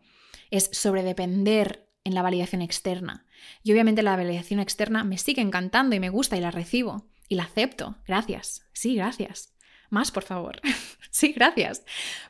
Es 0.50 0.68
sobredepender 0.72 1.88
en 2.04 2.14
la 2.14 2.20
validación 2.20 2.60
externa. 2.60 3.24
Y 3.62 3.72
obviamente 3.72 4.02
la 4.02 4.16
validación 4.16 4.60
externa 4.60 5.04
me 5.04 5.18
sigue 5.18 5.42
encantando 5.42 5.94
y 5.96 6.00
me 6.00 6.10
gusta 6.10 6.36
y 6.36 6.40
la 6.40 6.50
recibo 6.50 7.08
y 7.28 7.34
la 7.34 7.44
acepto. 7.44 7.96
Gracias. 8.06 8.62
Sí, 8.72 8.94
gracias. 8.94 9.54
Más, 9.90 10.10
por 10.10 10.22
favor. 10.22 10.60
sí, 11.10 11.32
gracias. 11.32 11.84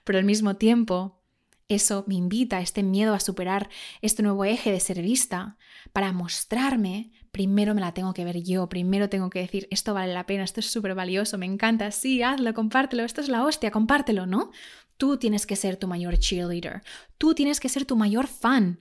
Pero 0.05 0.19
al 0.19 0.25
mismo 0.25 0.57
tiempo, 0.57 1.23
eso 1.69 2.05
me 2.07 2.15
invita, 2.15 2.61
este 2.61 2.83
miedo 2.83 3.15
a 3.15 3.21
superar 3.21 3.69
este 4.01 4.23
nuevo 4.23 4.45
eje 4.45 4.73
de 4.73 4.81
ser 4.81 5.03
vista, 5.03 5.59
para 5.93 6.13
mostrarme, 6.13 7.13
primero 7.31 7.75
me 7.75 7.81
la 7.81 7.93
tengo 7.93 8.15
que 8.15 8.25
ver 8.25 8.43
yo, 8.43 8.69
primero 8.69 9.09
tengo 9.09 9.29
que 9.29 9.41
decir, 9.41 9.69
esto 9.71 9.95
vale 9.95 10.15
la 10.15 10.27
pena, 10.27 10.45
esto 10.45 10.61
es 10.61 10.71
súper 10.71 10.95
valioso, 10.95 11.37
me 11.37 11.47
encanta, 11.47 11.91
sí, 11.91 12.23
hazlo, 12.23 12.55
compártelo, 12.55 13.05
esto 13.05 13.21
es 13.21 13.29
la 13.29 13.45
hostia, 13.45 13.71
compártelo, 13.71 14.27
¿no? 14.27 14.51
Tú 14.97 15.19
tienes 15.19 15.47
que 15.47 15.57
ser 15.57 15.77
tu 15.77 15.87
mayor 15.87 16.19
cheerleader, 16.19 16.83
tú 17.19 17.35
tienes 17.35 17.61
que 17.61 17.69
ser 17.69 17.85
tu 17.85 17.97
mayor 17.97 18.27
fan, 18.27 18.81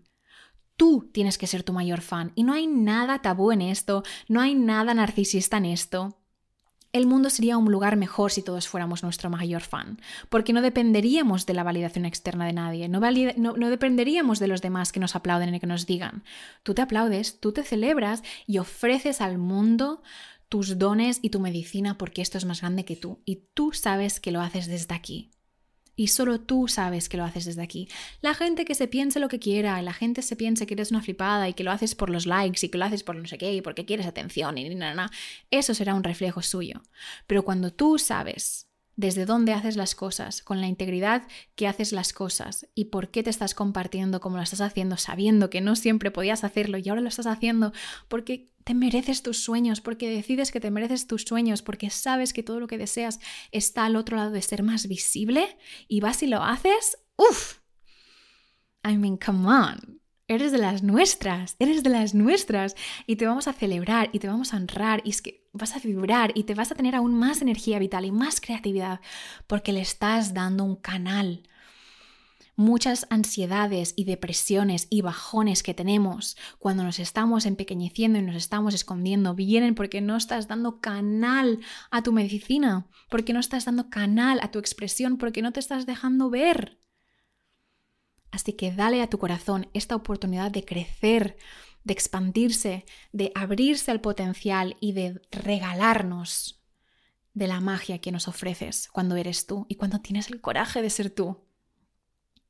Tú 0.77 1.09
tienes 1.11 1.39
que 1.39 1.47
ser 1.47 1.63
tu 1.63 1.73
mayor 1.73 2.01
fan 2.01 2.31
y 2.35 2.43
no 2.43 2.53
hay 2.53 2.67
nada 2.67 3.21
tabú 3.23 3.51
en 3.51 3.61
esto, 3.61 4.03
no 4.27 4.41
hay 4.41 4.53
nada 4.53 4.93
narcisista 4.93 5.57
en 5.57 5.65
esto. 5.65 6.19
El 6.93 7.07
mundo 7.07 7.29
sería 7.29 7.57
un 7.57 7.71
lugar 7.71 7.97
mejor 7.97 8.31
si 8.31 8.43
todos 8.43 8.67
fuéramos 8.67 9.03
nuestro 9.03 9.29
mayor 9.29 9.61
fan, 9.61 9.99
porque 10.29 10.53
no 10.53 10.61
dependeríamos 10.61 11.45
de 11.45 11.53
la 11.53 11.63
validación 11.63 12.05
externa 12.05 12.45
de 12.45 12.53
nadie, 12.53 12.87
no, 12.87 12.99
dependeríamos 13.69 14.39
de 14.39 14.47
los 14.47 14.61
demás 14.61 14.91
que 14.91 14.99
nos 14.99 15.15
aplauden 15.15 15.53
y 15.53 15.59
que 15.59 15.67
nos 15.67 15.85
digan. 15.85 16.23
Tú 16.63 16.73
te 16.73 16.83
aplaudes, 16.83 17.39
tú 17.39 17.51
te 17.51 17.63
celebras 17.63 18.23
y 18.45 18.59
ofreces 18.59 19.19
al 19.19 19.37
mundo 19.37 20.01
tus 20.47 20.77
dones 20.79 21.19
y 21.21 21.29
tu 21.29 21.39
medicina 21.39 21.97
porque 21.97 22.21
esto 22.21 22.37
es 22.37 22.45
más 22.45 22.61
grande 22.61 22.85
que 22.85 22.95
tú 22.95 23.19
y 23.25 23.47
tú 23.53 23.73
sabes 23.73 24.19
que 24.19 24.31
lo 24.31 24.41
haces 24.41 24.67
desde 24.67 24.95
aquí 24.95 25.31
y 25.97 26.07
solo 26.07 26.39
tú 26.39 26.69
sabes 26.69 27.09
que 27.09 27.17
lo 27.17 27.25
haces 27.25 27.43
desde 27.43 27.63
aquí. 27.63 27.89
La 28.21 28.33
gente 28.35 28.63
que 28.63 28.75
se 28.75 28.87
piense 28.87 29.19
lo 29.19 29.27
que 29.27 29.39
quiera, 29.39 29.81
la 29.81 29.93
gente 29.93 30.21
se 30.21 30.37
piense 30.37 30.67
que 30.67 30.75
eres 30.75 30.91
una 30.91 31.01
flipada 31.01 31.49
y 31.49 31.53
que 31.53 31.63
lo 31.63 31.71
haces 31.71 31.95
por 31.95 32.09
los 32.09 32.25
likes 32.27 32.65
y 32.65 32.69
que 32.69 32.77
lo 32.77 32.85
haces 32.85 33.03
por 33.03 33.15
no 33.15 33.27
sé 33.27 33.37
qué 33.37 33.53
y 33.53 33.61
porque 33.61 33.83
quieres 33.83 34.05
atención 34.05 34.57
y 34.57 34.73
nada, 34.75 34.93
nada, 34.93 35.11
eso 35.51 35.73
será 35.73 35.95
un 35.95 36.03
reflejo 36.03 36.41
suyo. 36.41 36.83
Pero 37.25 37.43
cuando 37.43 37.73
tú 37.73 37.97
sabes 37.97 38.66
desde 38.97 39.25
dónde 39.25 39.53
haces 39.53 39.77
las 39.77 39.95
cosas, 39.95 40.41
con 40.41 40.59
la 40.59 40.67
integridad 40.67 41.27
que 41.55 41.67
haces 41.67 41.93
las 41.93 42.11
cosas 42.11 42.67
y 42.75 42.85
por 42.85 43.09
qué 43.09 43.23
te 43.23 43.29
estás 43.29 43.53
compartiendo 43.53 44.19
como 44.19 44.37
lo 44.37 44.43
estás 44.43 44.59
haciendo, 44.59 44.97
sabiendo 44.97 45.49
que 45.49 45.61
no 45.61 45.75
siempre 45.75 46.11
podías 46.11 46.43
hacerlo 46.43 46.77
y 46.77 46.89
ahora 46.89 47.01
lo 47.01 47.07
estás 47.07 47.27
haciendo 47.27 47.71
porque 48.07 48.51
te 48.63 48.73
mereces 48.73 49.23
tus 49.23 49.41
sueños, 49.41 49.79
porque 49.79 50.09
decides 50.09 50.51
que 50.51 50.59
te 50.59 50.71
mereces 50.71 51.07
tus 51.07 51.21
sueños, 51.21 51.61
porque 51.61 51.89
sabes 51.89 52.33
que 52.33 52.43
todo 52.43 52.59
lo 52.59 52.67
que 52.67 52.77
deseas 52.77 53.19
está 53.51 53.85
al 53.85 53.95
otro 53.95 54.17
lado 54.17 54.31
de 54.31 54.41
ser 54.41 54.63
más 54.63 54.87
visible 54.87 55.57
y 55.87 56.01
vas 56.01 56.21
y 56.23 56.27
lo 56.27 56.43
haces, 56.43 56.97
¡Uf! 57.17 57.59
I 58.83 58.97
mean, 58.97 59.17
come 59.17 59.47
on. 59.47 59.96
Eres 60.29 60.51
de 60.51 60.57
las 60.57 60.83
nuestras, 60.83 61.55
eres 61.59 61.83
de 61.83 61.89
las 61.89 62.13
nuestras 62.13 62.75
y 63.05 63.15
te 63.15 63.25
vamos 63.25 63.47
a 63.47 63.53
celebrar 63.53 64.09
y 64.11 64.19
te 64.19 64.27
vamos 64.27 64.53
a 64.53 64.57
honrar 64.57 65.01
y 65.05 65.11
es 65.11 65.21
que 65.21 65.47
vas 65.53 65.75
a 65.75 65.79
vibrar 65.79 66.31
y 66.35 66.43
te 66.43 66.53
vas 66.53 66.71
a 66.71 66.75
tener 66.75 66.95
aún 66.95 67.13
más 67.13 67.41
energía 67.41 67.79
vital 67.79 68.03
y 68.03 68.11
más 68.11 68.41
creatividad 68.41 68.99
porque 69.47 69.71
le 69.71 69.81
estás 69.81 70.33
dando 70.33 70.65
un 70.65 70.75
canal 70.75 71.43
muchas 72.57 73.05
ansiedades 73.11 73.93
y 73.95 74.03
depresiones 74.03 74.87
y 74.89 75.01
bajones 75.01 75.63
que 75.63 75.75
tenemos 75.75 76.35
cuando 76.57 76.83
nos 76.83 76.99
estamos 76.99 77.45
empequeñeciendo 77.45 78.19
y 78.19 78.23
nos 78.23 78.35
estamos 78.35 78.73
escondiendo 78.73 79.35
vienen 79.35 79.75
porque 79.75 80.01
no 80.01 80.17
estás 80.17 80.47
dando 80.47 80.81
canal 80.81 81.59
a 81.91 82.01
tu 82.01 82.11
medicina, 82.11 82.87
porque 83.09 83.31
no 83.31 83.39
estás 83.39 83.65
dando 83.65 83.89
canal 83.89 84.39
a 84.41 84.51
tu 84.51 84.59
expresión, 84.59 85.17
porque 85.17 85.43
no 85.43 85.53
te 85.53 85.59
estás 85.59 85.85
dejando 85.85 86.29
ver. 86.29 86.79
Así 88.31 88.53
que 88.53 88.71
dale 88.71 89.01
a 89.01 89.09
tu 89.09 89.17
corazón 89.17 89.69
esta 89.73 89.95
oportunidad 89.95 90.51
de 90.51 90.65
crecer, 90.65 91.37
de 91.83 91.93
expandirse, 91.93 92.85
de 93.11 93.31
abrirse 93.35 93.91
al 93.91 94.01
potencial 94.01 94.77
y 94.79 94.91
de 94.91 95.21
regalarnos 95.31 96.61
de 97.33 97.47
la 97.47 97.61
magia 97.61 97.99
que 97.99 98.11
nos 98.11 98.27
ofreces 98.27 98.89
cuando 98.91 99.15
eres 99.15 99.45
tú 99.45 99.65
y 99.69 99.75
cuando 99.75 99.99
tienes 100.01 100.29
el 100.29 100.41
coraje 100.41 100.81
de 100.81 100.89
ser 100.89 101.09
tú. 101.09 101.39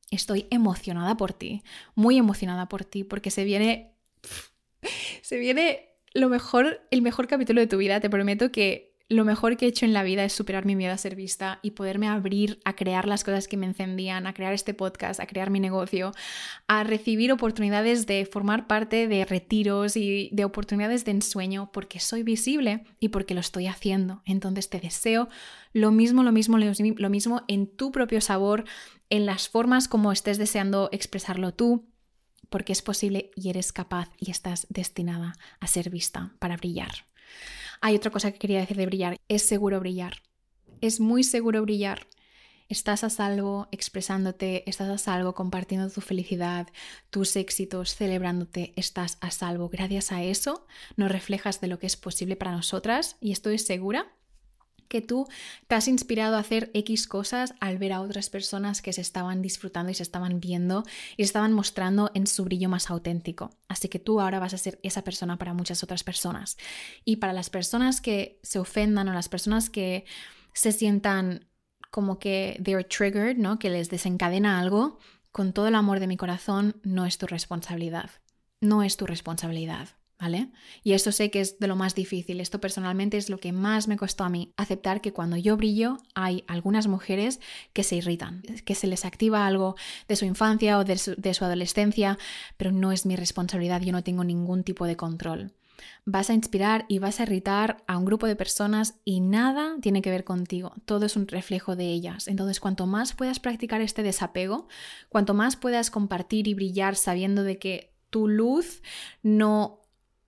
Estoy 0.09 0.47
emocionada 0.49 1.17
por 1.17 1.33
ti, 1.33 1.63
muy 1.93 2.17
emocionada 2.17 2.69
por 2.69 2.85
ti, 2.85 3.03
porque 3.03 3.29
se 3.29 3.43
viene. 3.43 3.93
Se 5.21 5.37
viene 5.37 5.97
lo 6.13 6.29
mejor, 6.29 6.87
el 6.91 7.01
mejor 7.01 7.27
capítulo 7.27 7.59
de 7.59 7.67
tu 7.67 7.77
vida. 7.77 7.99
Te 7.99 8.09
prometo 8.09 8.51
que 8.51 8.86
lo 9.09 9.23
mejor 9.23 9.55
que 9.55 9.65
he 9.65 9.69
hecho 9.69 9.85
en 9.85 9.93
la 9.93 10.03
vida 10.03 10.25
es 10.25 10.33
superar 10.33 10.65
mi 10.65 10.75
miedo 10.75 10.93
a 10.93 10.97
ser 10.97 11.15
vista 11.15 11.59
y 11.61 11.71
poderme 11.71 12.09
abrir 12.09 12.59
a 12.65 12.75
crear 12.75 13.07
las 13.07 13.23
cosas 13.23 13.47
que 13.47 13.55
me 13.55 13.65
encendían, 13.65 14.27
a 14.27 14.33
crear 14.33 14.53
este 14.53 14.73
podcast, 14.73 15.21
a 15.21 15.27
crear 15.27 15.49
mi 15.49 15.61
negocio, 15.61 16.11
a 16.67 16.83
recibir 16.83 17.31
oportunidades 17.31 18.05
de 18.05 18.25
formar 18.25 18.67
parte 18.67 19.07
de 19.07 19.23
retiros 19.23 19.95
y 19.95 20.29
de 20.33 20.43
oportunidades 20.43 21.05
de 21.05 21.11
ensueño 21.11 21.71
porque 21.71 22.01
soy 22.01 22.23
visible 22.23 22.83
y 22.99 23.09
porque 23.09 23.33
lo 23.33 23.39
estoy 23.39 23.67
haciendo. 23.67 24.21
Entonces 24.25 24.69
te 24.69 24.81
deseo 24.81 25.29
lo 25.71 25.91
mismo, 25.91 26.23
lo 26.23 26.33
mismo, 26.33 26.57
lo 26.57 27.09
mismo 27.09 27.43
en 27.47 27.67
tu 27.67 27.93
propio 27.93 28.19
sabor, 28.19 28.65
en 29.09 29.25
las 29.25 29.47
formas 29.47 29.87
como 29.87 30.11
estés 30.11 30.37
deseando 30.37 30.89
expresarlo 30.91 31.53
tú, 31.53 31.85
porque 32.49 32.73
es 32.73 32.81
posible 32.81 33.31
y 33.35 33.49
eres 33.49 33.71
capaz 33.71 34.09
y 34.17 34.31
estás 34.31 34.67
destinada 34.69 35.33
a 35.61 35.67
ser 35.67 35.89
vista 35.89 36.33
para 36.39 36.57
brillar. 36.57 37.05
Hay 37.81 37.95
otra 37.95 38.11
cosa 38.11 38.31
que 38.31 38.39
quería 38.39 38.59
decir 38.59 38.77
de 38.77 38.85
brillar, 38.85 39.17
es 39.27 39.43
seguro 39.43 39.79
brillar. 39.79 40.21
Es 40.81 40.99
muy 40.99 41.23
seguro 41.23 41.61
brillar. 41.61 42.07
Estás 42.69 43.05
a 43.05 43.09
salvo 43.09 43.69
expresándote, 43.71 44.69
estás 44.69 44.89
a 44.89 44.97
salvo 44.97 45.33
compartiendo 45.33 45.89
tu 45.89 46.01
felicidad, 46.01 46.67
tus 47.09 47.35
éxitos, 47.37 47.95
celebrándote, 47.95 48.73
estás 48.75 49.17
a 49.21 49.31
salvo. 49.31 49.69
Gracias 49.69 50.11
a 50.11 50.23
eso 50.23 50.67
nos 50.97 51.11
reflejas 51.11 51.61
de 51.61 51.67
lo 51.67 51.79
que 51.79 51.87
es 51.87 51.95
posible 51.95 52.35
para 52.35 52.51
nosotras 52.51 53.15
y 53.21 53.31
estoy 53.31 53.57
segura 53.57 54.11
que 54.87 55.01
tú 55.01 55.27
te 55.67 55.75
has 55.75 55.87
inspirado 55.87 56.35
a 56.35 56.39
hacer 56.39 56.71
X 56.73 57.07
cosas 57.07 57.53
al 57.59 57.77
ver 57.77 57.93
a 57.93 58.01
otras 58.01 58.29
personas 58.29 58.81
que 58.81 58.93
se 58.93 59.01
estaban 59.01 59.41
disfrutando 59.41 59.91
y 59.91 59.95
se 59.95 60.03
estaban 60.03 60.39
viendo 60.39 60.83
y 61.15 61.23
se 61.23 61.27
estaban 61.27 61.53
mostrando 61.53 62.11
en 62.13 62.27
su 62.27 62.43
brillo 62.43 62.69
más 62.69 62.89
auténtico. 62.89 63.51
Así 63.67 63.89
que 63.89 63.99
tú 63.99 64.21
ahora 64.21 64.39
vas 64.39 64.53
a 64.53 64.57
ser 64.57 64.79
esa 64.83 65.03
persona 65.03 65.37
para 65.37 65.53
muchas 65.53 65.83
otras 65.83 66.03
personas. 66.03 66.57
Y 67.05 67.17
para 67.17 67.33
las 67.33 67.49
personas 67.49 68.01
que 68.01 68.39
se 68.43 68.59
ofendan 68.59 69.09
o 69.09 69.13
las 69.13 69.29
personas 69.29 69.69
que 69.69 70.05
se 70.53 70.71
sientan 70.71 71.47
como 71.91 72.19
que 72.19 72.59
they're 72.63 72.83
triggered, 72.83 73.37
¿no? 73.37 73.59
Que 73.59 73.69
les 73.69 73.89
desencadena 73.89 74.59
algo, 74.59 74.99
con 75.31 75.53
todo 75.53 75.67
el 75.67 75.75
amor 75.75 75.99
de 75.99 76.07
mi 76.07 76.17
corazón, 76.17 76.77
no 76.83 77.05
es 77.05 77.17
tu 77.17 77.27
responsabilidad. 77.27 78.09
No 78.59 78.81
es 78.83 78.97
tu 78.97 79.05
responsabilidad. 79.05 79.89
¿Vale? 80.19 80.49
Y 80.83 80.93
eso 80.93 81.11
sé 81.11 81.29
que 81.29 81.41
es 81.41 81.59
de 81.59 81.67
lo 81.67 81.75
más 81.75 81.95
difícil. 81.95 82.41
Esto 82.41 82.59
personalmente 82.59 83.17
es 83.17 83.29
lo 83.29 83.37
que 83.37 83.51
más 83.51 83.87
me 83.87 83.97
costó 83.97 84.23
a 84.23 84.29
mí, 84.29 84.53
aceptar 84.57 85.01
que 85.01 85.13
cuando 85.13 85.37
yo 85.37 85.57
brillo 85.57 85.97
hay 86.15 86.43
algunas 86.47 86.87
mujeres 86.87 87.39
que 87.73 87.83
se 87.83 87.97
irritan, 87.97 88.41
que 88.65 88.75
se 88.75 88.87
les 88.87 89.05
activa 89.05 89.45
algo 89.45 89.75
de 90.07 90.15
su 90.15 90.25
infancia 90.25 90.77
o 90.79 90.83
de 90.83 90.97
su, 90.97 91.15
de 91.15 91.33
su 91.33 91.45
adolescencia, 91.45 92.17
pero 92.57 92.71
no 92.71 92.91
es 92.91 93.05
mi 93.05 93.15
responsabilidad, 93.15 93.81
yo 93.81 93.91
no 93.91 94.03
tengo 94.03 94.23
ningún 94.23 94.63
tipo 94.63 94.85
de 94.85 94.95
control. 94.95 95.53
Vas 96.05 96.31
a 96.31 96.33
inspirar 96.33 96.85
y 96.87 96.97
vas 96.97 97.19
a 97.19 97.23
irritar 97.23 97.83
a 97.85 97.97
un 97.97 98.05
grupo 98.05 98.25
de 98.25 98.35
personas 98.35 98.95
y 99.05 99.19
nada 99.19 99.75
tiene 99.81 100.01
que 100.01 100.09
ver 100.09 100.23
contigo, 100.23 100.73
todo 100.85 101.05
es 101.05 101.15
un 101.15 101.27
reflejo 101.27 101.75
de 101.75 101.91
ellas. 101.91 102.27
Entonces, 102.27 102.59
cuanto 102.59 102.87
más 102.87 103.13
puedas 103.13 103.39
practicar 103.39 103.81
este 103.81 104.01
desapego, 104.01 104.67
cuanto 105.09 105.35
más 105.35 105.55
puedas 105.55 105.91
compartir 105.91 106.47
y 106.47 106.55
brillar 106.55 106.95
sabiendo 106.95 107.43
de 107.43 107.59
que 107.59 107.93
tu 108.09 108.27
luz 108.27 108.81
no 109.21 109.86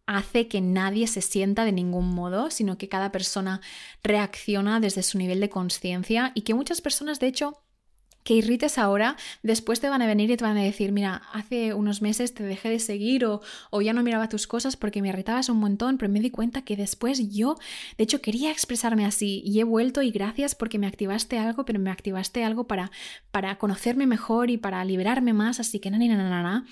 hace 0.09 0.47
que 0.47 0.59
nadie 0.59 1.05
se 1.05 1.21
sienta 1.21 1.65
de 1.65 1.71
ningún 1.71 2.15
modo, 2.15 2.49
sino 2.49 2.79
que 2.79 2.89
cada 2.89 3.11
persona 3.11 3.61
reacciona 4.01 4.79
desde 4.79 5.03
su 5.03 5.19
nivel 5.19 5.39
de 5.39 5.49
conciencia 5.49 6.31
y 6.33 6.41
que 6.41 6.55
muchas 6.55 6.81
personas, 6.81 7.19
de 7.19 7.27
hecho, 7.27 7.61
que 8.23 8.33
irrites 8.33 8.79
ahora, 8.79 9.17
después 9.43 9.79
te 9.79 9.87
van 9.87 10.01
a 10.01 10.07
venir 10.07 10.31
y 10.31 10.35
te 10.35 10.43
van 10.43 10.57
a 10.57 10.63
decir, 10.63 10.91
mira, 10.91 11.21
hace 11.31 11.75
unos 11.75 12.01
meses 12.01 12.33
te 12.33 12.43
dejé 12.43 12.71
de 12.71 12.79
seguir 12.79 13.23
o, 13.23 13.41
o, 13.69 13.81
ya 13.83 13.93
no 13.93 14.01
miraba 14.01 14.29
tus 14.29 14.47
cosas 14.47 14.75
porque 14.75 15.03
me 15.03 15.09
irritabas 15.09 15.47
un 15.47 15.57
montón, 15.57 15.99
pero 15.99 16.11
me 16.11 16.19
di 16.19 16.31
cuenta 16.31 16.63
que 16.63 16.75
después 16.75 17.29
yo, 17.29 17.57
de 17.99 18.03
hecho, 18.03 18.19
quería 18.19 18.49
expresarme 18.49 19.05
así 19.05 19.43
y 19.45 19.59
he 19.59 19.63
vuelto 19.63 20.01
y 20.01 20.09
gracias 20.09 20.55
porque 20.55 20.79
me 20.79 20.87
activaste 20.87 21.37
algo, 21.37 21.65
pero 21.65 21.79
me 21.79 21.91
activaste 21.91 22.43
algo 22.43 22.65
para, 22.65 22.89
para 23.29 23.59
conocerme 23.59 24.07
mejor 24.07 24.49
y 24.49 24.57
para 24.57 24.83
liberarme 24.85 25.33
más, 25.33 25.59
así 25.59 25.79
que 25.79 25.91
na, 25.91 25.99
na, 25.99 26.07
na, 26.07 26.41
na, 26.41 26.65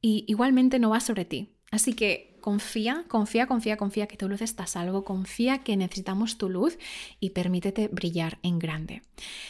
Y 0.00 0.24
igualmente 0.28 0.78
no 0.78 0.90
va 0.90 1.00
sobre 1.00 1.24
ti. 1.24 1.56
Así 1.70 1.94
que 1.94 2.30
confía, 2.40 3.04
confía, 3.06 3.46
confía, 3.46 3.76
confía 3.76 4.06
que 4.06 4.16
tu 4.16 4.28
luz 4.28 4.42
está 4.42 4.64
a 4.64 4.66
salvo, 4.66 5.04
confía 5.04 5.58
que 5.58 5.76
necesitamos 5.76 6.38
tu 6.38 6.48
luz 6.48 6.78
y 7.20 7.30
permítete 7.30 7.88
brillar 7.88 8.38
en 8.42 8.58
grande. 8.58 9.02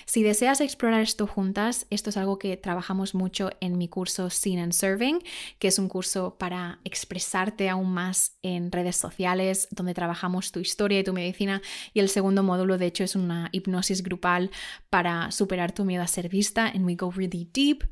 Si 0.05 0.23
deseas 0.23 0.61
explorar 0.61 1.01
esto 1.01 1.27
juntas, 1.27 1.87
esto 1.89 2.11
es 2.11 2.17
algo 2.17 2.39
que 2.39 2.57
trabajamos 2.57 3.15
mucho 3.15 3.51
en 3.61 3.79
mi 3.79 3.89
curso 3.89 4.29
Seen 4.29 4.59
and 4.59 4.73
Serving, 4.73 5.23
que 5.59 5.69
es 5.69 5.79
un 5.79 5.89
curso 5.89 6.37
para 6.39 6.81
expresarte 6.85 7.69
aún 7.69 7.93
más 7.93 8.37
en 8.43 8.71
redes 8.71 8.97
sociales, 8.97 9.69
donde 9.71 9.95
trabajamos 9.95 10.53
tu 10.53 10.61
historia 10.61 11.01
y 11.01 11.05
tu 11.05 11.13
medicina. 11.13 11.63
Y 11.95 12.01
el 12.01 12.09
segundo 12.09 12.43
módulo, 12.43 12.77
de 12.77 12.87
hecho, 12.87 13.05
es 13.05 13.17
una 13.17 13.49
hipnosis 13.53 14.03
grupal 14.03 14.51
para 14.91 15.31
superar 15.31 15.73
tu 15.73 15.85
miedo 15.85 16.03
a 16.03 16.07
ser 16.07 16.29
vista 16.29 16.69
en 16.69 16.85
We 16.85 16.97
Go 16.97 17.11
Really 17.11 17.49
Deep. 17.53 17.85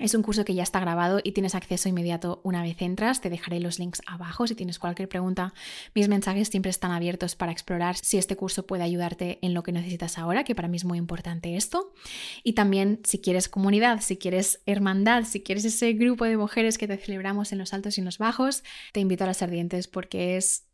Es 0.00 0.14
un 0.14 0.22
curso 0.22 0.46
que 0.46 0.54
ya 0.54 0.62
está 0.62 0.80
grabado 0.80 1.20
y 1.22 1.32
tienes 1.32 1.54
acceso 1.54 1.86
inmediato 1.86 2.40
una 2.42 2.62
vez 2.62 2.80
entras. 2.80 3.20
Te 3.20 3.28
dejaré 3.28 3.60
los 3.60 3.78
links 3.78 4.00
abajo 4.06 4.46
si 4.46 4.54
tienes 4.54 4.78
cualquier 4.78 5.10
pregunta. 5.10 5.52
Mis 5.94 6.08
mensajes 6.08 6.48
siempre 6.48 6.70
están 6.70 6.90
abiertos 6.90 7.36
para 7.36 7.52
explorar 7.52 7.96
si 7.96 8.16
este 8.16 8.34
curso 8.34 8.66
puede 8.66 8.82
ayudarte 8.82 9.38
en 9.42 9.52
lo 9.52 9.62
que 9.62 9.72
necesitas 9.72 10.16
ahora, 10.16 10.42
que 10.42 10.54
para 10.54 10.68
mí 10.68 10.78
es 10.78 10.86
muy 10.86 10.96
importante 10.96 11.54
esto. 11.54 11.92
Y 12.42 12.54
también 12.54 13.00
si 13.04 13.20
quieres 13.20 13.50
comunidad, 13.50 14.00
si 14.00 14.16
quieres 14.16 14.62
hermandad, 14.64 15.24
si 15.24 15.42
quieres 15.42 15.66
ese 15.66 15.92
grupo 15.92 16.24
de 16.24 16.38
mujeres 16.38 16.78
que 16.78 16.88
te 16.88 16.96
celebramos 16.96 17.52
en 17.52 17.58
los 17.58 17.74
altos 17.74 17.98
y 17.98 18.00
en 18.00 18.06
los 18.06 18.16
bajos, 18.16 18.64
te 18.94 19.00
invito 19.00 19.24
a 19.24 19.26
las 19.26 19.42
ardientes 19.42 19.86
porque 19.86 20.38
es 20.38 20.69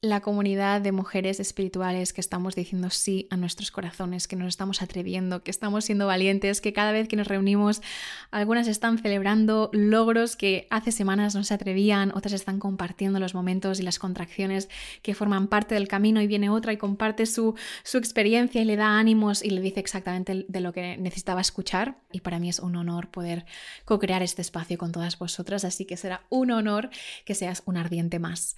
la 0.00 0.20
comunidad 0.20 0.80
de 0.80 0.92
mujeres 0.92 1.40
espirituales 1.40 2.12
que 2.12 2.20
estamos 2.20 2.54
diciendo 2.54 2.88
sí 2.88 3.26
a 3.30 3.36
nuestros 3.36 3.72
corazones, 3.72 4.28
que 4.28 4.36
nos 4.36 4.46
estamos 4.46 4.80
atreviendo, 4.80 5.42
que 5.42 5.50
estamos 5.50 5.86
siendo 5.86 6.06
valientes, 6.06 6.60
que 6.60 6.72
cada 6.72 6.92
vez 6.92 7.08
que 7.08 7.16
nos 7.16 7.26
reunimos 7.26 7.82
algunas 8.30 8.68
están 8.68 8.98
celebrando 8.98 9.70
logros 9.72 10.36
que 10.36 10.68
hace 10.70 10.92
semanas 10.92 11.34
no 11.34 11.42
se 11.42 11.54
atrevían, 11.54 12.12
otras 12.14 12.32
están 12.32 12.60
compartiendo 12.60 13.18
los 13.18 13.34
momentos 13.34 13.80
y 13.80 13.82
las 13.82 13.98
contracciones 13.98 14.68
que 15.02 15.16
forman 15.16 15.48
parte 15.48 15.74
del 15.74 15.88
camino 15.88 16.22
y 16.22 16.28
viene 16.28 16.48
otra 16.48 16.72
y 16.72 16.76
comparte 16.76 17.26
su, 17.26 17.56
su 17.82 17.98
experiencia 17.98 18.62
y 18.62 18.66
le 18.66 18.76
da 18.76 19.00
ánimos 19.00 19.42
y 19.42 19.50
le 19.50 19.60
dice 19.60 19.80
exactamente 19.80 20.46
de 20.46 20.60
lo 20.60 20.72
que 20.72 20.96
necesitaba 20.96 21.40
escuchar. 21.40 21.96
Y 22.12 22.20
para 22.20 22.38
mí 22.38 22.48
es 22.48 22.60
un 22.60 22.76
honor 22.76 23.10
poder 23.10 23.46
co-crear 23.84 24.22
este 24.22 24.42
espacio 24.42 24.78
con 24.78 24.92
todas 24.92 25.18
vosotras, 25.18 25.64
así 25.64 25.86
que 25.86 25.96
será 25.96 26.22
un 26.28 26.52
honor 26.52 26.88
que 27.24 27.34
seas 27.34 27.64
un 27.66 27.76
ardiente 27.76 28.20
más. 28.20 28.54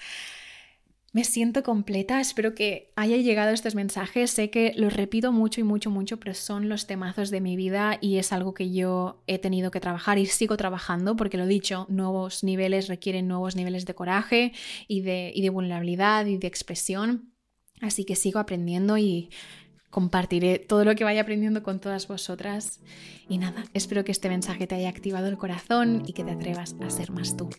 Me 1.13 1.25
siento 1.25 1.65
completa, 1.65 2.21
espero 2.21 2.55
que 2.55 2.93
haya 2.95 3.17
llegado 3.17 3.51
estos 3.51 3.75
mensajes. 3.75 4.31
Sé 4.31 4.49
que 4.51 4.73
los 4.77 4.93
repito 4.93 5.33
mucho 5.33 5.61
y 5.61 5.65
mucho, 5.65 5.91
mucho, 5.91 6.21
pero 6.21 6.35
son 6.35 6.69
los 6.69 6.87
temazos 6.87 7.31
de 7.31 7.41
mi 7.41 7.57
vida 7.57 7.99
y 8.01 8.19
es 8.19 8.33
algo 8.33 8.55
que 8.55 8.71
yo 8.71 9.25
he 9.27 9.39
tenido 9.39 9.73
que 9.73 9.81
trabajar 9.81 10.19
y 10.19 10.27
sigo 10.27 10.57
trabajando 10.57 11.17
porque 11.17 11.37
lo 11.37 11.47
dicho, 11.47 11.87
nuevos 11.89 12.45
niveles 12.45 12.87
requieren 12.87 13.27
nuevos 13.27 13.57
niveles 13.57 13.87
de 13.87 13.95
coraje 13.95 14.53
y 14.87 15.01
de, 15.01 15.33
y 15.35 15.43
de 15.43 15.51
vulnerabilidad 15.51 16.27
y 16.27 16.39
de 16.39 16.47
expresión. 16.47 17.35
Así 17.81 18.05
que 18.05 18.15
sigo 18.15 18.39
aprendiendo 18.39 18.97
y 18.97 19.31
compartiré 19.91 20.59
todo 20.59 20.85
lo 20.85 20.95
que 20.95 21.05
vaya 21.05 21.23
aprendiendo 21.23 21.63
con 21.63 21.81
todas 21.81 22.09
vosotras. 22.09 22.81
Y 23.29 23.39
nada, 23.39 23.65
espero 23.75 24.05
que 24.05 24.13
este 24.13 24.29
mensaje 24.29 24.67
te 24.67 24.75
haya 24.75 24.89
activado 24.89 25.27
el 25.27 25.37
corazón 25.37 26.03
y 26.07 26.13
que 26.13 26.25
te 26.25 26.31
atrevas 26.31 26.75
a 26.81 26.91
ser 26.91 27.11
más 27.11 27.37
tú. 27.37 27.51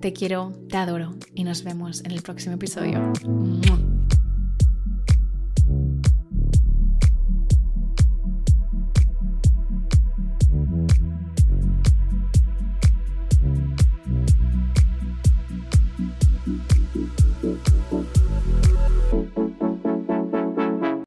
Te 0.00 0.12
quiero, 0.12 0.52
te 0.68 0.76
adoro 0.76 1.14
y 1.34 1.44
nos 1.44 1.64
vemos 1.64 2.04
en 2.04 2.12
el 2.12 2.22
próximo 2.22 2.54
episodio. 2.54 3.12